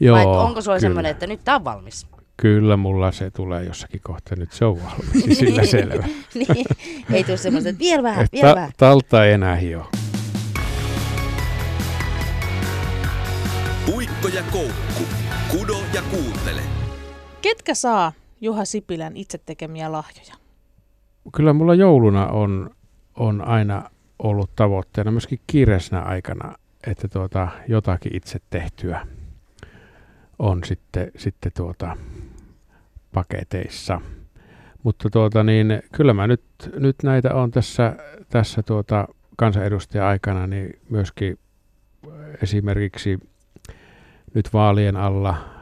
Joo, 0.00 0.16
Vai 0.16 0.26
onko 0.26 0.60
sulla 0.60 0.80
semmoinen, 0.80 1.10
että 1.10 1.26
nyt 1.26 1.40
tämä 1.44 1.56
on 1.56 1.64
valmis? 1.64 2.06
Kyllä 2.42 2.76
mulla 2.76 3.12
se 3.12 3.30
tulee 3.30 3.64
jossakin 3.64 4.00
kohtaa. 4.04 4.36
Nyt 4.36 4.52
se 4.52 4.64
on 4.64 4.78
valmis, 4.82 5.12
niin 5.26 5.36
sillä 5.36 5.66
selvä. 5.76 6.06
niin, 6.34 6.66
ei 7.12 7.24
tule 7.24 7.36
semmoista, 7.36 7.70
että 7.70 7.80
vielä 7.80 8.02
vähän, 8.02 8.26
vielä 8.32 8.48
ta- 8.48 8.54
vähän. 8.54 8.70
talta 8.76 9.24
ei 9.24 9.32
enää 9.32 9.56
hio. 9.56 9.86
Puikko 13.86 14.28
ja 14.28 14.42
koukku. 14.52 15.02
Kudo 15.50 15.78
ja 15.94 16.02
kuuntele. 16.10 16.60
Ketkä 17.42 17.74
saa 17.74 18.12
Juha 18.40 18.64
Sipilän 18.64 19.16
itse 19.16 19.38
tekemiä 19.46 19.92
lahjoja? 19.92 20.34
Kyllä 21.36 21.52
mulla 21.52 21.74
jouluna 21.74 22.26
on, 22.26 22.70
on 23.16 23.40
aina 23.48 23.90
ollut 24.18 24.50
tavoitteena 24.56 25.10
myöskin 25.10 25.40
kiireisenä 25.46 26.02
aikana, 26.02 26.54
että 26.86 27.08
tuota, 27.08 27.48
jotakin 27.68 28.16
itse 28.16 28.38
tehtyä 28.50 29.06
on 30.38 30.60
sitten, 30.64 31.10
sitten 31.16 31.52
tuota, 31.56 31.96
paketeissa. 33.14 34.00
Mutta 34.82 35.10
tuota, 35.10 35.44
niin, 35.44 35.82
kyllä 35.92 36.14
mä 36.14 36.26
nyt, 36.26 36.42
nyt 36.78 36.96
näitä 37.02 37.34
on 37.34 37.50
tässä, 37.50 37.96
tässä 38.28 38.62
tuota, 38.62 39.08
kansanedustaja-aikana 39.36 40.46
niin 40.46 40.80
myöskin 40.90 41.38
esimerkiksi 42.42 43.18
nyt 44.34 44.52
vaalien 44.52 44.96
alla 44.96 45.58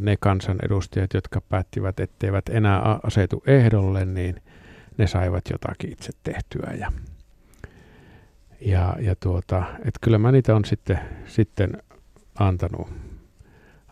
ne 0.00 0.16
kansanedustajat, 0.20 1.14
jotka 1.14 1.40
päättivät, 1.40 2.00
etteivät 2.00 2.48
enää 2.48 2.98
asetu 3.02 3.42
ehdolle, 3.46 4.04
niin 4.04 4.42
ne 4.98 5.06
saivat 5.06 5.44
jotakin 5.50 5.92
itse 5.92 6.12
tehtyä. 6.22 6.72
Ja, 6.78 6.92
ja, 8.60 8.96
ja 9.00 9.16
tuota, 9.16 9.62
et 9.84 9.94
kyllä 10.00 10.18
mä 10.18 10.32
niitä 10.32 10.56
on 10.56 10.64
sitten, 10.64 11.00
sitten 11.26 11.82
antanut, 12.38 12.88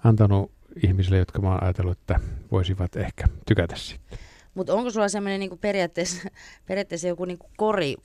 antanut 0.04 0.55
ihmisille, 0.84 1.18
jotka 1.18 1.42
mä 1.42 1.48
oon 1.48 1.62
ajatellut, 1.62 1.98
että 1.98 2.20
voisivat 2.52 2.96
ehkä 2.96 3.24
tykätä 3.46 3.76
siitä. 3.76 4.16
Mutta 4.54 4.74
onko 4.74 4.90
sulla 4.90 5.08
semmoinen 5.08 5.40
niinku 5.40 5.56
periaatteessa, 5.56 6.28
periaatteessa 6.66 7.08
joku 7.08 7.24
niinku 7.24 7.50
kori 7.56 7.96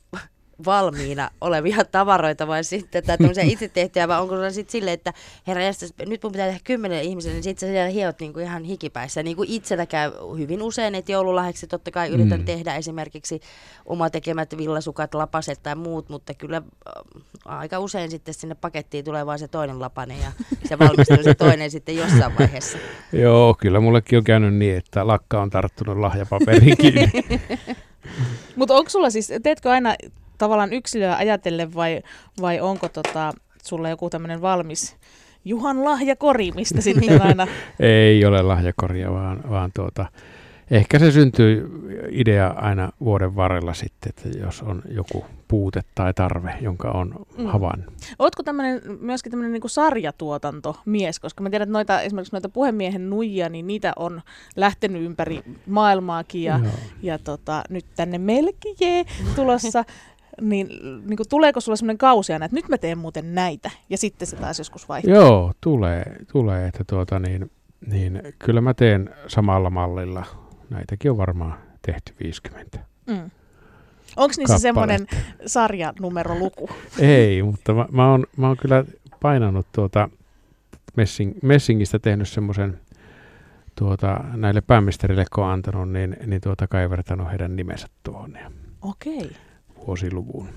valmiina 0.66 1.30
olevia 1.42 1.78
tavaroita 1.92 2.48
vai 2.48 2.64
sitten, 2.64 3.04
tai 3.04 3.18
tämmöisiä 3.18 3.44
itse 3.44 3.68
tehtyjä, 3.68 4.08
vai 4.08 4.22
onko 4.22 4.36
sulla 4.36 4.52
sitten 4.52 4.72
silleen, 4.72 4.94
että 4.94 5.14
herra 5.48 5.64
jästäs, 5.64 5.94
nyt 6.06 6.24
mun 6.24 6.32
pitää 6.32 6.48
tehdä 6.48 6.60
kymmenelle 6.64 7.04
ihmiselle, 7.04 7.34
niin 7.36 7.44
sitten 7.44 7.70
sä 7.70 7.74
siellä 7.74 7.90
hiot 7.90 8.20
niinku 8.20 8.40
ihan 8.40 8.64
hikipäissä. 8.64 9.24
Niin 9.24 9.36
kuin 9.36 9.50
itsellä 9.52 9.86
käy 9.86 10.12
hyvin 10.38 10.62
usein, 10.62 10.96
että 10.96 11.12
joululahjaksi 11.12 11.68
totta 11.68 11.92
kai 11.92 12.10
yritän 12.10 12.40
Mm. 12.40 12.46
tehdä 12.46 12.76
esimerkiksi 12.76 13.42
oma 13.86 14.10
tekemät 14.10 14.58
villasukat, 14.58 15.14
lapaset 15.14 15.64
tai 15.64 15.76
muut, 15.76 16.10
mutta 16.10 16.34
kyllä 16.34 16.58
äh, 16.58 16.94
aika 17.46 17.80
usein 17.80 18.12
sitten 18.12 18.34
sinne 18.34 18.56
pakettiin 18.56 19.06
tulee 19.06 19.26
vain 19.26 19.40
se 19.40 19.48
toinen 19.48 19.80
lapane 19.80 20.18
ja 20.18 20.32
se 20.64 20.80
valmistuu 20.80 21.24
se 21.24 21.34
toinen 21.36 21.72
sitten 21.72 21.96
jossain 21.96 22.38
vaiheessa. 22.40 22.78
Joo, 23.24 23.56
kyllä 23.60 23.80
mullekin 23.80 24.18
on 24.18 24.24
käynyt 24.24 24.54
niin, 24.56 24.78
että 24.78 25.08
lakka 25.08 25.42
on 25.42 25.50
tarttunut 25.50 25.98
lahjapaperiin. 25.98 27.12
Mutta 28.56 28.74
onko 28.74 28.90
sulla 28.90 29.10
siis, 29.10 29.34
teetkö 29.44 29.72
aina 29.72 29.96
tavallaan 30.42 30.74
yksilöä 30.74 31.16
ajatellen 31.16 31.74
vai, 31.74 32.02
vai 32.42 32.60
onko 32.60 32.90
tota, 32.90 33.34
sulla 33.64 33.90
joku 33.90 34.10
tämmöinen 34.10 34.42
valmis 34.42 34.96
Juhan 35.46 35.84
lahjakori, 35.86 36.52
mistä 36.56 36.82
sitten 36.88 37.22
aina... 37.22 37.48
Ei 37.80 38.26
ole 38.26 38.42
lahjakoria, 38.42 39.12
vaan, 39.12 39.50
vaan 39.50 39.72
tuota, 39.76 40.06
ehkä 40.72 41.00
se 41.00 41.12
syntyy 41.12 41.70
idea 42.12 42.48
aina 42.48 42.92
vuoden 43.00 43.36
varrella 43.36 43.74
sitten, 43.74 44.10
että 44.10 44.40
jos 44.40 44.62
on 44.62 44.82
joku 44.90 45.26
puute 45.48 45.82
tai 45.96 46.14
tarve, 46.14 46.54
jonka 46.62 46.92
on 46.92 47.16
Mm. 47.38 47.46
havainnut. 47.46 47.94
Ootko 48.20 48.44
tämmönen, 48.44 48.82
myöskin 49.00 49.32
tämmöinen 49.32 49.52
niin 49.52 49.70
sarjatuotantomies? 49.70 51.20
Koska 51.20 51.44
mä 51.44 51.50
tiedän, 51.50 51.66
että 51.66 51.74
noita, 51.74 52.02
esimerkiksi 52.02 52.34
noita 52.36 52.50
puhemiehen 52.50 53.10
nuijia, 53.10 53.50
niin 53.50 53.68
niitä 53.68 53.94
on 53.96 54.22
lähtenyt 54.56 55.02
ympäri 55.04 55.42
maailmaakin 55.68 56.44
ja, 56.44 56.60
Joo. 56.64 56.72
ja 57.02 57.18
tota, 57.18 57.64
nyt 57.70 57.86
tänne 57.96 58.18
meillekin 58.18 58.76
jee 58.80 59.04
tulossa. 59.36 59.84
niin, 60.42 60.68
niin 61.08 61.18
kuin, 61.18 61.30
tuleeko 61.30 61.60
sulla 61.60 61.76
semmoinen 61.76 61.98
kausi 61.98 62.34
aina, 62.34 62.46
että 62.46 62.56
nyt 62.56 62.70
mä 62.70 62.78
teen 62.78 62.98
muuten 62.98 63.36
näitä 63.36 63.72
ja 63.90 63.98
sitten 63.98 64.28
se 64.28 64.36
taas 64.36 64.60
joskus 64.60 64.90
vaihtuu? 64.90 65.14
Joo, 65.14 65.54
tulee, 65.62 66.16
tulee 66.32 66.68
että 66.68 66.84
tuota, 66.88 67.20
niin, 67.20 67.52
niin, 67.88 68.22
kyllä 68.40 68.62
mä 68.62 68.74
teen 68.74 69.10
samalla 69.28 69.70
mallilla. 69.70 70.26
Näitäkin 70.70 71.12
on 71.12 71.18
varmaan 71.18 71.54
tehty 71.82 72.14
50. 72.24 72.80
Mm. 73.08 73.32
Onko 74.16 74.34
niissä 74.38 74.58
semmoinen 74.58 75.08
sarjanumeroluku? 75.46 76.70
Ei, 77.00 77.44
mutta 77.44 77.74
mä, 77.74 77.86
mä, 77.92 78.12
oon, 78.12 78.26
mä 78.38 78.48
oon 78.48 78.58
kyllä 78.58 78.86
painanut 79.22 79.68
tuota 79.72 80.10
messing, 80.96 81.34
Messingistä 81.42 82.00
tehnyt 82.00 82.30
semmoisen 82.30 82.80
tuota, 83.76 84.24
näille 84.36 84.62
pääministerille, 84.62 85.26
kun 85.36 85.44
on 85.44 85.50
antanut, 85.50 85.90
niin, 85.90 86.18
niin 86.26 86.42
tuota 86.42 86.68
kaivertanut 86.68 87.30
heidän 87.30 87.56
nimensä 87.56 87.88
tuohon 88.04 88.38
Okei. 88.82 89.32
Vuosiluvun. 89.88 90.50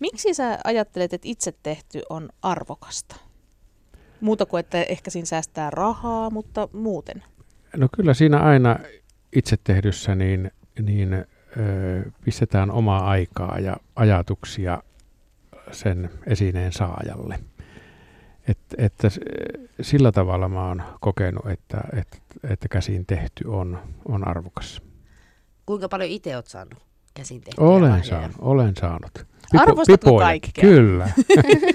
Miksi 0.00 0.34
sä 0.34 0.58
ajattelet, 0.64 1.12
että 1.12 1.28
itse 1.28 1.52
tehty 1.62 2.02
on 2.10 2.28
arvokasta? 2.42 3.16
Muuta 4.20 4.46
kuin, 4.46 4.60
että 4.60 4.82
ehkä 4.82 5.10
siinä 5.10 5.26
säästää 5.26 5.70
rahaa, 5.70 6.30
mutta 6.30 6.68
muuten. 6.72 7.22
No 7.76 7.88
kyllä 7.96 8.14
siinä 8.14 8.38
aina 8.38 8.78
itse 9.36 9.56
tehdyssä 9.64 10.14
niin, 10.14 10.50
niin 10.82 11.14
ö, 11.14 11.24
pistetään 12.24 12.70
omaa 12.70 13.10
aikaa 13.10 13.58
ja 13.58 13.76
ajatuksia 13.96 14.82
sen 15.72 16.10
esineen 16.26 16.72
saajalle. 16.72 17.38
Et, 18.48 18.58
että 18.78 19.08
sillä 19.80 20.12
tavalla 20.12 20.48
mä 20.48 20.68
oon 20.68 20.82
kokenut, 21.00 21.46
että, 21.46 21.80
että, 21.96 22.16
että 22.50 22.68
käsin 22.68 23.06
tehty 23.06 23.48
on, 23.48 23.78
on 24.04 24.28
arvokas. 24.28 24.82
Kuinka 25.66 25.88
paljon 25.88 26.10
itse 26.10 26.36
oot 26.36 26.46
saanut 26.46 26.89
käsin 27.14 27.40
tehtyjä 27.40 27.68
Olen 27.68 27.82
lahjoja? 27.90 28.04
saanut, 28.04 28.36
olen 28.38 28.76
saanut. 28.80 29.26
Arvostatko 29.58 30.18
kaikkea? 30.18 30.62
Kyllä. 30.62 31.08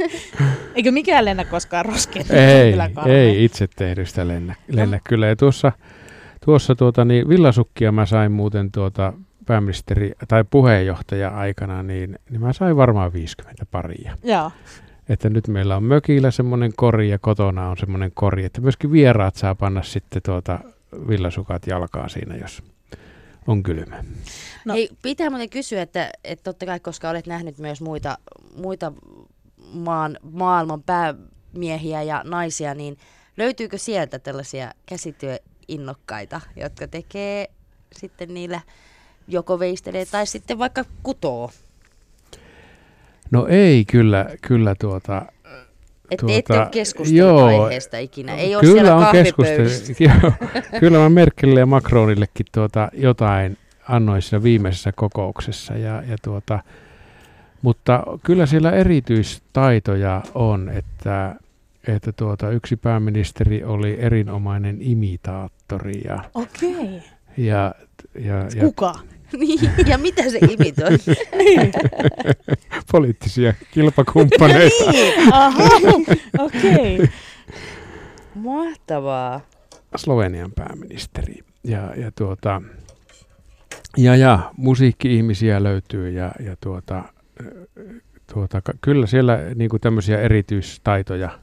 Eikö 0.75 0.91
mikään 0.91 1.25
lennä 1.25 1.45
koskaan 1.45 1.85
roskeen? 1.85 2.25
ei, 2.31 2.73
ei 3.05 3.43
itse 3.43 3.67
tehdystä 3.75 4.27
lennä, 4.27 4.55
lennä 4.67 4.99
kyllä. 5.03 5.27
Ja 5.27 5.35
tuossa, 5.35 5.71
tuossa 6.45 6.75
tuota, 6.75 7.05
niin 7.05 7.29
villasukkia 7.29 7.91
mä 7.91 8.05
sain 8.05 8.31
muuten 8.31 8.71
tuota 8.71 9.13
pääministeri 9.45 10.11
tai 10.27 10.43
puheenjohtaja 10.49 11.29
aikana, 11.29 11.83
niin, 11.83 12.19
niin 12.29 12.41
mä 12.41 12.53
sain 12.53 12.77
varmaan 12.77 13.13
50 13.13 13.65
paria. 13.71 14.17
Joo. 14.23 14.51
Että 15.09 15.29
nyt 15.29 15.47
meillä 15.47 15.75
on 15.75 15.83
mökillä 15.83 16.31
semmoinen 16.31 16.71
kori 16.75 17.09
ja 17.09 17.19
kotona 17.19 17.69
on 17.69 17.77
semmoinen 17.77 18.11
kori, 18.13 18.45
että 18.45 18.61
myöskin 18.61 18.91
vieraat 18.91 19.35
saa 19.35 19.55
panna 19.55 19.83
sitten 19.83 20.21
tuota 20.25 20.59
villasukat 21.07 21.67
jalkaan 21.67 22.09
siinä, 22.09 22.35
jos 22.35 22.63
on 23.47 23.63
kylmä. 23.63 24.03
No. 24.65 24.73
Hei, 24.73 24.89
pitää 25.01 25.29
muuten 25.29 25.49
kysyä, 25.49 25.81
että, 25.81 26.11
että 26.23 26.43
totta 26.43 26.65
kai, 26.65 26.79
koska 26.79 27.09
olet 27.09 27.27
nähnyt 27.27 27.57
myös 27.57 27.81
muita, 27.81 28.17
muita 28.55 28.93
maan, 29.73 30.19
maailman 30.31 30.83
päämiehiä 30.83 32.03
ja 32.03 32.21
naisia, 32.25 32.75
niin 32.75 32.97
löytyykö 33.37 33.77
sieltä 33.77 34.19
tällaisia 34.19 34.71
käsityöinnokkaita, 34.85 36.41
jotka 36.55 36.87
tekee 36.87 37.49
sitten 37.95 38.33
niillä 38.33 38.61
joko 39.27 39.59
veistelee 39.59 40.05
tai 40.05 40.27
sitten 40.27 40.59
vaikka 40.59 40.85
kutoo? 41.03 41.51
No 43.31 43.47
ei 43.47 43.85
kyllä, 43.85 44.25
kyllä 44.41 44.75
tuota, 44.79 45.25
Että 46.11 46.25
Tuota, 46.25 46.37
ette 46.37 46.53
ole 46.53 46.67
keskustellut 46.71 47.39
joo. 47.39 47.45
aiheesta 47.45 47.97
ikinä. 47.97 48.35
Ei 48.35 48.55
ole 48.55 48.63
kyllä 48.63 48.81
siellä 48.81 48.95
on. 48.95 49.15
Joo, 50.21 50.31
kyllä 50.79 50.97
mä 50.97 51.09
Merkelille 51.09 51.59
ja 51.59 51.65
Macronillekin 51.65 52.45
tuota 52.51 52.89
jotain 52.93 53.57
annoin 53.89 54.21
siinä 54.21 54.43
viimeisessä 54.43 54.91
kokouksessa. 54.91 55.73
Ja, 55.73 56.03
ja 56.07 56.17
tuota, 56.21 56.59
mutta 57.61 58.03
kyllä 58.23 58.45
siellä 58.45 58.71
erityistaitoja 58.71 60.21
on, 60.35 60.69
että, 60.69 61.35
että 61.87 62.11
tuota, 62.11 62.49
yksi 62.49 62.75
pääministeri 62.75 63.63
oli 63.63 63.97
erinomainen 63.99 64.77
imitaattori 64.79 66.01
ja, 66.05 66.23
Okei. 66.33 67.03
ja, 67.37 67.75
ja, 68.19 68.35
ja 68.55 68.61
Kuka? 68.61 68.95
niin, 69.39 69.59
ja 69.87 69.97
mitä 69.97 70.29
se 70.29 70.37
imitoi? 70.37 70.89
niin. 71.37 71.71
poliittisia 72.91 73.53
kilpakumppaneita. 73.71 74.83
Aha. 75.31 75.69
Okei. 76.39 77.09
Mahtavaa. 78.35 79.41
Slovenian 79.95 80.51
pääministeri. 80.51 81.39
Ja, 81.63 81.93
ja, 81.95 82.11
tuota, 82.11 82.61
ja, 83.97 84.15
ja 84.15 84.51
musiikki-ihmisiä 84.57 85.63
löytyy 85.63 86.09
ja, 86.09 86.31
ja 86.39 86.55
tuota, 86.63 87.03
tuota, 88.33 88.61
kyllä 88.81 89.07
siellä 89.07 89.39
niin 89.55 89.69
kuin 89.69 89.81
tämmöisiä 89.81 90.21
erityistaitoja 90.21 91.39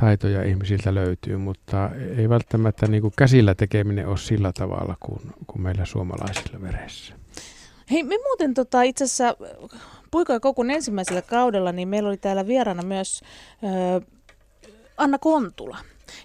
taitoja 0.00 0.42
ihmisiltä 0.42 0.94
löytyy, 0.94 1.36
mutta 1.36 1.90
ei 2.16 2.28
välttämättä 2.28 2.86
niin 2.86 3.02
kuin 3.02 3.14
käsillä 3.18 3.54
tekeminen 3.54 4.08
ole 4.08 4.18
sillä 4.18 4.52
tavalla 4.52 4.96
kuin, 5.00 5.20
kuin 5.46 5.62
meillä 5.62 5.84
suomalaisilla 5.84 6.62
veressä. 6.62 7.14
Hei, 7.90 8.02
me 8.02 8.16
muuten 8.16 8.54
tota, 8.54 8.82
itse 8.82 9.04
asiassa 9.04 9.36
Puika 10.10 10.32
ja 10.32 10.40
Kokun 10.40 10.70
ensimmäisellä 10.70 11.22
kaudella, 11.22 11.72
niin 11.72 11.88
meillä 11.88 12.08
oli 12.08 12.16
täällä 12.16 12.46
vieraana 12.46 12.82
myös 12.82 13.22
ö, 14.00 14.00
Anna 14.96 15.18
Kontula. 15.18 15.78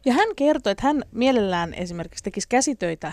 Ja 0.05 0.13
hän 0.13 0.35
kertoi, 0.35 0.71
että 0.71 0.87
hän 0.87 1.03
mielellään 1.11 1.73
esimerkiksi 1.73 2.23
tekisi 2.23 2.47
käsitöitä 2.49 3.11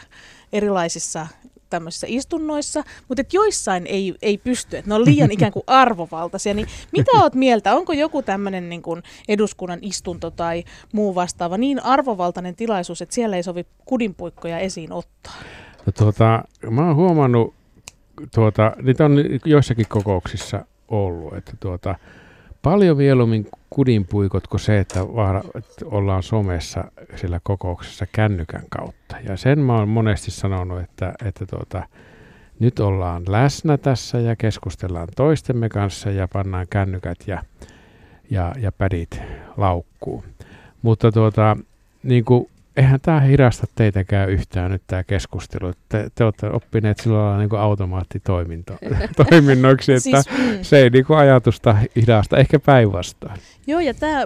erilaisissa 0.53 1.27
tämmöisissä 1.71 2.07
istunnoissa, 2.11 2.85
mutta 3.09 3.21
että 3.21 3.37
joissain 3.37 3.87
ei, 3.87 4.15
ei 4.23 4.39
pysty, 4.39 4.77
että 4.77 4.89
ne 4.89 4.95
on 4.95 5.05
liian 5.05 5.33
ikään 5.37 5.53
kuin 5.53 5.65
arvovaltaisia. 5.67 6.55
Niin 6.55 6.69
mitä 6.93 7.11
oot 7.15 7.35
mieltä, 7.35 7.75
onko 7.75 7.93
joku 7.93 8.23
tämmöinen 8.23 8.69
niin 8.69 8.83
kuin 8.83 9.03
eduskunnan 9.29 9.79
istunto 9.83 10.31
tai 10.31 10.65
muu 10.93 11.15
vastaava 11.15 11.59
niin 11.59 11.85
arvovaltainen 11.85 12.57
tilaisuus, 12.57 13.03
että 13.03 13.15
siellä 13.15 13.37
ei 13.37 13.43
sovi 13.43 13.67
kudinpuikkoja 13.85 14.59
esiin 14.59 14.93
ottaa? 14.93 15.35
No, 15.87 15.93
tuota, 15.93 16.45
mä 16.71 16.87
oon 16.87 16.97
huomannut, 16.97 17.55
tuota, 18.35 18.73
niitä 18.83 19.05
on 19.05 19.17
joissakin 19.45 19.87
kokouksissa 19.89 20.65
ollut, 20.89 21.35
että 21.35 21.53
tuota, 21.61 21.95
paljon 22.63 22.97
mieluummin 22.97 23.47
kudinpuikot 23.71 24.47
kuin 24.47 24.61
se, 24.61 24.79
että, 24.79 25.15
vaara, 25.15 25.43
että 25.55 25.87
ollaan 25.87 26.23
somessa 26.23 26.85
siellä 27.17 27.41
kokouksessa 27.43 28.07
kännykän 28.13 28.65
kautta. 28.71 29.17
Ja 29.29 29.37
sen 29.37 29.59
mä 29.59 29.75
oon 29.75 29.89
monesti 29.89 30.31
sanonut, 30.31 30.81
että, 30.81 31.15
että 31.25 31.47
tuota, 31.47 31.83
nyt 32.59 32.81
ollaan 32.81 33.23
läsnä 33.29 33.79
tässä 33.79 34.19
ja 34.21 34.37
keskustellaan 34.37 35.09
toistemme 35.17 35.69
kanssa 35.69 36.11
ja 36.11 36.29
pannaan 36.29 36.67
kännykät 36.71 37.19
ja, 37.27 37.43
ja, 38.31 38.55
ja 38.59 38.73
pädit 38.73 39.21
laukkuun. 39.57 40.25
Mutta 40.83 41.13
tuota, 41.13 41.57
niin 42.03 42.25
kuin 42.25 42.49
eihän 42.77 43.01
tämä 43.01 43.21
hidasta 43.21 43.67
teitäkään 43.75 44.31
yhtään 44.31 44.71
nyt 44.71 44.83
tämä 44.87 45.05
keskustelu. 45.05 45.73
Te, 45.89 46.09
te 46.15 46.25
olette 46.25 46.47
oppineet 46.51 46.99
sillä 47.01 47.19
lailla 47.19 47.39
niin 47.39 47.55
automaattitoiminnoiksi, 47.61 49.93
että 49.93 50.23
siis, 50.23 50.39
mm. 50.39 50.59
se 50.63 50.79
ei 50.79 50.91
niin 50.91 51.05
kuin 51.05 51.19
ajatusta 51.19 51.77
hidasta, 51.97 52.37
ehkä 52.37 52.59
päinvastoin. 52.59 53.37
Joo, 53.67 53.81
ja 53.81 53.95
tämä 53.95 54.23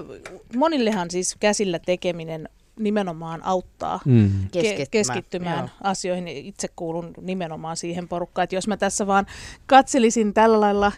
monillehan 0.57 1.11
siis 1.11 1.37
käsillä 1.41 1.79
tekeminen 1.79 2.49
nimenomaan 2.79 3.41
auttaa 3.45 4.01
Mm. 4.05 4.27
ke- 4.27 4.31
Keskittymään. 4.53 4.87
keskittymään 4.91 5.59
Joo. 5.59 5.69
asioihin. 5.83 6.29
Itse 6.29 6.69
kuulun 6.77 7.11
nimenomaan 7.21 7.77
siihen 7.77 8.09
porukkaan, 8.09 8.45
että 8.45 8.57
jos 8.57 8.69
mä 8.69 8.77
tässä 8.77 9.07
vaan 9.07 9.27
katselisin 9.67 10.35
tällä 10.35 10.61
lailla 10.61 10.93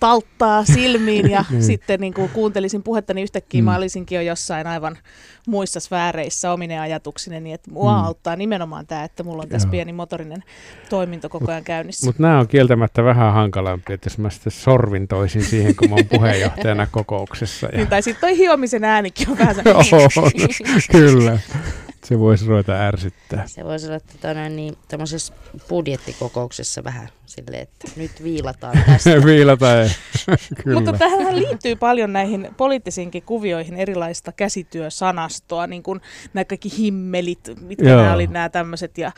talttaa 0.00 0.64
silmiin 0.64 1.30
ja 1.30 1.44
Niin. 1.50 1.62
sitten 1.62 2.00
niin 2.00 2.14
kuin 2.14 2.28
kuuntelisin 2.30 2.82
puhetta, 2.82 3.14
niin 3.14 3.22
yhtäkkiä 3.22 3.60
Mm. 3.60 3.64
mä 3.64 3.76
olisinkin 3.76 4.16
jo 4.16 4.22
jossain 4.22 4.66
aivan 4.66 4.98
muissa 5.46 5.80
sfääreissä 5.80 6.52
omine 6.52 6.80
ajatuksinen, 6.80 7.44
niin 7.44 7.54
että 7.54 7.70
mua 7.70 7.98
Mm. 7.98 8.04
auttaa 8.04 8.36
nimenomaan 8.36 8.86
tämä, 8.86 9.04
että 9.04 9.22
mulla 9.22 9.42
on 9.42 9.48
tässä 9.48 9.66
Joo. 9.66 9.70
pieni 9.70 9.92
motorinen 9.92 10.42
toiminto 10.90 11.28
koko 11.28 11.50
ajan 11.50 11.64
käynnissä. 11.64 12.06
Mutta 12.06 12.22
nämä 12.22 12.38
on 12.40 12.48
kieltämättä 12.48 13.04
vähän 13.04 13.32
hankalampi, 13.32 13.92
että 13.92 14.06
jos 14.06 14.18
mä 14.18 14.30
sitten 14.30 14.52
sorvin 14.52 15.08
toisin 15.08 15.44
siihen, 15.44 15.76
kun 15.76 15.90
mä 15.90 15.96
oon 15.96 16.06
puheenjohtajana 16.08 16.86
kokouksessa. 16.90 17.66
Ja... 17.72 17.76
Niin, 17.78 17.88
tai 17.88 18.02
sitten 18.02 18.20
toi 18.20 18.38
hiomisen 18.38 18.84
äänikin 18.84 19.30
on 19.30 19.38
vähän 19.38 19.54
se... 19.54 19.62
kyllä. 20.92 21.38
Se 22.04 22.18
voisi 22.18 22.46
ruveta 22.46 22.72
ärsyttää. 22.72 23.46
Se 23.46 23.64
voisi 23.64 23.86
olla 23.86 24.00
tota, 24.00 24.48
niin, 24.48 24.76
tämmöisessä 24.88 25.34
budjettikokouksessa 25.68 26.84
vähän 26.84 27.08
silleen, 27.26 27.62
että 27.62 27.88
nyt 27.96 28.22
viilataan 28.22 28.78
tästä. 28.86 29.10
Viilata 29.24 29.82
ei. 29.82 29.88
Kyllä. 30.64 30.80
Mutta 30.80 30.98
tähän 30.98 31.36
liittyy 31.36 31.76
paljon 31.76 32.12
näihin 32.12 32.48
poliittisiinkin 32.56 33.22
kuvioihin 33.22 33.74
erilaista 33.74 34.32
käsityösanastoa, 34.32 35.66
niin 35.66 35.82
kuin 35.82 36.00
nämä 36.34 36.44
kaikki 36.44 36.78
himmelit, 36.78 37.50
mitkä 37.60 37.88
Joo. 37.88 38.00
nämä 38.00 38.14
oli 38.14 38.26
nämä 38.26 38.48
tämmöiset. 38.48 38.98
Ja, 38.98 39.12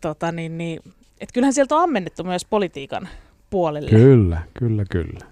tota, 0.00 0.32
niin, 0.32 0.58
niin, 0.58 0.80
et 1.20 1.32
kyllähän 1.32 1.54
sieltä 1.54 1.76
on 1.76 1.82
ammennettu 1.82 2.24
myös 2.24 2.44
politiikan 2.44 3.08
puolelle. 3.50 3.90
Kyllä, 3.90 4.42
kyllä, 4.58 4.84
kyllä. 4.90 5.26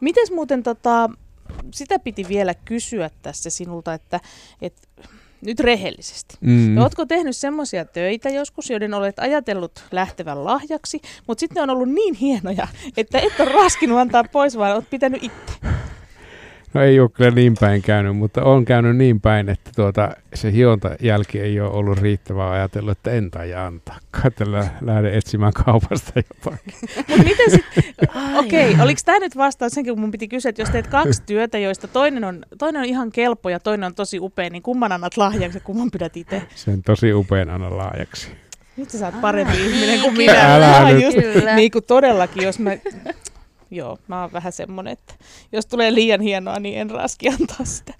Mites 0.00 0.30
muuten, 0.30 0.62
tota, 0.62 1.10
sitä 1.74 1.98
piti 1.98 2.26
vielä 2.28 2.54
kysyä 2.54 3.10
tässä 3.22 3.50
sinulta, 3.50 3.94
että, 3.94 4.20
että 4.62 4.88
nyt 5.40 5.60
rehellisesti. 5.60 6.36
Mm. 6.40 6.74
No, 6.74 6.82
ootko 6.82 7.06
tehnyt 7.06 7.36
semmoisia 7.36 7.84
töitä 7.84 8.28
joskus, 8.28 8.70
joiden 8.70 8.94
olet 8.94 9.18
ajatellut 9.18 9.84
lähtevän 9.92 10.44
lahjaksi, 10.44 11.00
mutta 11.26 11.40
sitten 11.40 11.54
ne 11.54 11.62
on 11.62 11.70
ollut 11.70 11.88
niin 11.88 12.14
hienoja, 12.14 12.68
että 12.96 13.18
et 13.18 13.40
ole 13.40 13.52
raskinut 13.52 13.98
antaa 13.98 14.24
pois, 14.24 14.58
vaan 14.58 14.74
olet 14.74 14.90
pitänyt 14.90 15.22
itse. 15.22 15.52
No 16.74 16.82
ei 16.82 17.00
ole 17.00 17.08
kyllä 17.08 17.30
niin 17.30 17.54
päin 17.60 17.82
käynyt, 17.82 18.16
mutta 18.16 18.42
on 18.42 18.64
käynyt 18.64 18.96
niin 18.96 19.20
päin, 19.20 19.48
että 19.48 19.70
tuota, 19.76 20.10
se 20.34 20.52
hionta 20.52 20.90
jälki 21.00 21.40
ei 21.40 21.60
ole 21.60 21.70
ollut 21.70 21.98
riittävää 21.98 22.50
ajatellut, 22.50 22.90
että 22.90 23.10
en 23.10 23.30
taida 23.30 23.66
antaa. 23.66 23.98
Katella 24.22 24.64
lähden 24.80 25.14
etsimään 25.14 25.52
kaupasta 25.52 26.12
jotakin. 26.16 26.74
Mutta 26.96 27.24
miten 27.24 27.50
sitten, 27.50 27.84
okei, 28.36 28.70
okay, 28.70 28.84
oliko 28.84 29.00
tämä 29.04 29.18
nyt 29.18 29.36
vastaus 29.36 29.72
senkin, 29.72 29.92
kun 29.92 30.00
mun 30.00 30.10
piti 30.10 30.28
kysyä, 30.28 30.48
että 30.48 30.62
jos 30.62 30.70
teet 30.70 30.86
kaksi 30.86 31.22
työtä, 31.26 31.58
joista 31.58 31.88
toinen 31.88 32.24
on, 32.24 32.42
toinen 32.58 32.80
on 32.80 32.88
ihan 32.88 33.12
kelpo 33.12 33.48
ja 33.48 33.60
toinen 33.60 33.86
on 33.86 33.94
tosi 33.94 34.18
upea, 34.20 34.50
niin 34.50 34.62
kumman 34.62 34.92
annat 34.92 35.16
lahjaksi 35.16 35.58
ja 35.58 35.62
kumman 35.62 35.90
pidät 35.90 36.16
itse? 36.16 36.42
Sen 36.54 36.82
tosi 36.82 37.12
upean 37.12 37.50
aina 37.50 37.76
laajaksi. 37.76 38.28
Nyt 38.76 38.90
sä 38.90 38.98
saat 38.98 39.20
parempi 39.20 39.56
ihminen 39.66 40.00
kuin 40.00 40.16
minä. 40.16 40.54
Älä 40.54 40.78
oon 40.78 40.94
nyt. 40.94 41.04
just, 41.04 41.16
niin 41.54 41.70
kuin 41.70 41.84
todellakin, 41.84 42.42
jos 42.42 42.58
mä... 42.58 42.70
Joo, 43.70 43.98
mä 44.08 44.20
oon 44.20 44.32
vähän 44.32 44.52
semmonen, 44.52 44.92
että 44.92 45.14
jos 45.52 45.66
tulee 45.66 45.94
liian 45.94 46.20
hienoa, 46.20 46.58
niin 46.58 46.78
en 46.78 46.90
raski 46.90 47.28
antaa 47.28 47.64
sitä 47.64 47.94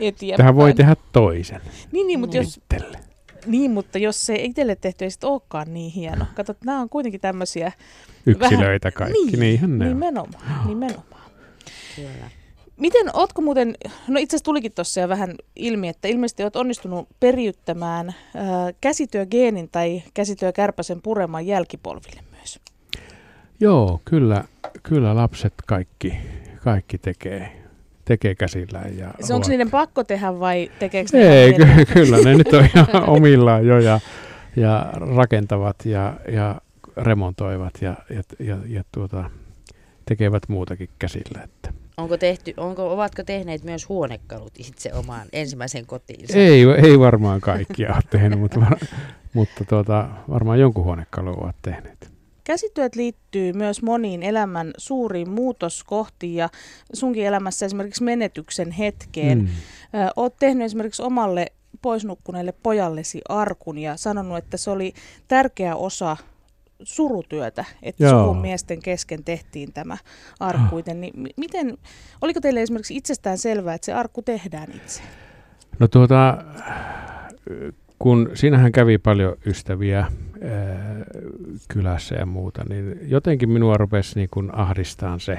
eteenpäin. 0.00 0.36
Tähän 0.36 0.56
voi 0.56 0.74
tehdä 0.74 0.96
toisen 1.12 1.60
Niin, 1.92 2.06
niin, 2.06 2.20
mutta 2.20 2.36
jos, 2.36 2.56
itselle. 2.56 2.98
niin, 3.46 3.70
mutta 3.70 3.98
jos 3.98 4.26
se 4.26 4.34
itselle 4.34 4.76
tehty 4.76 5.04
ei 5.04 5.10
sit 5.10 5.24
olekaan 5.24 5.74
niin 5.74 5.92
hieno. 5.92 6.26
Kato, 6.34 6.54
nämä 6.64 6.80
on 6.80 6.88
kuitenkin 6.88 7.20
tämmöisiä... 7.20 7.72
Yksilöitä 8.26 8.90
kaikki, 8.90 9.18
niin, 9.22 9.40
niinhän 9.40 9.78
ne 9.78 9.84
on. 9.84 9.88
nimenomaan, 9.88 10.68
nimenomaan. 10.68 11.30
Kyllä. 11.96 12.30
Miten, 12.76 13.16
ootko 13.16 13.42
muuten, 13.42 13.74
no 14.08 14.20
itse 14.20 14.36
asiassa 14.36 14.44
tulikin 14.44 14.72
tuossa 14.72 15.00
jo 15.00 15.08
vähän 15.08 15.34
ilmi, 15.56 15.88
että 15.88 16.08
ilmeisesti 16.08 16.42
oot 16.42 16.56
onnistunut 16.56 17.08
periyttämään 17.20 18.08
äh, 18.08 18.14
käsityögeenin 18.80 19.68
tai 19.72 20.02
käsityökärpäsen 20.14 21.02
pureman 21.02 21.46
jälkipolville. 21.46 22.20
Joo, 23.62 24.00
kyllä, 24.04 24.44
kyllä 24.82 25.14
lapset 25.14 25.54
kaikki, 25.66 26.14
kaikki 26.64 26.98
tekee, 26.98 27.62
tekee 28.04 28.34
käsillään. 28.34 28.98
Ja 28.98 29.14
Se 29.20 29.34
onko 29.34 29.48
niiden 29.48 29.70
pakko 29.70 30.04
tehdä 30.04 30.40
vai 30.40 30.70
tekeekö 30.78 31.10
ne 31.12 31.42
Ei, 31.42 31.52
ky- 31.54 31.84
kyllä 31.92 32.18
ne 32.18 32.34
nyt 32.34 32.52
on 32.52 32.64
ihan 32.64 33.08
omillaan 33.16 33.66
jo 33.66 33.78
ja, 33.78 34.00
ja 34.56 34.92
rakentavat 35.16 35.76
ja, 35.84 36.14
ja 36.32 36.60
remontoivat 36.96 37.72
ja, 37.80 37.94
ja, 38.10 38.22
ja, 38.38 38.56
ja 38.66 38.82
tuota, 38.92 39.30
tekevät 40.06 40.42
muutakin 40.48 40.88
käsillä. 40.98 41.42
Että. 41.44 41.72
Onko 41.96 42.16
tehty, 42.16 42.54
onko, 42.56 42.92
ovatko 42.92 43.22
tehneet 43.24 43.64
myös 43.64 43.88
huonekalut 43.88 44.52
itse 44.58 44.94
omaan 44.94 45.26
ensimmäiseen 45.32 45.86
kotiinsa? 45.86 46.38
Ei, 46.38 46.64
ei 46.84 46.98
varmaan 46.98 47.40
kaikkia 47.40 47.94
ole 47.94 48.02
tehnyt, 48.10 48.40
mutta, 48.40 48.60
var, 48.60 48.78
mutta 49.34 49.64
tuota, 49.64 50.08
varmaan 50.30 50.60
jonkun 50.60 50.84
huonekalun 50.84 51.42
ovat 51.42 51.56
tehneet. 51.62 52.11
Käsityöt 52.44 52.94
liittyy 52.96 53.52
myös 53.52 53.82
moniin 53.82 54.22
elämän 54.22 54.70
suuriin 54.76 55.30
muutoskohtiin 55.30 56.34
ja 56.34 56.48
sunkin 56.92 57.26
elämässä 57.26 57.66
esimerkiksi 57.66 58.04
menetyksen 58.04 58.70
hetkeen. 58.70 59.38
Mm. 59.38 59.48
Oot 60.16 60.36
tehnyt 60.36 60.64
esimerkiksi 60.64 61.02
omalle 61.02 61.46
poisnukkuneelle 61.82 62.54
pojallesi 62.62 63.20
arkun 63.28 63.78
ja 63.78 63.96
sanonut, 63.96 64.38
että 64.38 64.56
se 64.56 64.70
oli 64.70 64.92
tärkeä 65.28 65.76
osa 65.76 66.16
surutyötä, 66.82 67.64
että 67.82 68.04
Joo. 68.04 68.22
suvun 68.22 68.40
miesten 68.40 68.82
kesken 68.82 69.24
tehtiin 69.24 69.72
tämä 69.72 69.96
arkkuiten. 70.40 71.00
Niin 71.00 71.20
mi- 71.20 71.34
miten, 71.36 71.78
oliko 72.20 72.40
teille 72.40 72.62
esimerkiksi 72.62 72.96
itsestään 72.96 73.38
selvää, 73.38 73.74
että 73.74 73.84
se 73.84 73.92
arkku 73.92 74.22
tehdään 74.22 74.72
itse? 74.72 75.02
No 75.78 75.88
tuota, 75.88 76.44
kun 77.98 78.30
siinähän 78.34 78.72
kävi 78.72 78.98
paljon 78.98 79.36
ystäviä 79.46 80.06
kylässä 81.68 82.14
ja 82.14 82.26
muuta, 82.26 82.64
niin 82.68 82.98
jotenkin 83.02 83.50
minua 83.50 83.76
rupesi 83.76 84.14
niin 84.14 84.28
kuin 84.30 84.54
ahdistaan 84.54 85.20
se, 85.20 85.38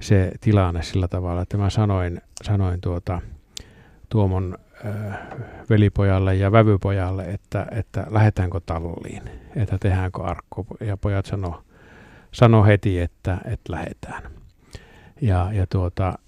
se 0.00 0.32
tilanne 0.40 0.82
sillä 0.82 1.08
tavalla, 1.08 1.42
että 1.42 1.56
mä 1.56 1.70
sanoin, 1.70 2.20
sanoin 2.42 2.80
tuota, 2.80 3.20
Tuomon 4.14 4.58
ää, 4.84 5.26
velipojalle 5.70 6.34
ja 6.34 6.52
vävypojalle, 6.52 7.24
että, 7.24 7.66
että 7.70 8.06
lähdetäänkö 8.10 8.60
talliin, 8.66 9.22
että 9.56 9.78
tehdäänkö 9.78 10.22
arkku. 10.22 10.66
Ja 10.80 10.96
pojat 10.96 11.26
sano, 11.26 11.62
sano 12.32 12.64
heti, 12.64 13.00
että, 13.00 13.38
että 13.44 13.72
lähdetään. 13.72 14.22
Ja, 15.20 15.50
ja 15.52 15.66
tuota, 15.66 16.18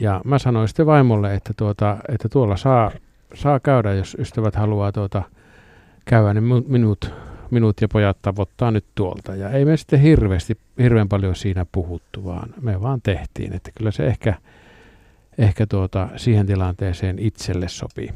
ja 0.00 0.20
mä 0.24 0.38
sanoin 0.38 0.68
sitten 0.68 0.86
vaimolle, 0.86 1.34
että, 1.34 1.52
tuota, 1.56 1.96
että 2.08 2.28
tuolla 2.28 2.56
saa, 2.56 2.90
saa 3.34 3.60
käydä, 3.60 3.94
jos 3.94 4.16
ystävät 4.20 4.54
haluaa 4.54 4.92
tuota, 4.92 5.22
käydä, 6.10 6.34
niin 6.34 6.64
minut, 6.68 7.14
minut 7.50 7.80
ja 7.80 7.88
pojat 7.88 8.22
tavoittaa 8.22 8.70
nyt 8.70 8.84
tuolta. 8.94 9.34
Ja 9.34 9.50
ei 9.50 9.64
me 9.64 9.76
sitten 9.76 10.00
hirveästi, 10.00 10.58
hirveän 10.78 11.08
paljon 11.08 11.34
siinä 11.34 11.66
puhuttu, 11.72 12.24
vaan 12.24 12.54
me 12.60 12.82
vaan 12.82 13.02
tehtiin. 13.02 13.52
Että 13.52 13.70
kyllä 13.78 13.90
se 13.90 14.06
ehkä, 14.06 14.34
ehkä 15.38 15.66
tuota, 15.66 16.08
siihen 16.16 16.46
tilanteeseen 16.46 17.18
itselle 17.18 17.68
sopii, 17.68 18.10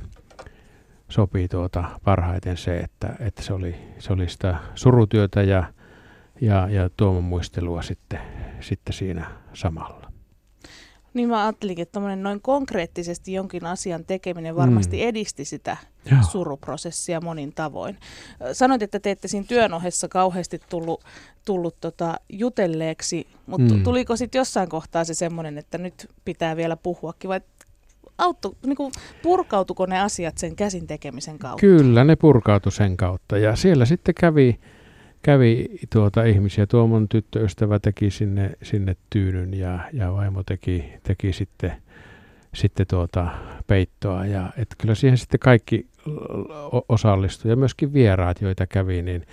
sopii 1.08 1.48
tuota 1.48 1.84
parhaiten 2.04 2.56
se, 2.56 2.78
että, 2.78 3.16
että 3.20 3.42
se, 3.42 3.52
oli, 3.52 3.74
se 3.98 4.12
oli 4.12 4.28
sitä 4.28 4.56
surutyötä 4.74 5.42
ja, 5.42 5.64
ja, 6.40 6.68
ja 6.68 6.90
Tuomon 6.96 7.24
muistelua 7.24 7.82
sitten, 7.82 8.20
sitten 8.60 8.92
siinä 8.92 9.26
samalla. 9.52 10.03
Niin 11.14 11.28
mä 11.28 11.42
ajattelinkin, 11.44 11.82
että 11.82 12.00
noin 12.00 12.40
konkreettisesti 12.40 13.32
jonkin 13.32 13.66
asian 13.66 14.04
tekeminen 14.04 14.56
varmasti 14.56 14.96
Mm. 14.96 15.08
edisti 15.08 15.44
sitä 15.44 15.76
Joo. 16.10 16.20
suruprosessia 16.30 17.20
monin 17.20 17.52
tavoin. 17.54 17.98
Sanoit, 18.52 18.82
että 18.82 19.00
te 19.00 19.10
ette 19.10 19.28
siinä 19.28 19.46
työn 19.48 19.74
ohessa 19.74 20.08
kauheasti 20.08 20.60
tullut, 20.68 21.04
tullut 21.44 21.76
tota 21.80 22.14
jutelleeksi, 22.28 23.26
mutta 23.46 23.72
Mm. 23.72 23.78
mm. 23.78 23.84
tuliko 23.84 24.16
sitten 24.16 24.38
jossain 24.38 24.68
kohtaa 24.68 25.04
se 25.04 25.14
semmoinen, 25.14 25.58
että 25.58 25.78
nyt 25.78 26.10
pitää 26.24 26.56
vielä 26.56 26.76
puhuakin, 26.76 27.28
vai 27.28 27.40
auttu, 28.18 28.56
niin 28.66 28.76
kuin, 28.76 28.92
purkautuko 29.22 29.86
ne 29.86 30.00
asiat 30.00 30.38
sen 30.38 30.56
käsin 30.56 30.86
tekemisen 30.86 31.38
kautta? 31.38 31.60
Kyllä, 31.60 32.04
ne 32.04 32.16
purkautui 32.16 32.72
sen 32.72 32.96
kautta. 32.96 33.38
Ja 33.38 33.56
siellä 33.56 33.84
sitten 33.84 34.14
kävi, 34.20 34.58
kävi 35.24 35.68
tuota 35.92 36.24
ihmisiä. 36.24 36.66
Tuomon 36.66 37.08
tyttöystävä 37.08 37.78
teki 37.78 38.10
sinne, 38.10 38.50
sinne 38.62 38.96
tyynyn 39.10 39.54
ja, 39.54 39.78
ja 39.92 40.12
vaimo 40.12 40.42
teki, 40.42 40.92
teki 41.02 41.32
sitten, 41.32 41.72
sitten 42.54 42.86
tuota 42.86 43.28
peittoa. 43.66 44.26
Ja, 44.26 44.50
et 44.56 44.68
kyllä 44.78 44.94
siihen 44.94 45.18
sitten 45.18 45.40
kaikki 45.40 45.86
osallistui 46.88 47.50
ja 47.50 47.56
myöskin 47.56 47.92
vieraat, 47.92 48.40
joita 48.40 48.66
kävi, 48.66 49.02
niin 49.02 49.26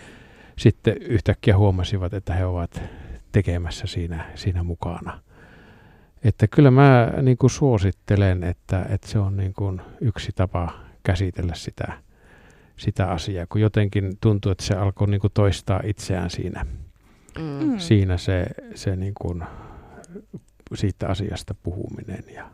sitten 0.58 0.98
yhtäkkiä 0.98 1.58
huomasivat, 1.58 2.14
että 2.14 2.34
he 2.34 2.46
ovat 2.46 2.82
tekemässä 3.32 3.88
siinä, 3.88 4.26
siinä 4.36 4.64
mukana. 4.64 5.20
Että 6.24 6.48
kyllä 6.48 6.72
mä 6.72 7.14
niin 7.22 7.38
kuin 7.38 7.50
suosittelen, 7.50 8.44
että, 8.44 8.86
että 8.90 9.08
se 9.08 9.20
on 9.20 9.38
niin 9.38 9.54
kuin 9.54 9.82
yksi 10.02 10.32
tapa 10.36 10.74
käsitellä 11.04 11.54
sitä, 11.56 11.94
sitä 12.82 13.08
asiaa, 13.08 13.46
kun 13.50 13.62
jotenkin 13.62 14.18
tuntuu, 14.22 14.52
että 14.52 14.64
se 14.66 14.74
alkoi 14.74 15.08
niin 15.08 15.22
kuin 15.22 15.32
toistaa 15.34 15.82
itseään 15.84 16.30
siinä, 16.30 16.66
Mm. 17.40 17.66
Mm. 17.66 17.80
siinä 17.80 18.18
se, 18.18 18.46
se 18.76 18.96
niin 18.96 19.14
kuin 19.14 19.44
siitä 20.76 21.08
asiasta 21.08 21.56
puhuminen. 21.64 22.24
Ja, 22.36 22.50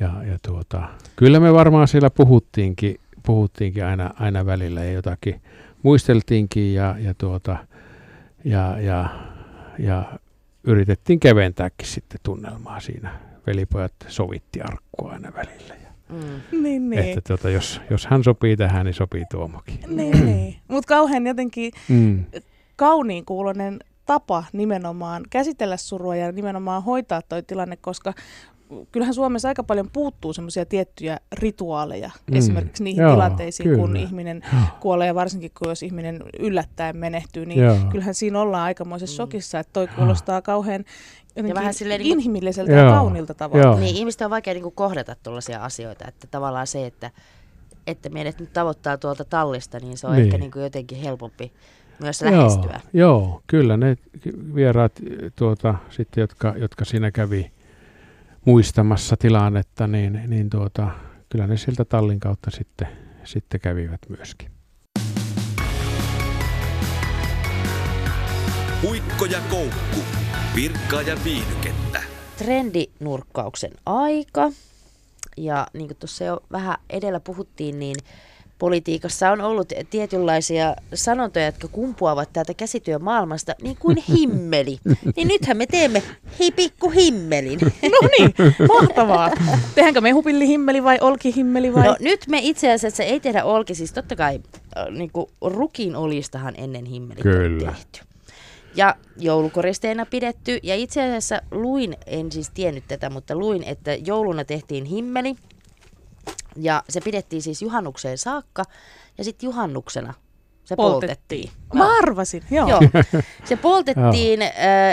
ja, 0.00 0.24
ja 0.24 0.38
tuota, 0.46 0.88
kyllä 1.16 1.40
me 1.40 1.52
varmaan 1.52 1.88
siellä 1.88 2.10
puhuttiinkin, 2.10 2.96
puhuttiinkin 3.22 3.84
aina, 3.84 4.10
aina 4.20 4.46
välillä 4.46 4.84
ja 4.84 4.92
jotakin 4.92 5.40
muisteltiinkin 5.82 6.74
ja, 6.74 6.96
ja, 6.98 7.14
tuota, 7.14 7.56
ja, 8.44 8.80
ja, 8.80 9.08
ja 9.78 10.18
yritettiin 10.64 11.20
keventääkin 11.20 11.88
sitten 11.88 12.20
tunnelmaa 12.22 12.80
siinä. 12.80 13.20
Velipojat 13.46 13.92
sovitti 14.08 14.60
arkkua 14.60 15.12
aina 15.12 15.32
välillä. 15.36 15.85
Mm. 16.08 16.62
Niin, 16.62 16.90
niin. 16.90 17.02
että 17.04 17.20
tuota, 17.28 17.50
jos, 17.50 17.80
jos 17.90 18.06
hän 18.06 18.24
sopii 18.24 18.56
tähän, 18.56 18.86
niin 18.86 18.94
sopii 18.94 19.24
Tuomokin. 19.30 19.78
niin, 19.88 20.26
niin. 20.26 20.56
Mutta 20.68 20.88
kauhean 20.88 21.26
jotenkin 21.26 21.72
Mm. 21.88 22.24
kauniin 22.76 23.24
kuulonen 23.24 23.78
tapa 24.06 24.44
nimenomaan 24.52 25.22
käsitellä 25.30 25.76
surua 25.76 26.16
ja 26.16 26.32
nimenomaan 26.32 26.82
hoitaa 26.82 27.22
toi 27.22 27.42
tilanne, 27.42 27.76
koska 27.76 28.12
kyllähän 28.92 29.14
Suomessa 29.14 29.48
aika 29.48 29.62
paljon 29.64 29.90
puuttuu 29.92 30.32
semmoisia 30.32 30.66
tiettyjä 30.66 31.20
rituaaleja, 31.32 32.08
Mm. 32.26 32.32
mm. 32.34 32.38
esimerkiksi 32.38 32.84
niihin 32.84 33.02
Joo, 33.02 33.12
tilanteisiin, 33.12 33.76
kun 33.78 33.88
kyllä. 33.90 34.00
ihminen 34.06 34.42
kuolee, 34.80 35.14
varsinkin 35.14 35.50
kun 35.58 35.68
jos 35.68 35.82
ihminen 35.82 36.22
yllättäen 36.40 36.96
menehtyy, 36.96 37.46
niin 37.46 37.64
Joo. 37.64 37.76
kyllähän 37.90 38.14
siinä 38.14 38.40
ollaan 38.40 38.62
aikamoisessa 38.62 39.16
shokissa, 39.16 39.58
että 39.58 39.72
toi 39.72 39.88
kuulostaa 39.88 40.42
kauhean 40.42 40.84
jotenkin 41.28 41.54
vähän 41.54 41.74
silleen 41.74 41.98
niin 42.00 42.08
kuin- 42.08 42.18
inhimilliseltä 42.18 42.72
Joo, 42.72 42.84
ja 42.86 42.90
kaunilta 42.92 43.34
tavalla. 43.34 43.64
joo. 43.66 43.78
Niin, 43.80 43.96
ihmisten 43.96 44.24
on 44.24 44.30
vaikea 44.30 44.54
niin 44.54 44.72
kohdata 44.74 45.16
tuollaisia 45.22 45.64
asioita, 45.64 46.04
että 46.08 46.26
tavallaan 46.26 46.66
se, 46.66 46.86
että, 46.86 47.10
että 47.86 48.08
meidät 48.08 48.40
nyt 48.40 48.52
tavoittaa 48.52 48.98
tuolta 48.98 49.24
tallista, 49.24 49.80
niin 49.80 49.98
se 49.98 50.06
on 50.06 50.12
Niin. 50.12 50.24
ehkä 50.24 50.38
niin 50.38 50.50
kuin 50.50 50.62
jotenkin 50.62 50.98
helpompi 50.98 51.52
myös 51.98 52.22
lähestyä. 52.22 52.80
Joo, 52.92 53.10
joo, 53.20 53.42
kyllä 53.46 53.76
ne 53.76 53.96
vieraat, 54.54 54.92
tuota, 55.36 55.74
sitten, 55.90 56.20
jotka, 56.20 56.54
jotka 56.58 56.84
siinä 56.84 57.10
kävi 57.10 57.50
muistamassa 58.46 59.16
tilannetta, 59.16 59.86
niin, 59.86 60.22
niin 60.26 60.50
tuota, 60.50 60.90
kyllä 61.28 61.46
ne 61.46 61.56
sieltä 61.56 61.84
tallin 61.84 62.20
kautta 62.20 62.50
sitten, 62.50 62.88
sitten 63.24 63.60
kävivät 63.60 64.00
myöskin. 64.08 64.50
Puikko 68.82 69.24
ja 69.24 69.40
koukku. 69.50 70.00
Virkkaa 70.54 71.02
ja 71.02 71.16
viihdykettä. 71.24 72.02
Trendinurkkauksen 72.36 73.70
aika. 73.86 74.50
Ja 75.36 75.66
niin 75.72 75.86
kuin 75.86 75.96
tuossa 75.96 76.24
jo 76.24 76.40
vähän 76.52 76.76
edellä 76.90 77.20
puhuttiin, 77.20 77.78
niin 77.78 77.96
politiikassa 78.58 79.30
on 79.30 79.40
ollut 79.40 79.72
tietynlaisia 79.90 80.76
sanontoja, 80.94 81.46
jotka 81.46 81.68
kumpuavat 81.68 82.32
täältä 82.32 82.54
käsityömaailmasta, 82.54 83.54
niin 83.62 83.76
kuin 83.76 83.96
himmeli. 84.08 84.78
Niin 85.16 85.28
nythän 85.28 85.56
me 85.56 85.66
teemme 85.66 86.02
hei 86.38 86.50
pikku 86.50 86.90
himmelin. 86.90 87.58
No 87.82 88.08
niin, 88.18 88.34
mahtavaa. 88.68 89.30
Tehdäänkö 89.74 90.00
me 90.00 90.10
hupillihimmeli 90.10 90.84
vai 90.84 90.98
olkihimmeli 91.00 91.74
vai? 91.74 91.86
No 91.86 91.96
nyt 92.00 92.20
me 92.28 92.38
itse 92.42 92.72
asiassa 92.72 93.02
ei 93.02 93.20
tehdä 93.20 93.44
olki, 93.44 93.74
siis 93.74 93.92
totta 93.92 94.16
kai 94.16 94.40
äh, 94.76 94.86
niin 94.90 95.10
kuin 95.12 95.26
rukin 95.40 95.96
olistahan 95.96 96.54
ennen 96.56 96.84
himmelit 96.84 97.22
Kyllä. 97.22 97.68
on 97.68 97.74
tehty. 97.74 98.00
Ja 98.76 98.96
joulukoristeena 99.18 100.06
pidetty. 100.06 100.58
Ja 100.62 100.74
itse 100.74 101.02
asiassa 101.02 101.42
luin, 101.50 101.96
en 102.06 102.32
siis 102.32 102.50
tiennyt 102.50 102.84
tätä, 102.88 103.10
mutta 103.10 103.36
luin, 103.36 103.62
että 103.62 103.94
jouluna 103.94 104.44
tehtiin 104.44 104.84
himmeli. 104.84 105.34
Ja 106.56 106.82
se 106.88 107.00
pidettiin 107.00 107.42
siis 107.42 107.62
juhannukseen 107.62 108.18
saakka. 108.18 108.64
Ja 109.18 109.24
sitten 109.24 109.46
juhannuksena 109.46 110.14
se 110.66 110.76
poltettiin. 110.76 111.50
Mä 111.74 111.98
arvasin, 111.98 112.42
joo. 112.50 112.68
Joo. 112.68 112.80
Se 113.44 113.56
poltettiin 113.56 114.42
äh, 114.42 114.50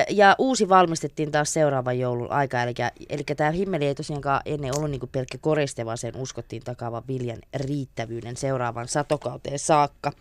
ja 0.10 0.36
uusi 0.38 0.70
valmistettiin 0.70 1.32
taas 1.32 1.54
seuraavan 1.54 2.00
joulun 2.00 2.32
aikaa. 2.32 2.64
Eli, 2.64 2.74
eli 3.10 3.24
tämä 3.38 3.52
himmeli 3.52 3.86
ei 3.86 3.96
tosiaankaan 3.96 4.42
ennen 4.46 4.78
ollut 4.78 4.92
niinku 4.92 5.08
pelkkä 5.08 5.38
koriste, 5.42 5.86
vaan 5.86 5.98
sen 5.98 6.18
uskottiin 6.18 6.64
takaavan 6.64 7.04
viljan 7.08 7.38
riittävyyden 7.56 8.38
seuraavan 8.38 8.88
satokauteen 8.88 9.60
saakka. 9.60 10.12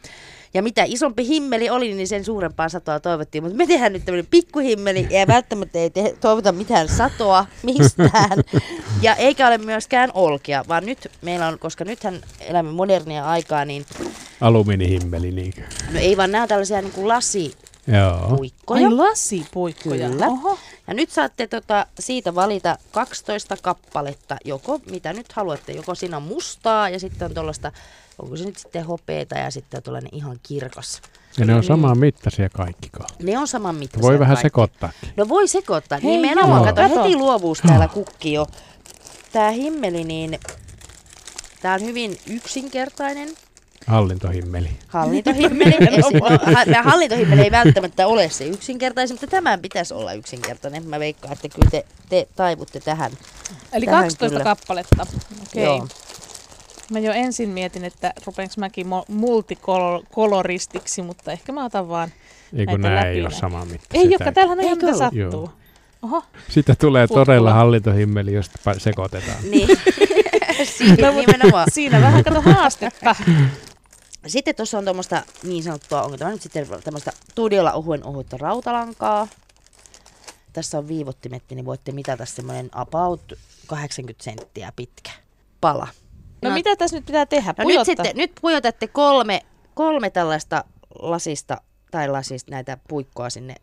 Ja 0.54 0.62
mitä 0.62 0.82
isompi 0.86 1.26
himmeli 1.26 1.70
oli, 1.70 1.94
niin 1.94 2.08
sen 2.08 2.24
suurempaa 2.24 2.68
satoa 2.68 3.00
toivottiin. 3.00 3.44
Mutta 3.44 3.56
me 3.56 3.66
tehdään 3.66 3.92
nyt 3.92 4.04
tämmöinen 4.04 4.26
pikkuhimmeli 4.30 5.06
ja 5.10 5.26
välttämättä 5.26 5.78
ei 5.78 5.90
te- 5.90 6.16
toivota 6.20 6.52
mitään 6.52 6.88
satoa 6.88 7.46
mistään. 7.62 8.38
Ja 9.02 9.14
eikä 9.14 9.46
ole 9.48 9.58
myöskään 9.58 10.10
olkia, 10.14 10.64
vaan 10.68 10.86
nyt 10.86 11.10
meillä 11.22 11.48
on, 11.48 11.58
koska 11.58 11.84
nythän 11.84 12.20
elämme 12.40 12.72
modernia 12.72 13.24
aikaa, 13.26 13.64
niin 13.64 13.86
Alumiinihimmeli, 14.40 15.30
niinkö? 15.30 15.62
no 15.92 15.98
ei 15.98 16.16
vaan 16.16 16.32
nämä 16.32 16.46
tällaisia 16.46 16.82
niin 16.82 16.92
kuin 16.92 17.08
lasi 17.08 17.54
Joo. 17.86 18.36
puikkoja. 18.36 18.86
Ai 18.86 18.94
lasipuikkoja. 18.94 20.08
Kyllä. 20.10 20.26
Oho. 20.26 20.58
Ja 20.86 20.94
nyt 20.94 21.10
saatte 21.10 21.46
tota, 21.46 21.86
siitä 21.98 22.34
valita 22.34 22.78
12 22.92 23.56
kappaletta, 23.62 24.36
joko 24.44 24.80
mitä 24.90 25.12
nyt 25.12 25.32
haluatte. 25.32 25.72
Joko 25.72 25.94
siinä 25.94 26.16
on 26.16 26.22
mustaa 26.22 26.88
ja 26.88 27.00
sitten 27.00 27.26
on 27.26 27.34
tuollaista, 27.34 27.72
onko 28.18 28.36
se 28.36 28.44
nyt 28.44 28.56
sitten 28.58 28.84
hopeeta 28.86 29.38
ja 29.38 29.50
sitten 29.50 29.78
on 29.78 29.82
tuollainen 29.82 30.14
ihan 30.14 30.36
kirkas. 30.42 31.02
Ja 31.38 31.44
ne 31.44 31.54
on 31.54 31.64
saman 31.64 31.98
mittaisia 31.98 32.48
kaikkikaan. 32.48 33.08
Ne 33.22 33.38
on 33.38 33.48
saman 33.48 33.74
mittaisia 33.74 34.08
Voi 34.08 34.18
vähän 34.18 34.34
kaikki. 34.36 34.46
sekoittaakin. 34.46 35.08
No 35.16 35.28
voi 35.28 35.48
sekoittaa. 35.48 35.98
Hei, 36.02 36.10
Nimenomaan, 36.10 36.64
joo. 36.66 36.74
kato, 36.74 37.00
heti 37.02 37.16
luovuus 37.16 37.60
täällä 37.60 37.88
kukki 37.88 38.32
jo. 38.32 38.46
Tää 39.32 39.50
himmeli, 39.50 40.04
niin 40.04 40.38
tää 41.62 41.74
on 41.74 41.80
hyvin 41.82 42.18
yksinkertainen 42.26 43.28
Hallintohimmeli. 43.86 44.68
hallintohimmeli. 44.88 45.72
No, 46.12 46.20
ha- 46.54 46.82
hallintohimmeli 46.90 47.40
ei 47.42 47.50
välttämättä 47.50 48.06
ole 48.06 48.28
se 48.30 48.46
yksinkertaisin, 48.46 49.14
mutta 49.14 49.26
tämän 49.26 49.60
pitäisi 49.60 49.94
olla 49.94 50.12
yksinkertainen. 50.12 50.88
Mä 50.88 50.98
veikkaan, 50.98 51.32
että 51.32 51.48
kyllä 51.48 51.70
te, 51.70 51.86
te 52.08 52.28
taivutte 52.36 52.80
tähän. 52.80 53.12
Eli 53.72 53.86
Tähän 53.86 54.02
12 54.04 54.28
kyllä. 54.28 54.44
kappaletta. 54.44 55.06
Okei. 55.42 55.64
Joo. 55.64 55.88
Mä 56.90 56.98
jo 56.98 57.12
ensin 57.12 57.48
mietin, 57.48 57.84
että 57.84 58.12
rupeanko 58.26 58.54
mäkin 58.58 58.86
multikoloristiksi, 59.08 61.02
mutta 61.02 61.32
ehkä 61.32 61.52
mä 61.52 61.64
otan 61.64 61.88
vaan... 61.88 62.12
Ei 62.56 62.66
kun 62.66 62.80
Näitä 62.80 62.94
nämä 62.94 63.00
ei 63.00 63.06
läpi 63.14 63.20
ole 63.20 63.28
näin. 63.28 63.40
saman 63.40 63.68
mittaisia. 63.68 64.00
Ei 64.00 64.06
olekaan, 64.08 64.34
täällähän 64.34 64.58
on 64.58 64.64
ihan 64.64 64.76
Eikö 64.78 64.86
mitä 64.86 64.98
sattuu. 64.98 65.20
Joo. 65.20 65.52
Oho. 66.02 66.22
Sitten 66.48 66.76
tulee 66.76 67.06
Putkula. 67.06 67.24
todella 67.24 67.52
hallintohimmeli, 67.54 68.32
josta 68.32 68.58
pa- 68.70 68.80
sekoitetaan. 68.80 69.36
Niin. 69.50 69.68
Siinä 70.78 71.06
No, 71.06 71.12
mutta 71.12 71.32
nimenomaan. 71.32 71.66
Siinä 71.72 72.00
vähän 72.00 72.24
kato 72.24 72.40
haastetta. 72.40 73.16
Sitten 74.26 74.54
tuossa 74.54 74.78
on 74.78 74.84
tuommoista 74.84 75.22
niin 75.42 75.62
sanottua, 75.62 76.02
onko 76.02 76.16
tämä 76.16 76.30
nyt 76.30 76.42
sitten 76.42 76.66
tämmöistä 76.84 77.12
todella 77.34 77.72
ohuen 77.72 78.04
ohutta 78.06 78.36
rautalankaa. 78.36 79.28
Tässä 80.52 80.78
on 80.78 80.88
viivottimet, 80.88 81.42
niin 81.50 81.64
voitte 81.64 81.92
mitata 81.92 82.26
semmoinen 82.26 82.68
about 82.72 83.32
80 83.66 84.24
senttiä 84.24 84.72
pitkä 84.76 85.10
pala. 85.60 85.88
No, 86.42 86.50
mitä 86.50 86.76
tässä 86.76 86.96
nyt 86.96 87.06
pitää 87.06 87.26
tehdä? 87.26 87.54
No 87.58 87.64
nyt 87.64 87.86
sitten, 87.86 88.16
nyt 88.16 88.32
pujotatte 88.40 88.86
kolme, 88.86 89.40
kolme 89.74 90.10
tällaista 90.10 90.64
lasista 90.98 91.60
tai 91.90 92.08
lasista 92.08 92.50
näitä 92.50 92.78
puikkoa 92.88 93.30
sinne. 93.30 93.54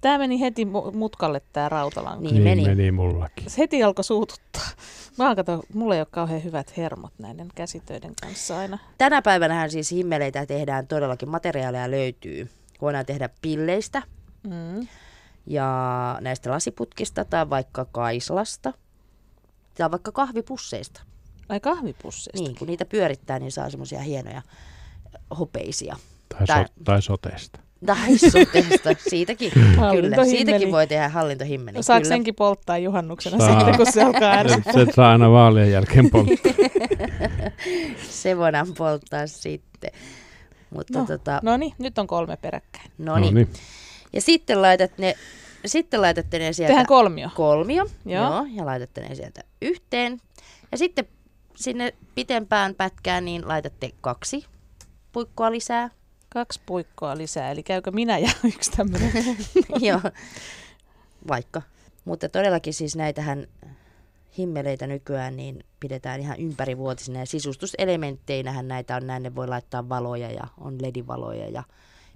Tää 0.00 0.18
meni 0.18 0.40
heti 0.40 0.64
mu- 0.64 0.96
mutkalle 0.96 1.42
tää 1.52 1.68
rautalanka. 1.68 2.20
Niin, 2.24 2.42
meni. 2.42 2.64
meni 2.64 2.90
mullakin. 2.92 3.50
Se 3.50 3.58
heti 3.58 3.82
alkoi 3.82 4.04
suututtaa. 4.04 4.68
Mä 5.18 5.34
kato, 5.36 5.62
mulla 5.74 5.94
ei 5.94 6.00
ole 6.00 6.06
kauhean 6.10 6.44
hyvät 6.44 6.76
hermot 6.76 7.12
näiden 7.18 7.48
käsitöiden 7.54 8.12
kanssa 8.22 8.58
aina. 8.58 8.78
Tänä 8.98 9.22
päivänä 9.22 9.68
siis 9.68 9.90
himmeleitä 9.90 10.46
tehdään 10.46 10.86
todellakin, 10.86 11.28
materiaaleja 11.28 11.90
löytyy. 11.90 12.50
Voidaan 12.80 13.06
tehdä 13.06 13.28
pilleistä 13.42 14.02
Mm. 14.42 14.86
ja 15.46 15.68
näistä 16.20 16.50
lasiputkista 16.50 17.24
tai 17.24 17.50
vaikka 17.50 17.84
kaislasta 17.84 18.72
tai 19.78 19.90
vaikka 19.90 20.12
kahvipusseista. 20.12 21.00
Ai 21.48 21.60
kahvipusseista. 21.60 22.42
Niin, 22.44 22.56
kun 22.58 22.66
niitä 22.66 22.84
pyörittää, 22.84 23.38
niin 23.38 23.52
saa 23.52 23.70
semmoisia 23.70 24.00
hienoja 24.00 24.42
hopeisia. 25.38 25.96
Tai, 26.28 26.46
Tää- 26.46 26.66
so, 26.66 26.72
tai 26.84 27.02
sotesta. 27.02 27.60
Tai 27.86 28.18
soteesta, 28.18 28.90
siitäkin. 29.10 29.52
Kyllä, 29.92 30.24
siitäkin 30.24 30.72
voi 30.72 30.86
tehdä 30.86 31.08
hallintohimmeli. 31.08 31.82
Saako 31.82 32.00
kyllä. 32.00 32.08
senkin 32.14 32.34
polttaa 32.34 32.78
juhannuksena 32.78 33.38
Saa. 33.38 33.56
sitten, 33.58 33.76
kun 33.76 33.92
se 33.92 34.02
alkaa 34.02 34.32
Se, 34.34 34.38
ärsyttää? 34.40 34.72
se 34.72 34.86
saa 34.94 35.10
aina 35.12 35.30
vaalien 35.30 35.70
jälkeen 35.72 36.10
polttaa. 36.10 36.52
Se 38.10 38.36
voidaan 38.36 38.66
polttaa 38.78 39.26
sitten. 39.26 39.90
Mutta 40.70 40.92
No, 40.98 41.00
no, 41.00 41.06
tota, 41.06 41.40
no 41.42 41.56
niin, 41.56 41.72
nyt 41.78 41.98
on 41.98 42.06
kolme 42.06 42.36
peräkkäin. 42.36 42.90
no 42.98 43.18
niin. 43.18 43.48
Ja 44.12 44.20
sitten 44.20 44.62
laitat 44.62 44.90
ne, 44.98 45.14
sitten 45.66 46.02
laitatte 46.02 46.38
ne 46.38 46.52
sieltä 46.52 46.68
Tehdään 46.68 46.86
kolmio. 46.86 47.30
kolmio. 47.34 47.86
Joo. 48.04 48.24
Joo. 48.24 48.46
ja 48.54 48.66
laitatte 48.66 49.00
ne 49.00 49.14
sieltä 49.14 49.40
yhteen. 49.62 50.20
Ja 50.72 50.78
sitten 50.78 51.08
sinne 51.56 51.94
pitempään 52.14 52.74
pätkään 52.74 53.24
niin 53.24 53.48
laitatte 53.48 53.90
kaksi 54.00 54.46
puikkoa 55.12 55.50
lisää. 55.50 55.90
Kaksi 56.28 56.60
puikkoa 56.66 57.16
lisää, 57.16 57.50
eli 57.50 57.62
käykö 57.62 57.90
minä 57.90 58.18
ja 58.18 58.30
yksi 58.54 58.70
tämmöinen? 58.70 59.12
Joo, 59.80 60.00
vaikka. 61.28 61.62
Mutta 62.04 62.28
todellakin 62.28 62.74
siis 62.74 62.96
näitähän 62.96 63.46
himmeleitä 64.38 64.86
nykyään 64.86 65.36
niin 65.36 65.64
pidetään 65.80 66.20
ihan 66.20 66.40
ympärivuotisina 66.40 67.18
ja 67.18 67.26
sisustuselementteinähän 67.26 68.68
näitä 68.68 68.96
on 68.96 69.06
näin, 69.06 69.22
ne 69.22 69.34
voi 69.34 69.48
laittaa 69.48 69.88
valoja 69.88 70.30
ja 70.30 70.46
on 70.60 70.82
ledivaloja 70.82 71.48
ja 71.48 71.62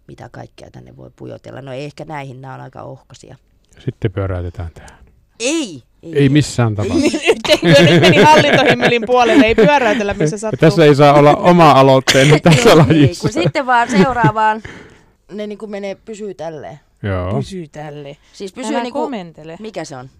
mitä 0.09 0.28
kaikkea 0.28 0.70
tänne 0.70 0.96
voi 0.96 1.11
pujotella. 1.16 1.62
No 1.62 1.72
ei 1.72 1.84
ehkä 1.84 2.05
näihin, 2.05 2.40
nämä 2.40 2.55
on 2.55 2.61
aika 2.61 2.82
ohkaisia. 2.82 3.36
Sitten 3.78 4.12
pyöräytetään 4.12 4.70
tähän. 4.74 5.05
Ei! 5.40 5.82
Ei 6.03 6.28
missään 6.28 6.74
tapauksessa. 6.74 7.18
Nyt 7.62 8.00
meni 8.00 8.16
hallintohimmelin 8.22 9.03
puolelle, 9.07 9.46
ei 9.46 9.55
pyöräytellä 9.55 10.14
missä 10.14 10.34
Ja 10.34 10.38
sattuu. 10.38 10.57
tässä 10.68 10.84
ei 10.84 10.94
saa 10.94 11.14
olla 11.14 11.36
oma 11.36 11.70
aloitteeni 11.70 12.40
tässä 12.40 12.70
Ei, 12.70 12.76
lajissa. 12.76 13.20
kun 13.20 13.42
sitten 13.42 13.66
vaan 13.66 13.90
seuraavaan, 13.90 14.62
ne 15.32 15.46
niin 15.46 15.59
kuin 15.59 15.70
menee, 15.70 15.94
pysyy 15.94 16.34
tälleen. 16.34 16.80
Joo, 17.03 17.34
Pysy 17.36 17.68
tälle. 17.72 18.16
Siis 18.32 18.53
pysyy 18.53 18.74
Älä 18.74 18.82
niin 18.82 18.92
kuin, 18.92 19.03
komentele. 19.03 19.57
mikä 19.61 19.84
se 19.84 19.96
on? 19.96 20.11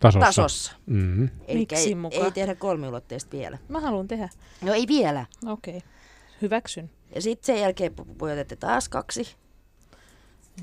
tasossa. 0.00 0.26
Tasossa. 0.26 0.72
Mm-hmm. 0.86 1.28
Elikkä 1.48 1.74
Miksi 1.76 1.88
ei, 1.88 1.94
muka? 1.94 2.16
ei 2.16 2.30
tehdä 2.32 2.54
kolmiulotteista 2.54 3.36
vielä. 3.36 3.58
Mä 3.68 3.80
haluan 3.80 4.08
tehdä. 4.08 4.28
No 4.62 4.72
ei 4.74 4.84
vielä. 4.88 5.26
Okei. 5.46 5.76
Okay. 5.76 5.88
Hyväksyn. 6.42 6.90
Ja 7.14 7.22
sitten 7.22 7.46
sen 7.46 7.62
jälkeen 7.62 7.92
pu- 8.00 8.14
pujotatte 8.18 8.56
taas 8.56 8.88
kaksi. 8.88 9.34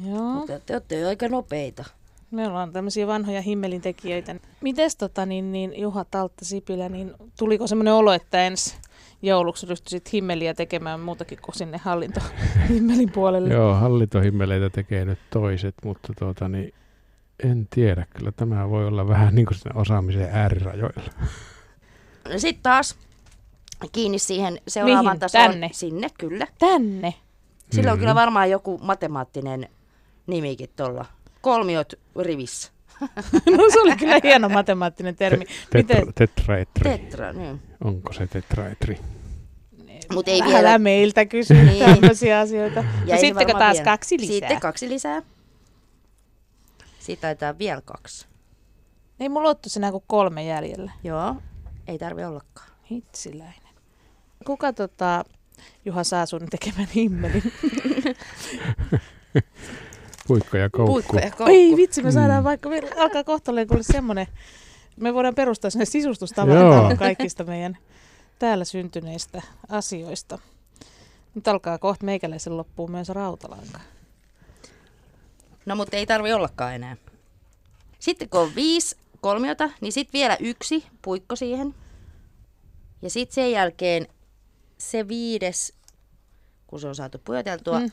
Joo. 0.06 0.34
Mutta 0.34 0.60
te 0.60 0.74
olette 0.74 1.00
jo 1.00 1.08
aika 1.08 1.28
nopeita. 1.28 1.86
Me 2.32 2.48
ollaan 2.48 2.72
tämmöisiä 2.72 3.08
vanhoja 3.08 3.42
himmelintekijöitä. 3.42 4.36
Mites 4.62 4.96
tota, 4.96 5.26
niin, 5.26 5.52
niin, 5.52 5.80
Juha 5.82 6.06
Taltta 6.06 6.46
Sipilä, 6.46 6.90
niin 6.90 7.14
tuliko 7.40 7.68
semmoinen 7.68 7.94
olo, 7.94 8.14
että 8.14 8.44
ensi 8.44 8.76
jouluksi 9.22 9.66
rystyisit 9.66 10.14
himmeliä 10.14 10.54
tekemään 10.54 11.00
muutakin 11.00 11.38
kuin 11.42 11.56
sinne 11.56 11.78
hallinto 11.78 12.20
himmelin 12.70 13.12
puolelle? 13.12 13.54
Joo, 13.54 13.74
hallintohimmeleitä 13.74 14.70
tekee 14.70 15.06
nyt 15.06 15.20
toiset, 15.30 15.76
mutta 15.84 16.14
tuota, 16.20 16.48
niin 16.50 16.74
en 17.44 17.68
tiedä. 17.70 18.06
Kyllä 18.18 18.32
tämä 18.32 18.70
voi 18.70 18.88
olla 18.88 19.08
vähän 19.08 19.36
niin 19.36 19.46
kuin 19.46 19.58
osaamisen 19.74 20.30
äärirajoilla. 20.32 21.12
Sitten 22.38 22.64
taas 22.64 23.07
kiinni 23.92 24.20
siihen 24.20 24.62
seuraavaan 24.68 25.06
Mihin? 25.06 25.20
tasoon. 25.20 25.50
Tänne? 25.52 25.70
Sinne, 25.74 26.08
kyllä. 26.18 26.48
Tänne. 26.60 27.14
Sillä 27.72 27.92
on 27.92 27.98
Mhm. 27.98 28.00
kyllä 28.02 28.16
varmaan 28.16 28.50
joku 28.50 28.78
matemaattinen 28.84 29.70
nimikin 30.28 30.70
tuolla. 30.76 31.06
Kolmiot 31.42 31.94
rivissä. 32.22 32.72
No 33.58 33.64
se 33.74 33.80
oli 33.82 33.96
kyllä 33.96 34.20
hieno 34.24 34.50
matemaattinen 34.50 35.16
termi. 35.16 35.46
Miten? 35.74 35.98
Tetra, 35.98 36.12
tetraetri. 36.16 36.98
Tetra, 36.98 37.34
niin. 37.34 37.62
Onko 37.84 38.14
se 38.14 38.28
tetraetri? 38.28 39.00
Mutta 40.14 40.32
ei 40.32 40.42
Älä 40.42 40.50
vielä. 40.54 40.78
meiltä 40.80 41.26
kysyä 41.26 41.64
Niin. 41.64 41.86
tämmöisiä 41.86 42.40
asioita. 42.40 42.84
Ja 43.06 43.16
ei 43.16 43.22
sittenkö 43.22 43.54
taas 43.54 43.74
vielä. 43.74 43.86
kaksi 43.86 44.18
lisää? 44.20 44.34
Sitten 44.34 44.60
kaksi 44.60 44.90
lisää. 44.90 45.22
Siitä 47.00 47.22
taitaa 47.22 47.58
vielä 47.58 47.82
kaksi. 47.86 48.28
Ei 49.20 49.30
mulla 49.30 49.50
ole 49.50 49.58
enää 49.78 49.92
kuin 49.92 50.04
kolme 50.08 50.44
jäljellä. 50.46 50.92
Joo, 51.04 51.36
ei 51.88 51.98
tarvi 51.98 52.24
ollakaan. 52.26 52.68
Hitsiläinen. 52.92 53.67
Kuka 54.46 54.74
tota, 54.74 55.24
Juha 55.86 56.04
saa 56.04 56.26
sun 56.26 56.48
tekemän 56.50 56.88
himmelin? 56.96 57.44
Puikko 60.28 60.58
ja 60.58 60.70
koukku. 60.70 60.92
Puikko 60.94 61.16
ja 61.18 61.22
koukku. 61.32 61.44
Ei 61.54 61.76
vitsi, 61.78 62.04
me 62.04 62.12
saadaan 62.12 62.44
Mm. 62.44 62.44
vaikka, 62.44 62.70
me 62.70 62.82
alkaa 62.98 63.24
kohtalleen 63.24 63.68
kuule 63.68 63.84
semmonen, 63.84 64.28
me 65.00 65.14
voidaan 65.14 65.36
perustaa 65.36 65.70
sinne 65.72 65.86
sisustustavan 65.86 66.98
kaikista 66.98 67.44
meidän 67.44 67.78
täällä 68.40 68.66
syntyneistä 68.66 69.42
asioista. 69.70 70.40
Nyt 71.36 71.48
alkaa 71.48 71.78
kohta 71.78 72.06
meikäläisen 72.06 72.58
loppuun 72.58 72.92
myös 72.92 73.10
rautalanka. 73.10 73.80
No 75.66 75.76
mutta 75.76 75.98
ei 75.98 76.06
tarvi 76.06 76.34
ollakaan 76.34 76.76
enää. 76.76 76.98
Sitten 78.00 78.30
kun 78.30 78.40
on 78.40 78.56
viisi 78.56 78.96
kolmiota, 79.22 79.70
niin 79.82 79.92
sitten 79.92 80.20
vielä 80.20 80.38
yksi 80.40 80.86
puikko 81.02 81.36
siihen. 81.36 81.76
Ja 83.02 83.10
sitten 83.10 83.36
sen 83.36 83.52
jälkeen 83.52 84.08
se 84.78 85.08
viides, 85.08 85.74
kun 86.68 86.80
se 86.80 86.88
on 86.88 86.96
saatu 86.96 87.22
pujoteltua, 87.26 87.80
Mm. 87.80 87.92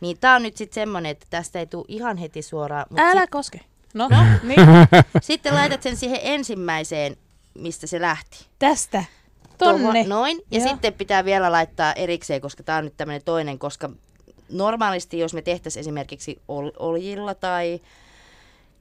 niin 0.00 0.18
tää 0.20 0.34
on 0.36 0.42
nyt 0.42 0.56
sitten 0.56 0.74
semmonen, 0.74 1.10
että 1.10 1.26
tästä 1.30 1.58
ei 1.58 1.66
tule 1.66 1.84
ihan 1.88 2.16
heti 2.16 2.42
suoraan. 2.42 2.86
Mut 2.90 2.98
Älä 3.00 3.20
sit, 3.20 3.30
koske. 3.30 3.60
No, 3.94 4.08
niin, 4.42 4.60
sitten 5.22 5.54
laitat 5.54 5.82
sen 5.82 5.96
siihen 5.96 6.20
ensimmäiseen, 6.22 7.16
mistä 7.54 7.86
se 7.86 8.00
lähti. 8.00 8.46
tästä. 8.58 9.04
Tonne. 9.58 9.82
Tuohon 9.82 10.08
noin. 10.08 10.38
Ja 10.50 10.58
Joo. 10.60 10.68
sitten 10.68 10.92
pitää 10.94 11.24
vielä 11.24 11.52
laittaa 11.52 11.92
erikseen, 11.92 12.40
koska 12.40 12.62
tämä 12.62 12.78
on 12.78 12.84
nyt 12.84 12.96
tämmöinen 12.96 13.22
toinen, 13.24 13.58
koska 13.58 13.90
normaalisti 14.50 15.18
jos 15.18 15.34
me 15.34 15.42
tehtäisiin 15.42 15.80
esimerkiksi 15.80 16.40
ol- 16.48 16.70
oljilla 16.78 17.34
tai 17.34 17.80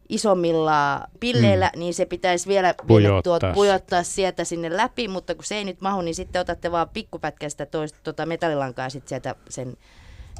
isommilla 0.09 1.07
pilleillä, 1.19 1.71
mm. 1.73 1.79
niin 1.79 1.93
se 1.93 2.05
pitäisi 2.05 2.47
vielä, 2.47 2.67
vielä 2.67 2.87
Pujottaa 2.87 3.39
tuot, 3.39 3.53
pujottaa 3.53 4.03
sieltä 4.03 4.43
sinne 4.43 4.77
läpi, 4.77 5.07
mutta 5.07 5.35
kun 5.35 5.43
se 5.43 5.55
ei 5.55 5.63
nyt 5.63 5.81
mahu, 5.81 6.01
niin 6.01 6.15
sitten 6.15 6.41
otatte 6.41 6.71
vaan 6.71 6.89
pikkupätkän 6.89 7.51
sitä 7.51 7.65
toista, 7.65 7.99
tota 8.03 8.25
metallilankaa 8.25 8.89
sitten 8.89 9.09
sieltä 9.09 9.35
sen 9.49 9.77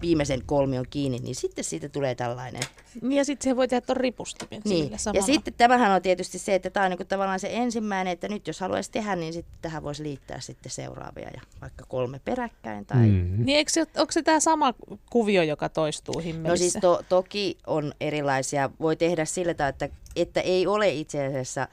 viimeisen 0.02 0.42
kolmion 0.46 0.86
kiinni, 0.90 1.20
niin 1.20 1.36
sitten 1.36 1.64
siitä 1.64 1.90
tulee 1.90 2.16
tällainen. 2.16 2.62
Niin, 3.02 3.18
ja 3.18 3.26
sitten 3.26 3.44
siihen 3.44 3.58
voi 3.58 3.68
tehdä 3.68 3.82
ton 3.82 3.98
ripustimen 3.98 4.62
Niin. 4.66 4.92
Ja 5.14 5.22
sitten 5.22 5.54
tämähän 5.54 5.92
on 5.92 6.02
tietysti 6.02 6.40
se, 6.40 6.56
että 6.56 6.70
tämä 6.70 6.84
on 6.84 6.90
niinku 6.90 7.06
tavallaan 7.06 7.40
se 7.40 7.50
ensimmäinen, 7.52 8.14
että 8.14 8.28
nyt 8.28 8.48
jos 8.48 8.60
haluaisi 8.60 8.92
tehdä, 8.92 9.16
niin 9.16 9.34
sitten 9.34 9.58
tähän 9.62 9.84
voisi 9.84 10.04
liittää 10.04 10.40
sitten 10.40 10.72
seuraavia 10.72 11.30
ja 11.34 11.42
vaikka 11.62 11.86
kolme 11.88 12.20
peräkkäin 12.26 12.86
tai... 12.86 13.08
Mm. 13.08 13.38
Mm. 13.38 13.46
Niin 13.46 13.58
eikö 13.58 13.72
se, 13.72 13.82
onko 13.82 14.12
se 14.12 14.24
tämä 14.24 14.40
sama 14.40 14.74
kuvio, 15.10 15.44
joka 15.44 15.70
toistuu 15.70 16.20
himmelissä? 16.20 16.50
No 16.50 16.58
siis 16.58 16.74
to, 16.82 17.04
toki 17.10 17.58
on 17.68 17.94
erilaisia. 18.02 18.70
Voi 18.80 18.96
tehdä 18.96 19.26
sillä 19.26 19.54
tavalla, 19.54 19.70
että, 19.70 19.90
että 20.16 20.42
ei 20.42 20.68
ole 20.68 20.90
itse 20.90 21.26
asiassa, 21.26 21.68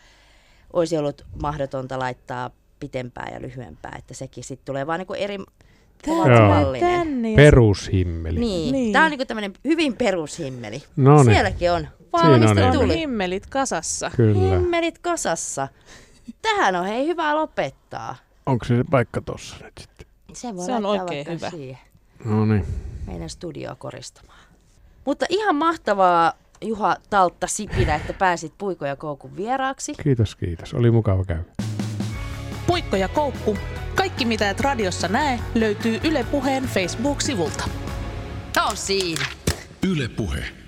olisi 0.73 0.97
ollut 0.97 1.27
mahdotonta 1.43 1.99
laittaa 1.99 2.51
pitempää 2.81 3.31
ja 3.33 3.43
lyhyempää, 3.43 3.95
että 3.99 4.15
sekin 4.15 4.45
sitten 4.45 4.67
tulee 4.67 4.87
vaan 4.87 4.99
niinku 4.99 5.15
eri 5.15 5.39
ovat 6.09 7.37
Perushimmeli. 7.37 8.41
Niin. 8.41 8.73
Niin. 8.73 8.93
Tämä 8.93 9.05
on 9.05 9.11
niinku 9.11 9.25
tämmöinen 9.25 9.53
hyvin 9.65 9.97
perushimmeli. 9.97 10.83
No 10.97 11.17
niin, 11.23 11.25
Sielläkin 11.25 11.73
on. 11.73 11.89
Valmista 12.13 12.55
Siinä 12.55 12.67
on 12.71 12.77
on 12.77 12.83
tuli. 12.83 12.99
himmelit 12.99 13.47
kasassa. 13.47 14.11
kyllä. 14.17 14.57
Himmelit 14.57 14.99
kasassa. 14.99 15.69
Tähän 16.43 16.77
on 16.77 16.85
hei 16.85 17.07
hyvä 17.07 17.35
lopettaa. 17.35 18.17
Onko 18.47 18.65
se 18.65 18.77
se 18.77 18.85
paikka 18.91 19.21
tossa 19.21 19.57
nyt 19.65 19.73
sitten? 19.81 20.07
Sen 20.33 20.57
voi 20.57 20.67
Se 20.67 20.73
on 20.73 20.87
oikein 20.87 21.27
hyvä. 21.27 21.51
Siihen. 21.51 21.79
No 22.25 22.47
niin. 22.47 22.65
meidän 23.07 23.31
studioa 23.31 23.75
koristamaan. 23.75 24.39
Mutta 25.05 25.27
ihan 25.29 25.57
mahtavaa 25.57 26.33
Juha 26.65 26.97
Taltta 27.11 27.47
Sipilä, 27.47 27.95
että 27.95 28.13
pääsit 28.13 28.53
Puiko 28.59 28.87
ja 28.87 28.97
Koukun 28.97 29.37
vieraaksi. 29.37 29.95
Kiitos, 30.03 30.37
kiitos. 30.37 30.75
Oli 30.75 30.91
mukava 30.91 31.25
käydä. 31.25 31.45
Puikko 32.67 32.97
ja 32.97 33.09
koukku. 33.09 33.57
Kaikki 33.95 34.25
mitä 34.25 34.51
et 34.51 34.61
radiossa 34.61 35.09
näe 35.09 35.41
löytyy 35.55 36.01
Yle 36.05 36.25
Puheen 36.25 36.65
Facebook-sivulta. 36.65 37.65
On 38.71 38.77
siinä. 38.77 39.27
Yle 39.83 40.09
Puhe. 40.09 40.62